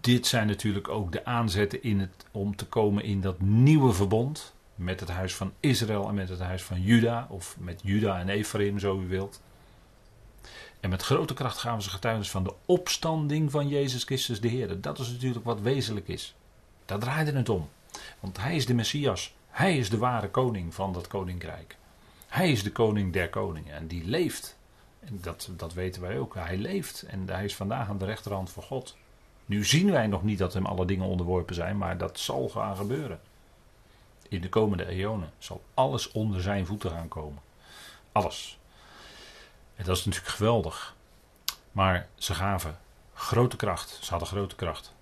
Dit 0.00 0.26
zijn 0.26 0.46
natuurlijk 0.46 0.88
ook 0.88 1.12
de 1.12 1.24
aanzetten 1.24 1.82
in 1.82 2.00
het, 2.00 2.26
om 2.30 2.56
te 2.56 2.66
komen 2.66 3.04
in 3.04 3.20
dat 3.20 3.40
nieuwe 3.40 3.92
verbond. 3.92 4.54
met 4.74 5.00
het 5.00 5.08
huis 5.08 5.34
van 5.34 5.52
Israël 5.60 6.08
en 6.08 6.14
met 6.14 6.28
het 6.28 6.40
huis 6.40 6.62
van 6.62 6.82
Juda, 6.82 7.26
of 7.30 7.56
met 7.58 7.80
Juda 7.82 8.18
en 8.18 8.28
Ephraim, 8.28 8.78
zo 8.78 9.00
u 9.00 9.08
wilt. 9.08 9.40
En 10.80 10.90
met 10.90 11.02
grote 11.02 11.34
kracht 11.34 11.58
gaven 11.58 11.82
ze 11.82 11.90
getuigenis 11.90 12.30
van 12.30 12.44
de 12.44 12.54
opstanding 12.66 13.50
van 13.50 13.68
Jezus 13.68 14.04
Christus 14.04 14.40
de 14.40 14.48
Heer. 14.48 14.80
Dat 14.80 14.98
is 14.98 15.08
natuurlijk 15.08 15.44
wat 15.44 15.60
wezenlijk 15.60 16.08
is. 16.08 16.34
Daar 16.84 16.98
draaide 16.98 17.32
het 17.32 17.48
om. 17.48 17.68
Want 18.20 18.36
hij 18.36 18.56
is 18.56 18.66
de 18.66 18.74
Messias. 18.74 19.34
Hij 19.48 19.78
is 19.78 19.90
de 19.90 19.98
ware 19.98 20.28
koning 20.28 20.74
van 20.74 20.92
dat 20.92 21.06
koninkrijk. 21.06 21.76
Hij 22.36 22.50
is 22.50 22.62
de 22.62 22.72
koning 22.72 23.12
der 23.12 23.30
koningen 23.30 23.74
en 23.74 23.86
die 23.86 24.04
leeft. 24.04 24.56
En 25.00 25.18
dat, 25.22 25.48
dat 25.56 25.72
weten 25.72 26.02
wij 26.02 26.18
ook. 26.18 26.34
Hij 26.34 26.56
leeft 26.56 27.02
en 27.02 27.28
hij 27.28 27.44
is 27.44 27.56
vandaag 27.56 27.88
aan 27.88 27.98
de 27.98 28.04
rechterhand 28.04 28.50
van 28.50 28.62
God. 28.62 28.96
Nu 29.46 29.64
zien 29.64 29.90
wij 29.90 30.06
nog 30.06 30.22
niet 30.22 30.38
dat 30.38 30.52
hem 30.54 30.66
alle 30.66 30.84
dingen 30.84 31.06
onderworpen 31.06 31.54
zijn, 31.54 31.78
maar 31.78 31.98
dat 31.98 32.18
zal 32.18 32.48
gaan 32.48 32.76
gebeuren. 32.76 33.20
In 34.28 34.40
de 34.40 34.48
komende 34.48 34.86
eonen 34.86 35.32
zal 35.38 35.62
alles 35.74 36.12
onder 36.12 36.40
zijn 36.40 36.66
voeten 36.66 36.90
gaan 36.90 37.08
komen. 37.08 37.42
Alles. 38.12 38.58
En 39.76 39.84
dat 39.84 39.96
is 39.96 40.04
natuurlijk 40.04 40.34
geweldig. 40.34 40.94
Maar 41.72 42.08
ze 42.14 42.34
gaven 42.34 42.78
grote 43.14 43.56
kracht. 43.56 43.98
Ze 44.00 44.10
hadden 44.10 44.28
grote 44.28 44.54
kracht. 44.54 44.94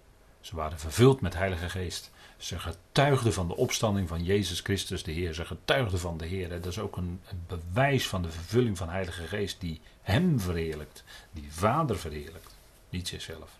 Ze 0.44 0.56
waren 0.56 0.78
vervuld 0.78 1.20
met 1.20 1.34
Heilige 1.34 1.68
Geest. 1.68 2.10
Ze 2.36 2.58
getuigden 2.58 3.32
van 3.32 3.48
de 3.48 3.56
opstanding 3.56 4.08
van 4.08 4.24
Jezus 4.24 4.60
Christus 4.60 5.02
de 5.02 5.12
Heer. 5.12 5.34
Ze 5.34 5.44
getuigden 5.44 5.98
van 5.98 6.16
de 6.16 6.26
Heer. 6.26 6.48
Dat 6.48 6.66
is 6.66 6.78
ook 6.78 6.96
een, 6.96 7.20
bewijs 7.46 8.08
van 8.08 8.22
de 8.22 8.30
vervulling 8.30 8.76
van 8.76 8.88
Heilige 8.88 9.26
Geest 9.26 9.60
die 9.60 9.80
Hem 10.02 10.40
verheerlijkt. 10.40 11.04
Die 11.32 11.46
Vader 11.50 11.98
verheerlijkt. 11.98 12.56
Niet 12.88 13.08
zichzelf. 13.08 13.50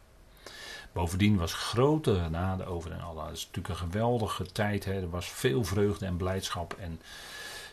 Bovendien 0.93 1.37
was 1.37 1.55
grote 1.55 2.15
genade 2.15 2.65
over 2.65 2.91
hen 2.91 3.03
allen. 3.03 3.27
Het 3.27 3.37
is 3.37 3.47
natuurlijk 3.47 3.75
een 3.75 3.91
geweldige 3.91 4.47
tijd. 4.47 4.85
Hè. 4.85 4.93
Er 4.93 5.11
was 5.11 5.27
veel 5.27 5.65
vreugde 5.65 6.07
en 6.07 6.17
blijdschap. 6.17 6.77
En 6.81 7.01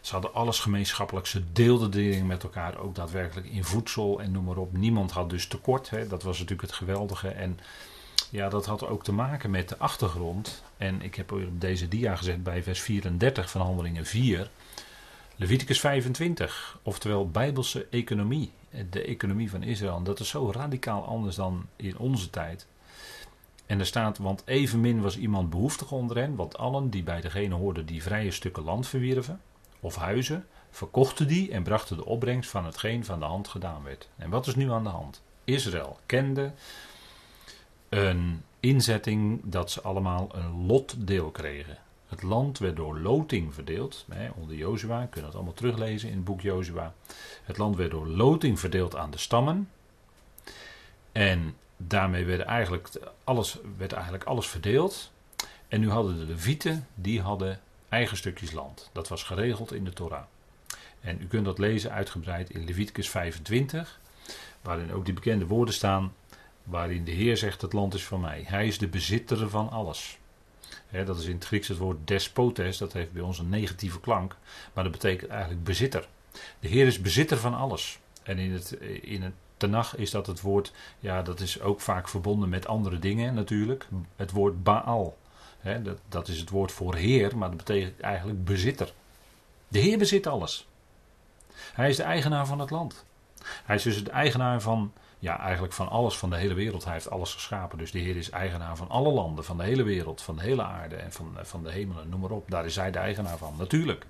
ze 0.02 0.12
hadden 0.12 0.34
alles 0.34 0.60
gemeenschappelijk. 0.60 1.28
Ze 1.28 1.52
deelden 1.52 1.92
dingen 1.92 2.28
met 2.28 2.44
elkaar. 2.44 2.78
Ook 2.78 2.96
daadwerkelijk 2.96 3.48
in 3.48 3.64
voedsel 3.64 4.22
en 4.22 4.32
noem 4.32 4.44
maar 4.44 4.58
op. 4.58 4.74
Niemand 4.74 5.12
had 5.12 5.30
dus 5.30 5.48
tekort. 5.48 5.90
Hè. 5.90 6.08
Dat 6.08 6.24
was 6.24 6.40
natuurlijk 6.40 6.68
het 6.68 6.78
geweldige. 6.78 7.28
En 7.30 7.60
ja, 8.32 8.50
dat 8.50 8.66
had 8.66 8.88
ook 8.88 9.04
te 9.04 9.12
maken 9.12 9.52
met 9.52 9.70
de 9.70 9.78
achtergrond. 9.78 10.64
En 10.78 11.02
ik 11.02 11.16
heb 11.16 11.32
op 11.32 11.62
deze 11.62 11.88
dia 11.88 12.16
gezet 12.16 12.44
bij 12.44 12.64
vers 12.64 12.82
34 12.82 13.50
van 13.50 13.62
Handelingen 13.62 14.06
4. 14.06 14.50
Leviticus 15.36 15.80
25, 15.80 16.80
oftewel 16.84 17.30
Bijbelse 17.30 17.88
economie. 17.90 18.52
De 18.90 19.04
economie 19.04 19.50
van 19.50 19.64
Israël. 19.64 20.04
dat 20.04 20.20
is 20.20 20.30
zo 20.30 20.52
radicaal 20.52 21.06
anders 21.06 21.36
dan 21.36 21.66
in 21.76 21.98
onze 21.98 22.30
tijd. 22.30 22.68
En 23.66 23.80
er 23.80 23.86
staat, 23.86 24.18
want 24.18 24.42
evenmin 24.46 25.02
was 25.02 25.18
iemand 25.18 25.50
behoeftig 25.50 25.92
onder 25.92 26.18
hen, 26.18 26.36
want 26.36 26.58
allen 26.58 26.90
die 26.90 27.04
bij 27.04 27.22
degene 27.22 27.56
hoorden 27.56 27.86
die 27.86 28.04
vrije 28.04 28.32
stukken 28.32 28.64
land 28.64 28.88
verwierven, 28.88 29.42
of 29.80 29.96
huizen, 29.96 30.46
verkochten 30.70 31.28
die 31.28 31.52
en 31.52 31.64
brachten 31.64 31.98
de 31.98 32.06
opbrengst 32.06 32.50
van 32.50 32.66
hetgeen 32.66 33.06
van 33.06 33.20
de 33.20 33.26
hand 33.26 33.48
gedaan 33.48 33.84
werd. 33.84 34.10
En 34.18 34.30
wat 34.30 34.48
is 34.48 34.56
nu 34.56 34.72
aan 34.72 34.84
de 34.84 34.90
hand? 34.90 35.22
Israël 35.44 36.00
kende 36.06 36.52
een 37.92 38.44
inzetting 38.60 39.42
dat 39.44 39.72
ze 39.72 39.82
allemaal 39.82 40.30
een 40.32 40.66
lotdeel 40.66 41.30
kregen. 41.30 41.78
Het 42.08 42.24
land 42.24 42.60
werd 42.60 42.76
door 42.76 43.00
loting 43.00 43.54
verdeeld. 43.54 44.06
Hè, 44.12 44.30
onder 44.36 44.56
Jozua, 44.56 45.10
je 45.14 45.22
dat 45.22 45.36
allemaal 45.36 45.54
teruglezen 45.54 46.10
in 46.10 46.16
het 46.16 46.24
boek 46.24 46.42
Jozua. 46.42 46.94
Het 47.44 47.58
land 47.58 47.76
werd 47.76 47.92
door 47.92 48.08
loting 48.08 48.60
verdeeld 48.60 48.96
aan 48.96 49.12
de 49.12 49.18
stammen. 49.18 49.70
En 51.12 51.56
daarmee 51.78 52.26
werd 52.26 52.42
eigenlijk 52.42 52.90
alles, 53.24 53.58
werd 53.78 53.94
eigenlijk 53.94 54.24
alles 54.24 54.48
verdeeld. 54.48 55.12
En 55.68 55.80
nu 55.80 55.90
hadden 55.90 56.18
de 56.18 56.26
Levieten, 56.26 56.88
die 56.96 57.22
hadden 57.22 57.60
eigen 57.90 58.18
stukjes 58.18 58.52
land. 58.52 58.90
Dat 58.92 59.08
was 59.08 59.24
geregeld 59.24 59.74
in 59.74 59.84
de 59.84 59.94
Torah. 59.94 60.24
En 61.02 61.22
u 61.22 61.28
kunt 61.28 61.46
dat 61.46 61.58
lezen 61.58 61.92
uitgebreid 61.92 62.50
in 62.50 62.66
Leviticus 62.66 63.10
25, 63.10 64.00
waarin 64.62 64.94
ook 64.94 65.06
die 65.06 65.14
bekende 65.14 65.48
woorden 65.48 65.74
staan, 65.74 66.14
waarin 66.64 67.04
de 67.04 67.12
Heer 67.12 67.38
zegt: 67.38 67.62
Het 67.62 67.74
land 67.74 67.94
is 67.94 68.06
van 68.06 68.22
mij. 68.22 68.44
Hij 68.48 68.68
is 68.68 68.78
de 68.78 68.88
bezitter 68.88 69.50
van 69.50 69.70
alles. 69.70 70.18
dat 71.06 71.20
is 71.20 71.26
in 71.26 71.36
het 71.36 71.46
Grieks 71.46 71.68
het 71.68 71.78
woord 71.78 72.08
despotes, 72.08 72.78
dat 72.78 72.94
heeft 72.94 73.12
bij 73.12 73.22
ons 73.22 73.40
een 73.40 73.50
negatieve 73.50 74.00
klank, 74.00 74.36
maar 74.74 74.84
dat 74.84 74.94
betekent 74.94 75.30
eigenlijk 75.30 75.64
bezitter. 75.64 76.08
De 76.60 76.68
Heer 76.68 76.88
is 76.88 77.02
bezitter 77.02 77.38
van 77.38 77.54
alles. 77.54 78.00
En 78.24 78.38
in 78.38 78.52
het, 78.52 78.72
in 79.02 79.22
het 79.22 79.34
Tenach 79.58 79.96
is 79.96 80.12
dat 80.12 80.28
het 80.28 80.42
woord, 80.42 80.72
ja, 81.00 81.22
dat 81.22 81.40
is 81.40 81.62
ook 81.62 81.82
vaak 81.82 82.10
verbonden 82.10 82.50
met 82.50 82.68
andere 82.68 83.00
dingen 83.00 83.34
natuurlijk. 83.34 83.88
Het 84.16 84.32
woord 84.32 84.64
Baal. 84.64 85.18
dat, 85.84 86.00
dat 86.10 86.28
is 86.28 86.40
het 86.40 86.50
woord 86.50 86.72
voor 86.72 86.96
Heer, 86.96 87.38
maar 87.38 87.48
dat 87.48 87.58
betekent 87.58 88.00
eigenlijk 88.00 88.44
bezitter. 88.46 88.94
De 89.68 89.80
Heer 89.80 89.98
bezit 89.98 90.28
alles. 90.28 90.68
Hij 91.74 91.90
is 91.90 91.96
de 91.96 92.04
eigenaar 92.04 92.46
van 92.46 92.60
het 92.60 92.70
land. 92.70 93.06
Hij 93.44 93.76
is 93.76 93.84
dus 93.84 94.04
de 94.04 94.12
eigenaar 94.12 94.62
van 94.62 94.94
ja, 95.22 95.40
eigenlijk 95.40 95.74
van 95.74 95.90
alles 95.90 96.18
van 96.18 96.30
de 96.30 96.36
hele 96.36 96.54
wereld. 96.54 96.84
Hij 96.84 96.94
heeft 96.94 97.10
alles 97.10 97.34
geschapen. 97.34 97.78
Dus 97.78 97.92
de 97.92 98.00
Heer 98.00 98.16
is 98.16 98.30
eigenaar 98.30 98.78
van 98.78 98.90
alle 98.90 99.12
landen, 99.12 99.46
van 99.46 99.58
de 99.58 99.64
hele 99.64 99.84
wereld, 99.84 100.22
van 100.22 100.36
de 100.36 100.42
hele 100.42 100.64
aarde 100.64 100.96
en 100.96 101.12
van, 101.12 101.38
van 101.42 101.64
de 101.64 101.72
hemelen, 101.72 102.10
noem 102.10 102.20
maar 102.20 102.32
op. 102.32 102.52
Daar 102.52 102.66
is 102.66 102.76
hij 102.76 102.92
de 102.92 103.00
eigenaar 103.00 103.38
van, 103.38 103.54
natuurlijk. 103.58 104.06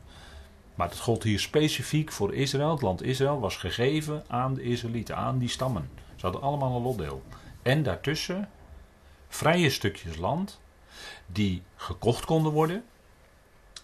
Maar 0.75 0.89
het 0.89 0.99
gold 0.99 1.23
hier 1.23 1.39
specifiek 1.39 2.11
voor 2.11 2.33
Israël. 2.33 2.71
Het 2.71 2.81
land 2.81 3.03
Israël 3.03 3.39
was 3.39 3.55
gegeven 3.55 4.23
aan 4.27 4.53
de 4.53 4.61
Israëlieten, 4.61 5.15
aan 5.15 5.37
die 5.37 5.49
stammen. 5.49 5.89
Ze 6.15 6.25
hadden 6.25 6.41
allemaal 6.41 6.75
een 6.75 6.81
lotdeel. 6.81 7.23
En 7.61 7.83
daartussen 7.83 8.49
vrije 9.27 9.69
stukjes 9.69 10.17
land 10.17 10.61
die 11.25 11.63
gekocht 11.75 12.25
konden 12.25 12.51
worden. 12.51 12.83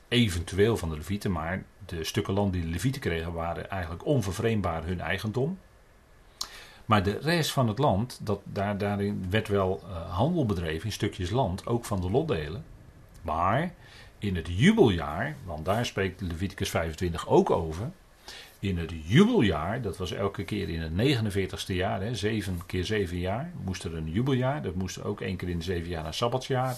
Eventueel 0.08 0.78
van 0.78 0.90
de 0.90 0.98
Levieten, 0.98 1.32
maar 1.32 1.64
de 1.86 2.04
stukken 2.04 2.34
land 2.34 2.54
die 2.54 2.62
de 2.62 2.68
Levieten 2.68 3.02
kregen 3.02 3.34
waren 3.34 3.70
eigenlijk 3.70 4.06
onvervreembaar 4.06 4.84
hun 4.86 5.02
eigendom. 5.02 5.60
Maar 6.88 7.04
de 7.04 7.18
rest 7.22 7.52
van 7.52 7.68
het 7.68 7.78
land, 7.78 8.20
dat, 8.24 8.42
daar, 8.44 8.78
daarin 8.78 9.26
werd 9.30 9.48
wel 9.48 9.82
uh, 9.84 10.16
handel 10.16 10.46
bedreven 10.46 10.86
in 10.86 10.92
stukjes 10.92 11.30
land, 11.30 11.66
ook 11.66 11.86
van 11.86 12.02
de 12.02 12.10
lotdelen. 12.10 12.66
Maar 13.22 13.74
in 14.20 14.36
het 14.36 14.48
jubeljaar, 14.50 15.36
want 15.46 15.66
daar 15.66 15.86
spreekt 15.86 16.22
Leviticus 16.22 16.70
25 16.70 17.28
ook 17.28 17.50
over. 17.50 17.92
In 18.60 18.78
het 18.78 18.92
jubeljaar, 19.06 19.82
dat 19.82 19.98
was 19.98 20.12
elke 20.12 20.44
keer 20.44 20.70
in 20.70 20.82
het 20.82 20.92
49ste 20.92 21.74
jaar, 21.74 22.02
hè, 22.02 22.16
7 22.16 22.66
keer 22.66 22.86
7 22.86 23.18
jaar, 23.18 23.52
moest 23.64 23.84
er 23.84 23.96
een 23.96 24.12
jubeljaar. 24.12 24.62
Dat 24.62 24.76
moest 24.76 25.04
ook 25.04 25.22
één 25.22 25.36
keer 25.36 25.50
in 25.50 25.58
de 25.58 25.64
7 25.64 25.90
jaar 25.90 26.06
een 26.06 26.14
sabbatsjaar 26.14 26.78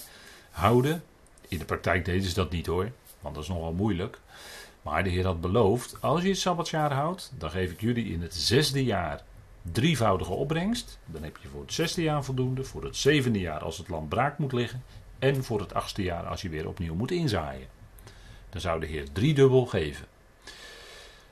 houden. 0.52 1.04
In 1.48 1.58
de 1.58 1.66
praktijk 1.66 2.06
deden 2.06 2.30
ze 2.30 2.34
dat 2.36 2.52
niet 2.52 2.66
hoor, 2.66 2.92
want 3.22 3.36
dat 3.36 3.44
is 3.44 3.50
nogal 3.50 3.74
moeilijk. 3.74 4.20
Maar 4.82 5.04
de 5.04 5.10
Heer 5.10 5.26
had 5.26 5.42
beloofd: 5.42 6.02
als 6.02 6.22
je 6.22 6.30
het 6.30 6.38
sabbatsjaar 6.38 6.94
houdt, 6.94 7.32
dan 7.38 7.50
geef 7.50 7.72
ik 7.72 7.82
jullie 7.82 8.14
in 8.14 8.22
het 8.22 8.36
zesde 8.36 8.84
jaar 8.84 9.24
drievoudige 9.72 10.32
opbrengst. 10.32 11.00
Dan 11.06 11.24
heb 11.24 11.38
je 11.42 11.48
voor 11.48 11.62
het 11.62 11.74
zesde 11.74 12.02
jaar 12.02 12.24
voldoende, 12.24 12.64
voor 12.64 12.84
het 12.84 12.96
zevende 12.98 13.40
jaar 13.40 13.60
als 13.60 13.78
het 13.78 13.90
land 13.90 14.10
braak 14.10 14.38
moet 14.38 14.54
liggen 14.54 14.84
en 15.20 15.44
voor 15.44 15.60
het 15.60 15.74
achtste 15.74 16.04
jaar 16.04 16.26
als 16.26 16.42
je 16.42 16.50
weer 16.50 16.68
opnieuw 16.68 16.96
moet 16.96 17.12
inzaaien. 17.12 17.68
Dan 18.50 18.62
zou 18.62 18.80
de 18.80 18.86
Heer 18.86 19.12
driedubbel 19.12 19.66
geven. 19.66 20.06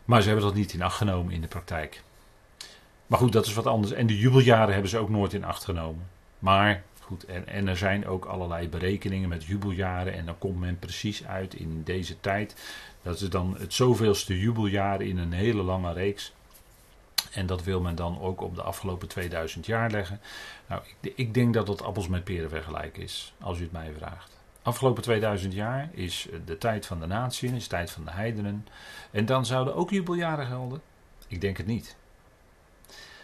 Maar 0.06 0.22
ze 0.22 0.28
hebben 0.28 0.46
dat 0.46 0.56
niet 0.56 0.74
in 0.74 0.82
acht 0.82 0.98
genomen 0.98 1.34
in 1.34 1.42
de 1.42 1.48
praktijk. 1.48 2.04
Maar 3.08 3.20
goed, 3.20 3.32
dat 3.34 3.46
is 3.46 3.54
wat 3.54 3.66
anders. 3.66 3.94
En 3.94 4.08
de 4.08 4.18
jubeljaren 4.18 4.74
hebben 4.74 4.90
ze 4.90 4.98
ook 4.98 5.10
nooit 5.10 5.34
in 5.34 5.44
acht 5.44 5.64
genomen. 5.64 6.08
Maar 6.40 6.84
goed, 7.00 7.26
en, 7.26 7.68
er 7.68 7.78
zijn 7.78 8.08
ook 8.08 8.26
allerlei 8.26 8.70
berekeningen 8.70 9.30
met 9.30 9.44
jubeljaren. 9.44 10.14
En 10.14 10.26
dan 10.26 10.38
komt 10.38 10.60
men 10.60 10.80
precies 10.80 11.26
uit 11.26 11.54
in 11.54 11.82
deze 11.84 12.20
tijd. 12.20 12.56
Dat 13.02 13.22
is 13.22 13.30
dan 13.30 13.56
het 13.60 13.74
zoveelste 13.74 14.40
jubeljaar 14.40 15.02
in 15.02 15.18
een 15.18 15.34
hele 15.34 15.62
lange 15.62 15.94
reeks. 15.94 16.34
En 17.32 17.46
dat 17.46 17.64
wil 17.64 17.82
men 17.82 17.96
dan 17.96 18.20
ook 18.20 18.42
op 18.42 18.56
de 18.56 18.62
afgelopen 18.62 19.08
2000 19.08 19.66
jaar 19.66 19.92
leggen. 19.92 20.22
Nou, 20.68 20.82
ik, 21.02 21.14
ik 21.16 21.34
denk 21.34 21.54
dat 21.54 21.66
dat 21.66 21.82
appels 21.82 22.08
met 22.08 22.24
peren 22.24 22.50
vergelijken 22.50 23.04
is, 23.04 23.34
als 23.40 23.60
u 23.60 23.62
het 23.62 23.72
mij 23.72 23.92
vraagt. 23.98 24.38
Afgelopen 24.62 25.04
2000 25.04 25.54
jaar 25.54 25.90
is 25.92 26.28
de 26.46 26.58
tijd 26.58 26.86
van 26.86 27.00
de 27.00 27.06
natie, 27.06 27.56
is 27.56 27.64
de 27.64 27.70
tijd 27.70 27.92
van 27.92 28.06
de 28.06 28.12
heidenen. 28.12 28.68
En 29.12 29.26
dan 29.26 29.46
zouden 29.46 29.76
ook 29.76 29.90
jubeljaren 29.90 30.46
gelden? 30.46 30.82
Ik 31.28 31.42
denk 31.42 31.58
het 31.58 31.66
niet. 31.66 31.96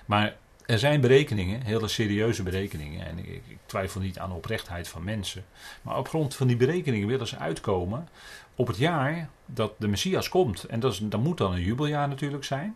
Maar 0.05 0.35
er 0.65 0.79
zijn 0.79 1.01
berekeningen, 1.01 1.61
hele 1.61 1.87
serieuze 1.87 2.43
berekeningen, 2.43 3.05
en 3.05 3.17
ik, 3.17 3.41
twijfel 3.65 4.01
niet 4.01 4.19
aan 4.19 4.29
de 4.29 4.35
oprechtheid 4.35 4.87
van 4.87 5.03
mensen. 5.03 5.45
Maar 5.81 5.97
op 5.97 6.07
grond 6.07 6.35
van 6.35 6.47
die 6.47 6.57
berekeningen 6.57 7.07
willen 7.07 7.27
ze 7.27 7.37
uitkomen 7.37 8.07
op 8.55 8.67
het 8.67 8.77
jaar 8.77 9.29
dat 9.45 9.73
de 9.77 9.87
Messias 9.87 10.29
komt. 10.29 10.63
En 10.63 10.79
dat, 10.79 10.99
dat 11.03 11.19
moet 11.19 11.37
dan 11.37 11.53
een 11.53 11.61
jubeljaar 11.61 12.07
natuurlijk 12.07 12.43
zijn. 12.43 12.75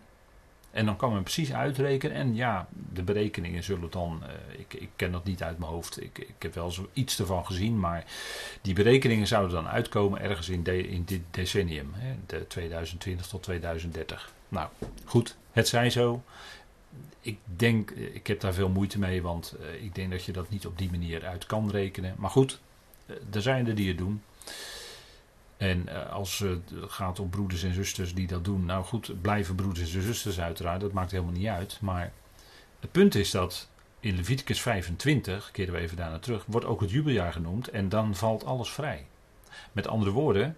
En 0.78 0.86
dan 0.86 0.96
kan 0.96 1.14
men 1.14 1.24
precies 1.24 1.54
uitrekenen. 1.54 2.16
En 2.16 2.36
ja, 2.36 2.68
de 2.94 3.04
berekeningen 3.04 3.64
zullen 3.64 3.90
dan. 3.90 4.24
Uh, 4.24 4.60
ik, 4.60 4.74
ik 4.74 4.90
ken 4.96 5.12
dat 5.12 5.24
niet 5.24 5.44
uit 5.44 5.58
mijn 5.58 5.72
hoofd. 5.72 6.02
Ik, 6.02 6.18
ik 6.18 6.36
heb 6.40 6.54
wel 6.54 6.72
zo 6.72 6.90
iets 6.94 7.20
ervan 7.20 7.46
gezien. 7.46 7.80
Maar 7.80 8.06
die 8.62 8.74
berekeningen 8.74 9.28
zouden 9.28 9.56
dan 9.56 9.68
uitkomen 9.68 10.22
ergens 10.22 10.50
in, 10.50 10.64
de, 10.64 10.88
in 10.88 11.04
dit 11.04 11.22
decennium. 11.32 11.92
Hè, 11.94 12.16
de 12.26 12.48
2020 12.48 13.28
tot 13.28 13.44
2030. 13.44 14.32
Nou, 14.50 14.70
goed. 15.06 15.36
Het 15.52 15.68
zij 15.68 15.90
zo. 15.90 16.24
Ik 17.22 17.38
denk, 17.46 17.92
ik 17.92 18.28
heb 18.28 18.40
daar 18.40 18.54
veel 18.54 18.70
moeite 18.70 19.00
mee. 19.00 19.22
Want 19.22 19.56
uh, 19.60 19.84
ik 19.84 19.96
denk 19.96 20.12
dat 20.12 20.24
je 20.24 20.32
dat 20.32 20.50
niet 20.50 20.66
op 20.66 20.78
die 20.78 20.92
manier 20.92 21.26
uit 21.26 21.46
kan 21.46 21.70
rekenen. 21.72 22.16
Maar 22.18 22.30
goed, 22.30 22.60
er 23.32 23.42
zijn 23.42 23.68
er 23.68 23.76
die 23.76 23.88
het 23.88 23.98
doen. 23.98 24.22
En 25.58 25.88
eh, 25.88 26.12
als 26.12 26.40
het 26.40 26.74
gaat 26.88 27.20
om 27.20 27.30
broeders 27.30 27.64
en 27.64 27.74
zusters 27.74 28.14
die 28.14 28.28
dat 28.28 28.46
doen, 28.46 28.66
nou 28.66 28.84
goed, 28.84 29.22
blijven 29.22 29.56
broeders 29.56 29.94
en 29.94 30.02
zusters 30.02 30.40
uiteraard, 30.40 30.82
dat 30.82 30.92
maakt 30.92 31.12
helemaal 31.12 31.34
niet 31.34 31.48
uit. 31.48 31.78
Maar 31.82 32.12
het 32.80 32.92
punt 32.92 33.16
is 33.16 33.32
dat 33.32 33.70
in 34.00 34.16
Leviticus 34.16 34.62
25, 34.62 35.52
keren 35.52 35.74
we 35.74 35.80
even 35.80 35.98
daarna 35.98 36.20
terug, 36.20 36.44
wordt 36.48 36.66
ook 36.66 36.82
het 36.82 36.92
jubeljaar 36.92 37.34
genoemd 37.34 37.70
en 37.70 37.90
dan 37.90 38.16
valt 38.16 38.46
alles 38.46 38.70
vrij. 38.70 39.08
Met 39.72 39.88
andere 39.88 40.12
woorden, 40.12 40.58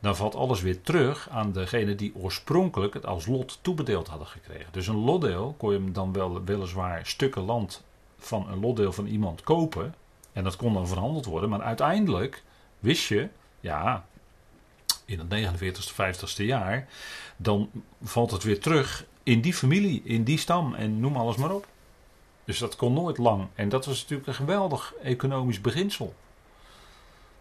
dan 0.00 0.16
valt 0.16 0.34
alles 0.34 0.60
weer 0.60 0.80
terug 0.80 1.28
aan 1.30 1.52
degene 1.52 1.94
die 1.94 2.14
oorspronkelijk 2.14 2.94
het 2.94 3.06
als 3.06 3.26
lot 3.26 3.58
toebedeeld 3.62 4.08
hadden 4.08 4.26
gekregen. 4.26 4.72
Dus 4.72 4.86
een 4.86 5.04
lotdeel 5.04 5.54
kon 5.58 5.72
je 5.72 5.92
dan 5.92 6.12
wel 6.12 6.44
weliswaar 6.44 7.06
stukken 7.06 7.42
land 7.42 7.84
van 8.18 8.48
een 8.50 8.60
lotdeel 8.60 8.92
van 8.92 9.06
iemand 9.06 9.42
kopen. 9.42 9.94
En 10.32 10.44
dat 10.44 10.56
kon 10.56 10.74
dan 10.74 10.88
verhandeld 10.88 11.24
worden. 11.24 11.50
Maar 11.50 11.62
uiteindelijk 11.62 12.42
wist 12.78 13.08
je, 13.08 13.28
ja, 13.60 14.06
in 15.10 15.18
het 15.18 15.60
49ste, 15.62 15.92
50ste 15.92 16.44
jaar, 16.44 16.88
dan 17.36 17.70
valt 18.02 18.30
het 18.30 18.42
weer 18.42 18.60
terug 18.60 19.04
in 19.22 19.40
die 19.40 19.54
familie, 19.54 20.02
in 20.04 20.24
die 20.24 20.38
stam 20.38 20.74
en 20.74 21.00
noem 21.00 21.16
alles 21.16 21.36
maar 21.36 21.50
op. 21.54 21.66
Dus 22.44 22.58
dat 22.58 22.76
kon 22.76 22.92
nooit 22.92 23.18
lang. 23.18 23.48
En 23.54 23.68
dat 23.68 23.86
was 23.86 24.00
natuurlijk 24.00 24.28
een 24.28 24.34
geweldig 24.34 24.94
economisch 25.02 25.60
beginsel. 25.60 26.14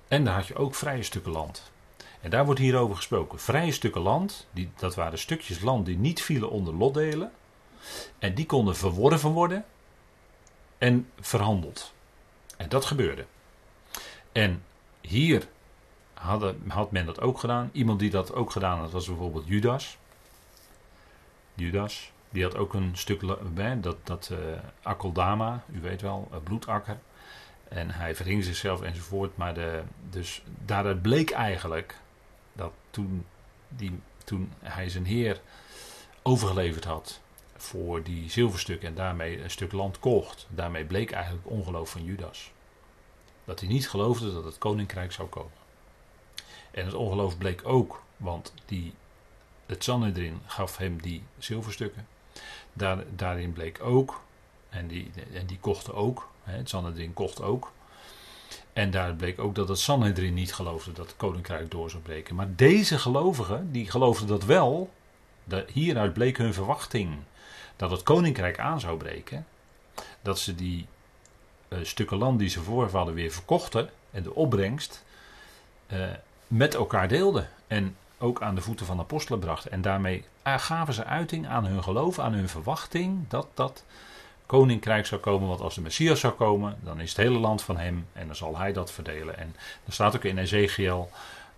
En 0.08 0.24
daar 0.24 0.36
had 0.36 0.48
je 0.48 0.56
ook 0.56 0.76
vrije 0.76 1.04
stukken 1.04 1.32
land. 1.32 1.72
En 2.22 2.30
daar 2.30 2.46
wordt 2.46 2.60
hier 2.60 2.78
over 2.78 2.96
gesproken. 2.96 3.40
Vrije 3.40 3.72
stukken 3.72 4.02
land, 4.02 4.48
die, 4.52 4.70
dat 4.78 4.96
waren 4.96 5.20
stukjes 5.20 5.62
land 5.62 5.86
die 5.86 5.98
niet 5.98 6.22
vielen 6.22 6.50
onder 6.50 6.74
lotdelen. 6.74 7.32
En 8.20 8.34
die 8.34 8.46
konden 8.46 8.76
verworven 8.76 9.30
worden 9.30 9.66
en 10.78 11.10
verhandeld. 11.20 11.94
En 12.58 12.70
dat 12.70 12.86
gebeurde. 12.86 13.26
En 14.32 14.64
hier 15.02 15.48
had 16.68 16.92
men 16.92 17.06
dat 17.06 17.22
ook 17.22 17.40
gedaan. 17.40 17.70
Iemand 17.74 18.00
die 18.00 18.10
dat 18.10 18.34
ook 18.34 18.52
gedaan 18.52 18.80
had 18.80 18.92
was 18.92 19.08
bijvoorbeeld 19.08 19.48
Judas. 19.48 19.98
Judas, 21.54 22.12
die 22.30 22.44
had 22.44 22.56
ook 22.56 22.74
een 22.74 22.92
stuk, 22.94 23.24
dat, 23.82 23.98
dat 24.04 24.30
uh, 24.32 24.38
Akeldama, 24.82 25.64
u 25.72 25.82
weet 25.82 26.02
wel, 26.02 26.30
bloedakker. 26.44 26.98
En 27.68 27.90
hij 27.90 28.16
verhing 28.16 28.44
zichzelf 28.44 28.82
enzovoort. 28.82 29.38
Maar 29.38 29.54
de, 29.54 29.82
dus 30.10 30.44
daaruit 30.66 31.02
bleek 31.02 31.32
eigenlijk 31.32 31.96
dat 32.54 32.72
toen, 32.90 33.26
die, 33.68 34.00
toen 34.24 34.52
hij 34.60 34.90
zijn 34.90 35.06
heer 35.06 35.42
overgeleverd 36.22 36.86
had 36.86 37.20
voor 37.56 38.04
die 38.04 38.30
zilverstuk 38.30 38.84
en 38.84 38.96
daarmee 38.96 39.44
een 39.44 39.50
stuk 39.50 39.72
land 39.72 40.00
kocht, 40.00 40.48
daarmee 40.50 40.86
bleek 40.86 41.12
eigenlijk 41.12 41.50
ongeloof 41.50 41.90
van 41.90 42.04
Judas. 42.04 42.52
Dat 43.46 43.60
hij 43.60 43.70
niet 43.70 43.90
geloofde 43.90 44.34
dat 44.34 44.44
het 44.44 44.58
koninkrijk 44.58 45.12
zou 45.12 45.28
komen. 45.28 45.59
En 46.72 46.86
het 46.86 46.94
ongeloof 46.94 47.38
bleek 47.38 47.62
ook, 47.64 48.04
want 48.18 48.54
die, 48.66 48.94
het 49.66 49.84
Sanhedrin 49.84 50.42
gaf 50.46 50.78
hem 50.78 51.02
die 51.02 51.24
zilverstukken. 51.38 52.08
Daar, 52.74 53.04
daarin 53.16 53.54
bleek 53.54 53.84
ook, 53.84 54.22
en 54.70 54.88
die, 54.88 55.12
en 55.34 55.46
die 55.46 55.60
kochten 55.60 55.94
ook, 55.94 56.30
het 56.44 56.70
Sanhedrin 56.70 57.14
kocht 57.14 57.42
ook, 57.42 57.72
en 58.74 58.92
daar 58.92 59.16
bleek 59.16 59.40
ook 59.40 59.56
dat 59.56 59.68
het 59.68 59.80
Sanhedrin 59.80 60.34
niet 60.34 60.54
geloofde 60.54 60.92
dat 60.92 61.08
het 61.08 61.18
koninkrijk 61.18 61.72
door 61.72 61.90
zou 61.90 62.04
breken. 62.04 62.36
Maar 62.36 62.56
deze 62.56 63.00
gelovigen, 63.00 63.72
die 63.72 63.90
geloofden 63.90 64.28
dat 64.28 64.44
wel. 64.44 64.90
hieruit 65.74 66.14
bleek 66.14 66.38
hun 66.38 66.54
verwachting 66.54 67.18
dat 67.76 67.92
het 67.92 68.04
koninkrijk 68.04 68.60
aan 68.60 68.80
zou 68.80 68.98
breken. 68.98 69.46
Dat 70.22 70.40
ze 70.40 70.56
die 70.56 70.88
uh, 71.70 71.80
stukken 71.82 72.18
land 72.18 72.40
die 72.40 72.50
ze 72.50 72.62
voor 72.62 72.90
hadden 72.90 73.14
weer 73.14 73.32
verkochten. 73.32 73.90
En 74.12 74.24
de 74.24 74.36
opbrengst 74.36 75.06
uh, 75.94 76.08
met 76.50 76.76
elkaar 76.76 77.08
deelden. 77.08 77.50
En 77.68 77.96
ook 78.18 78.42
aan 78.42 78.56
de 78.56 78.62
voeten 78.62 78.86
van 78.86 78.96
de 78.96 79.02
apostelen 79.02 79.40
brachten. 79.40 79.72
En 79.72 79.82
daarmee 79.82 80.24
gaven 80.44 80.94
ze 80.94 81.04
uiting 81.04 81.48
aan 81.48 81.66
hun 81.66 81.84
geloof, 81.84 82.20
aan 82.20 82.34
hun 82.34 82.50
verwachting 82.50 83.28
dat 83.28 83.48
dat 83.54 83.84
koninkrijk 84.46 85.06
zou 85.06 85.22
komen. 85.22 85.48
Want 85.48 85.62
als 85.62 85.76
de 85.76 85.82
Messias 85.82 86.20
zou 86.20 86.34
komen, 86.34 86.78
dan 86.84 87.00
is 87.00 87.10
het 87.10 87.18
hele 87.18 87.40
land 87.40 87.64
van 87.64 87.78
hem 87.78 88.08
en 88.14 88.26
dan 88.26 88.36
zal 88.36 88.58
hij 88.58 88.74
dat 88.74 88.92
verdelen. 88.92 89.38
En 89.38 89.56
er 89.86 89.94
staat 89.94 90.16
ook 90.16 90.24
in 90.24 90.38
Ezekiel 90.38 91.10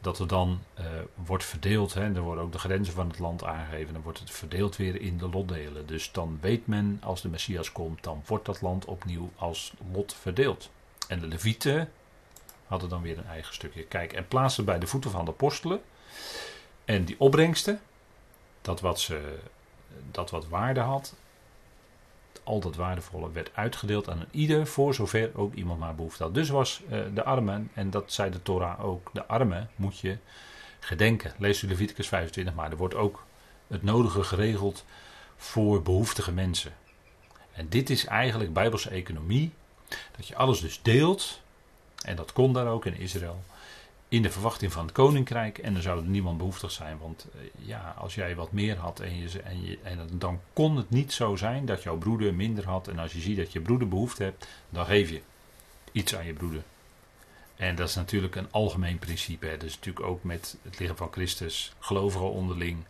dat 0.02 0.20
er 0.20 0.28
dan 0.28 0.62
uh, 0.80 0.86
wordt 1.26 1.46
verdeeld. 1.46 1.94
Hè, 1.94 2.16
er 2.16 2.22
worden 2.22 2.44
ook 2.44 2.52
de 2.52 2.60
grenzen 2.60 2.94
van 2.94 3.08
het 3.08 3.20
land 3.20 3.44
aangegeven. 3.44 3.94
Dan 3.94 4.02
wordt 4.02 4.20
het 4.20 4.32
verdeeld 4.32 4.76
weer 4.76 5.02
in 5.02 5.18
de 5.18 5.30
lotdelen. 5.30 5.88
Dus 5.88 6.12
dan 6.12 6.38
weet 6.42 6.68
men, 6.68 7.02
als 7.04 7.22
de 7.22 7.30
Messias 7.30 7.72
komt, 7.72 8.04
dan 8.04 8.24
wordt 8.26 8.46
dat 8.46 8.62
land 8.62 8.86
opnieuw 8.86 9.30
als 9.36 9.74
lot 9.92 10.14
verdeeld. 10.14 10.70
En 11.08 11.20
de 11.20 11.28
Levieten 11.28 11.90
hadden 12.72 12.90
dan 12.90 13.02
weer 13.02 13.18
een 13.18 13.28
eigen 13.28 13.54
stukje. 13.54 13.84
Kijk, 13.84 14.14
en 14.14 14.28
plaatsen 14.28 14.66
bij 14.66 14.80
de 14.80 14.88
voeten 14.88 15.12
van 15.12 15.26
de 15.26 15.32
apostelen. 15.32 15.82
En 16.86 17.06
die 17.06 17.20
opbrengsten, 17.20 17.82
dat 18.62 18.82
wat, 18.82 19.00
ze, 19.00 19.38
dat 20.12 20.30
wat 20.30 20.48
waarde 20.48 20.80
had, 20.80 21.16
al 22.44 22.60
dat 22.60 22.76
waardevolle 22.76 23.32
werd 23.32 23.52
uitgedeeld 23.54 24.10
aan 24.10 24.26
ieder 24.32 24.68
voor 24.68 24.94
zover 24.94 25.32
ook 25.36 25.54
iemand 25.54 25.80
maar 25.80 25.96
behoefte 25.96 26.24
had. 26.24 26.34
Dus 26.34 26.50
was 26.50 26.82
uh, 26.90 27.00
de 27.14 27.24
armen, 27.24 27.70
en 27.74 27.90
dat 27.90 28.12
zei 28.12 28.32
de 28.32 28.42
Torah 28.42 28.86
ook, 28.86 29.10
de 29.14 29.26
armen 29.26 29.70
moet 29.76 30.00
je 30.00 30.18
gedenken. 30.80 31.34
Lees 31.38 31.62
u 31.62 31.68
Leviticus 31.68 32.08
25, 32.08 32.54
maar 32.54 32.72
er 32.72 32.78
wordt 32.78 32.96
ook 32.96 33.26
het 33.68 33.84
nodige 33.84 34.24
geregeld 34.24 34.86
voor 35.36 35.82
behoeftige 35.82 36.32
mensen. 36.32 36.74
En 37.52 37.70
dit 37.70 37.90
is 37.90 38.06
eigenlijk 38.06 38.54
bijbelse 38.54 38.90
economie, 38.90 39.52
dat 40.18 40.28
je 40.28 40.36
alles 40.36 40.60
dus 40.60 40.82
deelt, 40.82 41.42
en 42.06 42.16
dat 42.16 42.34
kon 42.34 42.54
daar 42.54 42.68
ook 42.68 42.86
in 42.86 42.98
Israël 42.98 43.44
in 44.12 44.22
de 44.22 44.32
verwachting 44.32 44.72
van 44.72 44.86
het 44.86 44.92
koninkrijk. 44.94 45.58
En 45.58 45.74
dan 45.74 45.82
zou 45.82 46.00
er 46.00 46.10
niemand 46.10 46.38
behoeftig 46.38 46.72
zijn. 46.72 46.98
Want 46.98 47.28
eh, 47.34 47.68
ja, 47.68 47.96
als 47.98 48.16
jij 48.16 48.36
wat 48.36 48.52
meer 48.52 48.78
had 48.78 49.00
en, 49.00 49.18
je, 49.20 49.42
en, 49.42 49.66
je, 49.66 49.78
en 49.84 50.10
dan 50.12 50.40
kon 50.54 50.76
het 50.78 50.90
niet 50.90 51.14
zo 51.14 51.36
zijn 51.36 51.66
dat 51.66 51.84
jouw 51.84 51.98
broeder 51.98 52.34
minder 52.34 52.66
had. 52.66 52.88
En 52.88 53.00
als 53.00 53.14
je 53.14 53.20
ziet 53.20 53.38
dat 53.38 53.52
je 53.52 53.62
broeder 53.62 53.88
behoefte 53.88 54.24
hebt, 54.24 54.48
dan 54.70 54.86
geef 54.86 55.10
je 55.10 55.22
iets 55.92 56.16
aan 56.16 56.26
je 56.26 56.34
broeder. 56.34 56.64
En 57.56 57.76
dat 57.76 57.90
is 57.90 57.96
natuurlijk 57.96 58.36
een 58.36 58.52
algemeen 58.52 59.00
principe. 59.00 59.46
Hè. 59.46 59.58
Dus 59.58 59.76
natuurlijk 59.76 60.06
ook 60.06 60.24
met 60.24 60.58
het 60.62 60.80
lichaam 60.80 60.98
van 60.98 61.12
Christus, 61.12 61.74
gelovigen 61.80 62.32
onderling. 62.32 62.84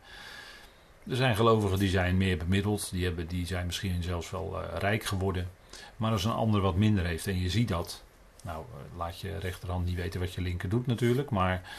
Er 1.10 1.16
zijn 1.16 1.36
gelovigen 1.36 1.80
die 1.80 1.90
zijn 1.90 2.18
meer 2.18 2.38
bemiddeld, 2.38 2.92
die, 2.92 3.06
hebben, 3.06 3.28
die 3.28 3.46
zijn 3.46 3.66
misschien 3.66 4.04
zelfs 4.04 4.30
wel 4.30 4.62
uh, 4.62 4.78
rijk 4.78 5.04
geworden. 5.04 5.50
Maar 5.98 6.12
als 6.12 6.24
een 6.24 6.32
ander 6.32 6.62
wat 6.62 6.76
minder 6.76 7.06
heeft 7.06 7.28
en 7.28 7.40
je 7.40 7.50
ziet 7.50 7.68
dat, 7.68 8.04
nou, 8.42 8.66
eh, 8.70 8.98
laat 8.98 9.20
je 9.20 9.38
rechterhand 9.38 9.86
niet 9.86 9.96
weten 9.96 10.20
wat 10.20 10.34
je 10.34 10.42
linker 10.42 10.70
doet 10.70 10.88
natuurlijk. 10.88 11.30
Maar 11.30 11.70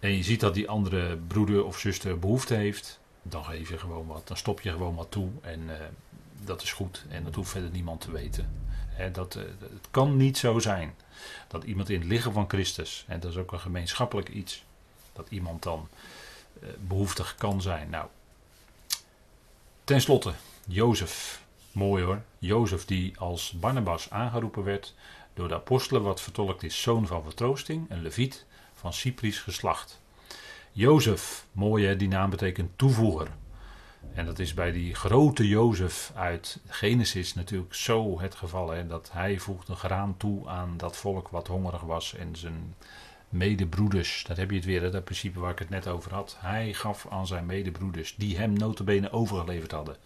en 0.00 0.16
je 0.16 0.22
ziet 0.22 0.40
dat 0.40 0.54
die 0.54 0.68
andere 0.68 1.16
broeder 1.16 1.64
of 1.64 1.78
zuster 1.78 2.18
behoefte 2.18 2.54
heeft. 2.54 3.00
Dan 3.22 3.44
geef 3.44 3.68
je 3.68 3.78
gewoon 3.78 4.06
wat. 4.06 4.28
Dan 4.28 4.36
stop 4.36 4.60
je 4.60 4.70
gewoon 4.70 4.94
wat 4.94 5.10
toe. 5.10 5.28
En 5.40 5.60
uh, 5.60 5.72
dat 6.44 6.62
is 6.62 6.72
goed. 6.72 7.04
En 7.08 7.24
dat 7.24 7.34
hoeft 7.34 7.50
verder 7.50 7.70
niemand 7.70 8.00
te 8.00 8.10
weten. 8.10 8.50
He, 8.88 9.10
dat, 9.10 9.34
het 9.34 9.88
kan 9.90 10.16
niet 10.16 10.38
zo 10.38 10.58
zijn 10.58 10.94
dat 11.48 11.64
iemand 11.64 11.90
in 11.90 12.00
het 12.00 12.08
liggen 12.08 12.32
van 12.32 12.48
Christus. 12.48 13.04
En 13.08 13.20
dat 13.20 13.30
is 13.30 13.36
ook 13.36 13.52
een 13.52 13.60
gemeenschappelijk 13.60 14.28
iets. 14.28 14.64
Dat 15.12 15.26
iemand 15.30 15.62
dan 15.62 15.88
behoeftig 16.78 17.34
kan 17.34 17.62
zijn. 17.62 17.90
Nou, 17.90 18.06
ten 19.84 20.00
slotte, 20.00 20.32
Jozef. 20.66 21.42
Mooi 21.72 22.04
hoor. 22.04 22.22
Jozef 22.38 22.84
die 22.84 23.18
als 23.18 23.50
Barnabas 23.50 24.10
aangeroepen 24.10 24.64
werd 24.64 24.94
door 25.34 25.48
de 25.48 25.54
apostelen 25.54 26.02
wat 26.02 26.20
vertolkt 26.20 26.62
is 26.62 26.82
zoon 26.82 27.06
van 27.06 27.22
vertroosting, 27.22 27.90
een 27.90 28.02
leviet 28.02 28.46
van 28.74 28.92
Cyprisch 28.92 29.40
geslacht. 29.40 30.00
Jozef, 30.72 31.46
mooi 31.52 31.86
hè, 31.86 31.96
die 31.96 32.08
naam 32.08 32.30
betekent 32.30 32.78
toevoeger. 32.78 33.28
En 34.14 34.26
dat 34.26 34.38
is 34.38 34.54
bij 34.54 34.72
die 34.72 34.94
grote 34.94 35.48
Jozef 35.48 36.12
uit 36.14 36.60
Genesis 36.66 37.34
natuurlijk 37.34 37.74
zo 37.74 38.20
het 38.20 38.34
geval. 38.34 38.70
Hè, 38.70 38.86
dat 38.86 39.10
hij 39.12 39.38
voegde 39.38 39.74
graan 39.74 40.16
toe 40.16 40.48
aan 40.48 40.76
dat 40.76 40.96
volk 40.96 41.28
wat 41.28 41.46
hongerig 41.46 41.80
was 41.80 42.14
en 42.14 42.36
zijn 42.36 42.74
medebroeders. 43.28 44.24
Dat 44.26 44.36
heb 44.36 44.50
je 44.50 44.56
het 44.56 44.64
weer, 44.64 44.90
dat 44.90 45.04
principe 45.04 45.40
waar 45.40 45.50
ik 45.50 45.58
het 45.58 45.70
net 45.70 45.86
over 45.86 46.14
had. 46.14 46.36
Hij 46.38 46.72
gaf 46.72 47.06
aan 47.10 47.26
zijn 47.26 47.46
medebroeders, 47.46 48.14
die 48.16 48.36
hem 48.36 48.52
notabene 48.52 49.12
overgeleverd 49.12 49.70
hadden, 49.70 49.96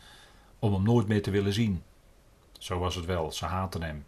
om 0.58 0.72
hem 0.72 0.82
nooit 0.82 1.08
meer 1.08 1.22
te 1.22 1.30
willen 1.30 1.52
zien. 1.52 1.82
Zo 2.58 2.78
was 2.78 2.94
het 2.94 3.04
wel, 3.04 3.32
ze 3.32 3.44
haten 3.44 3.82
hem. 3.82 4.04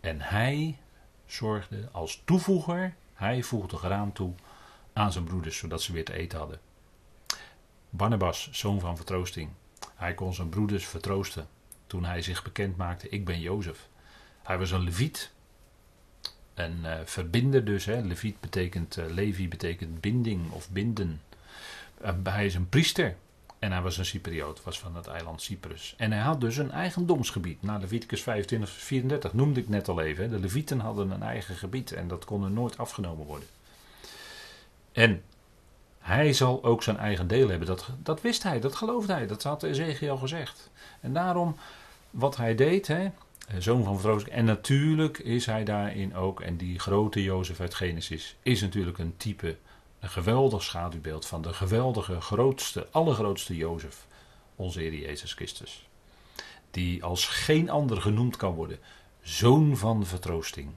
En 0.00 0.20
hij 0.20 0.78
zorgde 1.26 1.88
als 1.92 2.22
toevoeger, 2.24 2.94
hij 3.14 3.42
voegde 3.42 3.76
graan 3.76 4.12
toe 4.12 4.32
aan 4.92 5.12
zijn 5.12 5.24
broeders, 5.24 5.56
zodat 5.56 5.82
ze 5.82 5.92
weer 5.92 6.04
te 6.04 6.12
eten 6.12 6.38
hadden. 6.38 6.60
Barnabas, 7.90 8.48
zoon 8.52 8.80
van 8.80 8.96
vertroosting, 8.96 9.50
hij 9.94 10.14
kon 10.14 10.34
zijn 10.34 10.48
broeders 10.48 10.86
vertroosten 10.86 11.48
toen 11.86 12.04
hij 12.04 12.22
zich 12.22 12.42
bekend 12.42 12.76
maakte, 12.76 13.08
ik 13.08 13.24
ben 13.24 13.40
Jozef. 13.40 13.88
Hij 14.42 14.58
was 14.58 14.70
een 14.70 14.80
leviet, 14.80 15.32
een 16.54 16.78
uh, 16.84 16.94
verbinder 17.04 17.64
dus. 17.64 17.84
Hè. 17.84 18.00
Leviet 18.00 18.40
betekent, 18.40 18.98
uh, 18.98 19.06
Levi 19.06 19.48
betekent 19.48 20.00
binding 20.00 20.50
of 20.50 20.70
binden. 20.70 21.22
Uh, 22.04 22.10
hij 22.22 22.46
is 22.46 22.54
een 22.54 22.68
priester. 22.68 23.16
En 23.58 23.72
hij 23.72 23.82
was 23.82 23.98
een 23.98 24.04
Cypriot, 24.04 24.62
was 24.62 24.78
van 24.78 24.96
het 24.96 25.06
eiland 25.06 25.42
Cyprus. 25.42 25.94
En 25.96 26.12
hij 26.12 26.20
had 26.20 26.40
dus 26.40 26.56
een 26.56 26.70
eigendomsgebied. 26.70 27.62
Na 27.62 27.78
Leviticus 27.78 28.22
25, 28.22 28.70
34 28.70 29.32
noemde 29.32 29.60
ik 29.60 29.68
net 29.68 29.88
al 29.88 30.00
even. 30.00 30.30
De 30.30 30.38
Levieten 30.38 30.80
hadden 30.80 31.10
een 31.10 31.22
eigen 31.22 31.54
gebied 31.54 31.92
en 31.92 32.08
dat 32.08 32.24
kon 32.24 32.44
er 32.44 32.50
nooit 32.50 32.78
afgenomen 32.78 33.26
worden. 33.26 33.48
En 34.92 35.22
hij 35.98 36.32
zal 36.32 36.64
ook 36.64 36.82
zijn 36.82 36.96
eigen 36.96 37.28
deel 37.28 37.48
hebben. 37.48 37.66
Dat, 37.66 37.88
dat 38.02 38.20
wist 38.20 38.42
hij, 38.42 38.60
dat 38.60 38.76
geloofde 38.76 39.12
hij. 39.12 39.26
Dat 39.26 39.42
had 39.42 39.62
Ezekiel 39.62 40.16
gezegd. 40.16 40.70
En 41.00 41.12
daarom, 41.12 41.56
wat 42.10 42.36
hij 42.36 42.54
deed, 42.54 42.86
hè, 42.86 43.10
zoon 43.58 43.84
van 43.84 43.94
vertroosting. 43.94 44.34
En 44.34 44.44
natuurlijk 44.44 45.18
is 45.18 45.46
hij 45.46 45.64
daarin 45.64 46.16
ook, 46.16 46.40
en 46.40 46.56
die 46.56 46.78
grote 46.78 47.22
Jozef 47.22 47.60
uit 47.60 47.74
Genesis, 47.74 48.36
is 48.42 48.60
natuurlijk 48.60 48.98
een 48.98 49.14
type, 49.16 49.56
een 50.00 50.08
geweldig 50.08 50.62
schaduwbeeld 50.62 51.26
van 51.26 51.42
de 51.42 51.52
geweldige, 51.52 52.20
grootste, 52.20 52.88
allergrootste 52.90 53.56
Jozef, 53.56 54.06
onze 54.56 54.80
Heer 54.80 54.94
Jezus 54.94 55.32
Christus. 55.32 55.86
Die 56.70 57.04
als 57.04 57.26
geen 57.26 57.70
ander 57.70 58.00
genoemd 58.00 58.36
kan 58.36 58.54
worden, 58.54 58.78
zoon 59.22 59.76
van 59.76 60.06
vertroosting. 60.06 60.70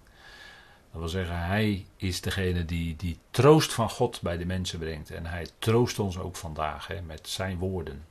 Dat 0.92 1.00
wil 1.00 1.10
zeggen, 1.10 1.38
hij 1.46 1.86
is 1.96 2.22
degene 2.22 2.66
die, 2.66 2.96
die 2.96 3.18
troost 3.32 3.74
van 3.74 3.90
God 3.90 4.22
bij 4.22 4.38
de 4.38 4.46
mensen 4.46 4.80
brengt. 4.80 5.12
En 5.12 5.26
hij 5.26 5.48
troost 5.60 6.00
ons 6.00 6.18
ook 6.18 6.36
vandaag 6.36 6.88
hè, 6.88 7.02
met 7.02 7.28
zijn 7.28 7.58
woorden. 7.58 8.06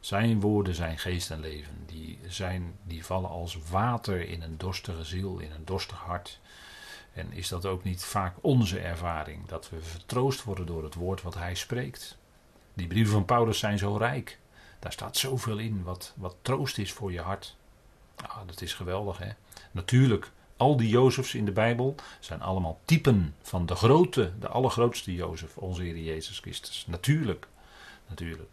Zijn 0.00 0.40
woorden 0.40 0.74
zijn 0.74 0.98
geest 0.98 1.30
en 1.30 1.40
leven. 1.40 1.84
Die, 1.86 2.18
zijn, 2.28 2.74
die 2.82 3.04
vallen 3.04 3.30
als 3.30 3.58
water 3.70 4.28
in 4.28 4.42
een 4.42 4.56
dorstige 4.56 5.04
ziel, 5.04 5.38
in 5.38 5.52
een 5.52 5.64
dorstig 5.64 5.98
hart. 5.98 6.38
En 7.12 7.32
is 7.32 7.48
dat 7.48 7.66
ook 7.66 7.84
niet 7.84 8.04
vaak 8.04 8.34
onze 8.40 8.78
ervaring? 8.78 9.46
Dat 9.46 9.70
we 9.70 9.80
vertroost 9.80 10.44
worden 10.44 10.66
door 10.66 10.84
het 10.84 10.94
woord 10.94 11.22
wat 11.22 11.34
hij 11.34 11.54
spreekt. 11.54 12.16
Die 12.74 12.86
brieven 12.86 13.12
van 13.12 13.24
Paulus 13.24 13.58
zijn 13.58 13.78
zo 13.78 13.96
rijk. 13.96 14.38
Daar 14.78 14.92
staat 14.92 15.16
zoveel 15.16 15.58
in 15.58 15.82
wat, 15.82 16.12
wat 16.16 16.36
troost 16.42 16.78
is 16.78 16.92
voor 16.92 17.12
je 17.12 17.20
hart. 17.20 17.56
Nou, 18.16 18.46
dat 18.46 18.60
is 18.60 18.74
geweldig 18.74 19.18
hè. 19.18 19.30
Natuurlijk 19.70 20.30
al 20.56 20.76
die 20.76 20.88
Jozefs 20.88 21.34
in 21.34 21.44
de 21.44 21.52
Bijbel 21.52 21.94
zijn 22.20 22.42
allemaal 22.42 22.80
typen 22.84 23.34
van 23.42 23.66
de 23.66 23.74
grote, 23.74 24.32
de 24.40 24.48
allergrootste 24.48 25.14
Jozef, 25.14 25.56
onze 25.56 25.82
Heer 25.82 25.98
Jezus 25.98 26.38
Christus. 26.38 26.84
Natuurlijk, 26.86 27.46
natuurlijk. 28.08 28.48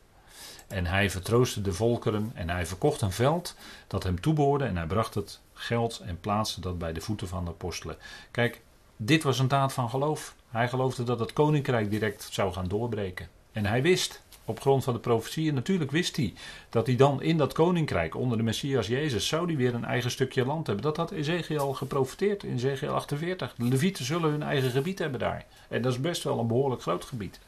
En 0.68 0.86
hij 0.86 1.10
vertroostte 1.10 1.62
de 1.62 1.74
volkeren 1.74 2.32
en 2.34 2.49
hij 2.49 2.66
verkocht 2.66 3.01
een 3.01 3.12
veld 3.12 3.55
dat 3.88 4.03
hem 4.03 4.22
toebehoorde 4.22 4.66
en 4.66 4.78
hij 4.78 4.88
bracht 4.88 5.14
het 5.14 5.39
geld 5.60 5.99
en 6.05 6.20
plaatste 6.20 6.62
dat 6.62 6.78
bij 6.78 6.93
de 6.93 7.01
voeten 7.01 7.28
van 7.28 7.45
de 7.45 7.51
apostelen. 7.51 7.97
Kijk, 8.32 8.62
dit 8.97 9.24
was 9.24 9.39
een 9.39 9.47
daad 9.47 9.74
van 9.74 9.89
geloof. 9.89 10.36
Hij 10.49 10.70
geloofde 10.70 11.03
dat 11.03 11.20
het 11.20 11.34
koninkrijk 11.34 11.89
direct 11.89 12.28
zou 12.32 12.53
gaan 12.53 12.68
doorbreken. 12.68 13.30
En 13.51 13.66
hij 13.66 13.82
wist 13.82 14.22
op 14.45 14.62
grond 14.62 14.84
van 14.84 14.93
de 14.93 14.99
profetieën. 14.99 15.53
Natuurlijk 15.53 15.91
wist 15.91 16.16
hij 16.16 16.34
dat 16.70 16.88
hij 16.88 16.95
dan 16.95 17.22
in 17.22 17.38
dat 17.38 17.53
koninkrijk 17.53 18.16
onder 18.16 18.38
de 18.38 18.43
Messias 18.43 18.88
Jezus 18.88 19.28
zou 19.28 19.45
hij 19.45 19.55
weer 19.55 19.74
een 19.74 19.86
eigen 19.86 20.12
stukje 20.12 20.45
land 20.45 20.68
hebben. 20.68 20.86
Dat 20.86 20.97
had 20.97 21.12
Ezekiel 21.12 21.74
geprofiteerd 21.74 22.43
in 22.43 22.53
Ezekiel 22.53 22.93
48. 22.93 23.53
De 23.55 23.64
Levieten 23.64 24.05
zullen 24.05 24.32
hun 24.32 24.43
eigen 24.43 24.72
gebied 24.72 24.99
hebben 24.99 25.20
daar. 25.20 25.45
En 25.68 25.82
dat 25.82 25.91
is 25.91 26.01
best 26.01 26.24
wel 26.24 26.39
een 26.39 26.47
behoorlijk 26.47 26.82
groot 26.82 27.05
gebied. 27.05 27.39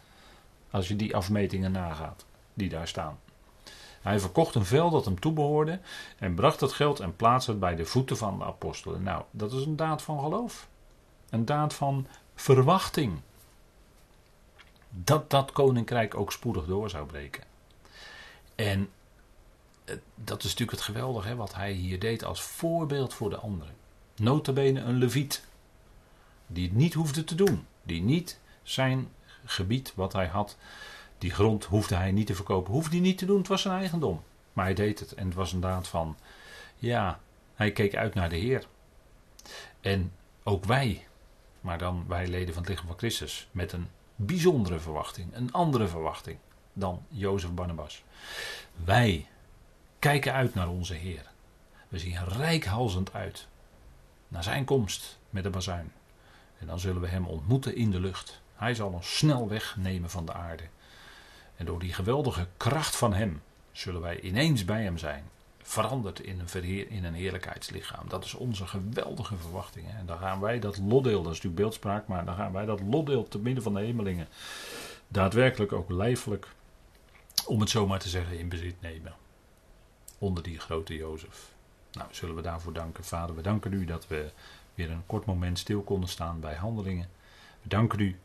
Als 0.71 0.87
je 0.87 0.95
die 0.95 1.15
afmetingen 1.15 1.71
nagaat 1.71 2.25
die 2.53 2.69
daar 2.69 2.87
staan. 2.87 3.19
Hij 4.01 4.19
verkocht 4.19 4.55
een 4.55 4.65
veld 4.65 4.91
dat 4.91 5.05
hem 5.05 5.19
toebehoorde 5.19 5.79
en 6.17 6.33
bracht 6.33 6.59
het 6.59 6.73
geld 6.73 6.99
en 6.99 7.15
plaatste 7.15 7.51
het 7.51 7.59
bij 7.59 7.75
de 7.75 7.85
voeten 7.85 8.17
van 8.17 8.37
de 8.37 8.45
apostelen. 8.45 9.03
Nou, 9.03 9.23
dat 9.31 9.53
is 9.53 9.65
een 9.65 9.75
daad 9.75 10.01
van 10.01 10.19
geloof. 10.19 10.67
Een 11.29 11.45
daad 11.45 11.73
van 11.73 12.07
verwachting 12.35 13.19
dat 14.89 15.29
dat 15.29 15.51
koninkrijk 15.51 16.15
ook 16.15 16.31
spoedig 16.31 16.65
door 16.65 16.89
zou 16.89 17.05
breken. 17.05 17.43
En 18.55 18.89
eh, 19.85 19.95
dat 20.15 20.43
is 20.43 20.49
natuurlijk 20.49 20.77
het 20.77 20.81
geweldige 20.81 21.27
hè, 21.27 21.35
wat 21.35 21.55
hij 21.55 21.71
hier 21.71 21.99
deed 21.99 22.23
als 22.23 22.41
voorbeeld 22.41 23.13
voor 23.13 23.29
de 23.29 23.37
anderen. 23.37 23.75
Notabene 24.15 24.81
een 24.81 24.97
leviet. 24.97 25.43
Die 26.47 26.67
het 26.67 26.75
niet 26.75 26.93
hoefde 26.93 27.23
te 27.23 27.35
doen. 27.35 27.65
Die 27.83 28.01
niet 28.01 28.39
zijn 28.63 29.11
gebied 29.45 29.93
wat 29.95 30.13
hij 30.13 30.27
had, 30.27 30.57
die 31.21 31.31
grond 31.31 31.65
hoefde 31.65 31.95
hij 31.95 32.11
niet 32.11 32.27
te 32.27 32.35
verkopen. 32.35 32.73
Hoefde 32.73 32.91
hij 32.91 32.99
niet 32.99 33.17
te 33.17 33.25
doen, 33.25 33.37
het 33.37 33.47
was 33.47 33.61
zijn 33.61 33.79
eigendom. 33.79 34.23
Maar 34.53 34.65
hij 34.65 34.73
deed 34.73 34.99
het 34.99 35.13
en 35.13 35.25
het 35.25 35.33
was 35.33 35.53
een 35.53 35.59
daad 35.59 35.87
van, 35.87 36.17
ja, 36.75 37.19
hij 37.55 37.71
keek 37.71 37.95
uit 37.95 38.13
naar 38.13 38.29
de 38.29 38.35
Heer. 38.35 38.65
En 39.81 40.11
ook 40.43 40.65
wij, 40.65 41.07
maar 41.61 41.77
dan 41.77 42.05
wij 42.07 42.27
leden 42.27 42.53
van 42.53 42.63
het 42.63 42.71
lichaam 42.71 42.87
van 42.87 42.97
Christus, 42.97 43.47
met 43.51 43.71
een 43.71 43.87
bijzondere 44.15 44.79
verwachting, 44.79 45.35
een 45.35 45.51
andere 45.51 45.87
verwachting 45.87 46.37
dan 46.73 47.05
Jozef 47.07 47.51
Barnabas. 47.51 48.03
Wij 48.83 49.27
kijken 49.99 50.33
uit 50.33 50.53
naar 50.53 50.69
onze 50.69 50.93
Heer. 50.93 51.31
We 51.87 51.99
zien 51.99 52.25
rijkhalzend 52.27 53.13
uit 53.13 53.47
naar 54.27 54.43
zijn 54.43 54.65
komst 54.65 55.19
met 55.29 55.43
de 55.43 55.49
bazuin. 55.49 55.91
En 56.59 56.67
dan 56.67 56.79
zullen 56.79 57.01
we 57.01 57.07
hem 57.07 57.25
ontmoeten 57.25 57.75
in 57.75 57.91
de 57.91 57.99
lucht. 57.99 58.41
Hij 58.55 58.73
zal 58.73 58.89
ons 58.89 59.17
snel 59.17 59.47
wegnemen 59.47 60.09
van 60.09 60.25
de 60.25 60.33
aarde. 60.33 60.63
En 61.61 61.67
door 61.67 61.79
die 61.79 61.93
geweldige 61.93 62.47
kracht 62.57 62.95
van 62.95 63.13
hem 63.13 63.41
zullen 63.71 64.01
wij 64.01 64.19
ineens 64.19 64.65
bij 64.65 64.83
hem 64.83 64.97
zijn 64.97 65.23
verandert 65.57 66.19
in 66.19 66.39
een, 66.39 66.49
verheer, 66.49 66.91
in 66.91 67.03
een 67.03 67.13
heerlijkheidslichaam. 67.13 68.09
Dat 68.09 68.23
is 68.25 68.33
onze 68.33 68.67
geweldige 68.67 69.37
verwachting. 69.37 69.87
En 69.89 70.05
dan 70.05 70.17
gaan 70.17 70.39
wij 70.39 70.59
dat 70.59 70.77
lotdeel, 70.77 71.23
dat 71.23 71.31
is 71.31 71.37
natuurlijk 71.37 71.55
beeldspraak, 71.55 72.07
maar 72.07 72.25
dan 72.25 72.35
gaan 72.35 72.51
wij 72.51 72.65
dat 72.65 72.81
lotdeel 72.81 73.27
te 73.27 73.39
midden 73.39 73.63
van 73.63 73.73
de 73.73 73.79
hemelingen 73.79 74.27
daadwerkelijk 75.07 75.71
ook 75.71 75.89
lijfelijk, 75.89 76.47
om 77.45 77.59
het 77.59 77.69
zo 77.69 77.87
maar 77.87 77.99
te 77.99 78.09
zeggen, 78.09 78.39
in 78.39 78.49
bezit 78.49 78.81
nemen. 78.81 79.13
Onder 80.17 80.43
die 80.43 80.59
grote 80.59 80.95
Jozef. 80.95 81.51
Nou, 81.91 82.07
zullen 82.11 82.35
we 82.35 82.41
daarvoor 82.41 82.73
danken. 82.73 83.03
Vader, 83.03 83.35
we 83.35 83.41
danken 83.41 83.73
u 83.73 83.85
dat 83.85 84.07
we 84.07 84.31
weer 84.73 84.91
een 84.91 85.05
kort 85.05 85.25
moment 85.25 85.59
stil 85.59 85.81
konden 85.81 86.09
staan 86.09 86.39
bij 86.39 86.55
handelingen. 86.55 87.09
We 87.61 87.69
danken 87.69 87.99
u 87.99 88.19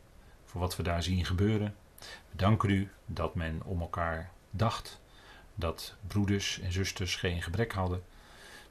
voor 0.45 0.61
wat 0.61 0.75
we 0.75 0.83
daar 0.83 1.03
zien 1.03 1.25
gebeuren. 1.25 1.75
We 1.99 2.35
danken 2.35 2.69
u 2.69 2.89
dat 3.05 3.35
men 3.35 3.61
om 3.63 3.81
elkaar 3.81 4.31
dacht 4.49 4.99
dat 5.55 5.95
broeders 6.07 6.59
en 6.59 6.71
zusters 6.71 7.15
geen 7.15 7.41
gebrek 7.41 7.71
hadden, 7.71 8.03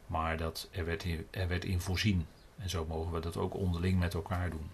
maar 0.07 0.37
dat 0.37 0.69
er 0.71 0.85
werd, 0.85 1.07
er 1.31 1.49
werd 1.49 1.65
in 1.65 1.81
voorzien. 1.81 2.27
En 2.59 2.71
zo 2.71 2.85
mogen 2.85 3.13
we 3.13 3.21
dat 3.21 3.37
ook 3.37 3.55
onderling 3.55 3.99
met 3.99 4.15
elkaar 4.15 4.51
doen. 4.51 4.71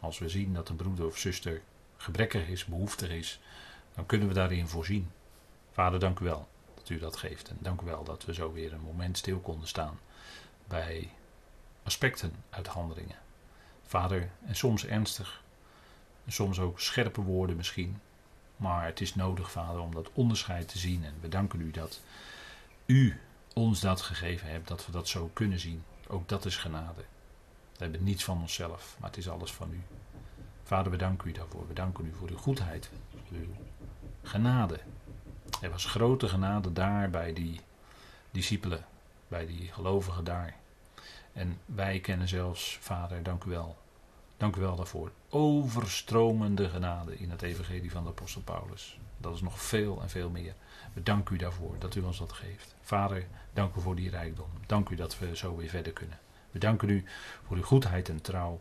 Als 0.00 0.18
we 0.18 0.28
zien 0.28 0.54
dat 0.54 0.68
een 0.68 0.76
broeder 0.76 1.06
of 1.06 1.18
zuster 1.18 1.60
gebrekkig 1.96 2.48
is, 2.48 2.64
behoeftig 2.64 3.10
is, 3.10 3.40
dan 3.94 4.06
kunnen 4.06 4.28
we 4.28 4.34
daarin 4.34 4.68
voorzien. 4.68 5.10
Vader, 5.72 6.00
dank 6.00 6.18
u 6.18 6.24
wel 6.24 6.48
dat 6.74 6.88
u 6.88 6.98
dat 6.98 7.16
geeft. 7.16 7.48
En 7.48 7.56
dank 7.60 7.80
u 7.80 7.84
wel 7.84 8.04
dat 8.04 8.24
we 8.24 8.34
zo 8.34 8.52
weer 8.52 8.72
een 8.72 8.80
moment 8.80 9.18
stil 9.18 9.38
konden 9.38 9.68
staan 9.68 9.98
bij 10.68 11.10
aspecten 11.82 12.32
uit 12.50 12.66
handelingen. 12.66 13.16
Vader, 13.82 14.30
en 14.46 14.56
soms 14.56 14.86
ernstig, 14.86 15.42
soms 16.26 16.58
ook 16.58 16.80
scherpe 16.80 17.20
woorden 17.20 17.56
misschien, 17.56 18.00
maar 18.56 18.84
het 18.84 19.00
is 19.00 19.14
nodig, 19.14 19.50
Vader, 19.50 19.80
om 19.80 19.94
dat 19.94 20.10
onderscheid 20.12 20.68
te 20.68 20.78
zien. 20.78 21.04
En 21.04 21.14
we 21.20 21.28
danken 21.28 21.60
u 21.60 21.70
dat 21.70 22.00
u 22.86 23.20
ons 23.54 23.80
dat 23.80 24.00
gegeven 24.00 24.48
hebt, 24.48 24.68
dat 24.68 24.86
we 24.86 24.92
dat 24.92 25.08
zo 25.08 25.30
kunnen 25.32 25.60
zien. 25.60 25.82
Ook 26.08 26.28
dat 26.28 26.44
is 26.44 26.56
genade. 26.56 27.04
We 27.76 27.82
hebben 27.82 28.04
niets 28.04 28.24
van 28.24 28.40
onszelf, 28.40 28.96
maar 29.00 29.08
het 29.08 29.18
is 29.18 29.28
alles 29.28 29.52
van 29.52 29.72
u. 29.72 29.80
Vader, 30.62 30.90
we 30.90 30.98
danken 30.98 31.28
u 31.28 31.32
daarvoor. 31.32 31.66
We 31.68 31.74
danken 31.74 32.06
u 32.06 32.14
voor 32.14 32.28
uw 32.28 32.36
goedheid, 32.36 32.90
uw 33.32 33.54
genade. 34.22 34.80
Er 35.60 35.70
was 35.70 35.84
grote 35.84 36.28
genade 36.28 36.72
daar 36.72 37.10
bij 37.10 37.32
die 37.32 37.60
discipelen, 38.30 38.84
bij 39.28 39.46
die 39.46 39.72
gelovigen 39.72 40.24
daar. 40.24 40.54
En 41.32 41.58
wij 41.64 42.00
kennen 42.00 42.28
zelfs, 42.28 42.78
Vader, 42.80 43.22
dank 43.22 43.44
u 43.44 43.50
wel, 43.50 43.76
Dank 44.36 44.56
u 44.56 44.60
wel 44.60 44.76
daarvoor. 44.76 45.12
Overstromende 45.28 46.68
genade 46.68 47.18
in 47.18 47.30
het 47.30 47.42
evangelie 47.42 47.90
van 47.90 48.02
de 48.02 48.08
apostel 48.08 48.42
Paulus. 48.42 48.98
Dat 49.18 49.34
is 49.34 49.40
nog 49.40 49.62
veel 49.62 50.02
en 50.02 50.10
veel 50.10 50.30
meer. 50.30 50.54
We 50.92 51.02
danken 51.02 51.34
u 51.34 51.38
daarvoor 51.38 51.78
dat 51.78 51.94
u 51.94 52.00
ons 52.00 52.18
dat 52.18 52.32
geeft. 52.32 52.74
Vader, 52.80 53.26
dank 53.52 53.74
u 53.74 53.80
voor 53.80 53.96
die 53.96 54.10
rijkdom. 54.10 54.50
Dank 54.66 54.88
u 54.88 54.94
dat 54.94 55.18
we 55.18 55.36
zo 55.36 55.56
weer 55.56 55.68
verder 55.68 55.92
kunnen. 55.92 56.18
We 56.50 56.58
danken 56.58 56.88
u 56.88 57.04
voor 57.46 57.56
uw 57.56 57.62
goedheid 57.62 58.08
en 58.08 58.20
trouw. 58.20 58.60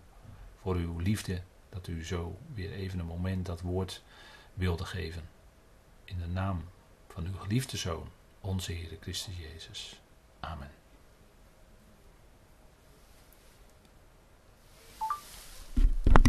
Voor 0.62 0.76
uw 0.76 1.00
liefde. 1.00 1.42
Dat 1.70 1.88
u 1.88 2.06
zo 2.06 2.38
weer 2.54 2.72
even 2.72 3.00
een 3.00 3.06
moment 3.06 3.46
dat 3.46 3.62
woord 3.62 4.04
wilde 4.54 4.86
geven. 4.86 5.30
In 6.04 6.20
de 6.20 6.28
naam 6.28 6.64
van 7.08 7.26
uw 7.26 7.38
geliefde 7.38 7.78
Zoon, 7.78 8.08
onze 8.42 8.72
Heer 8.72 8.98
Christus 9.00 9.38
Jezus. 9.38 10.02
Amen. 10.40 10.85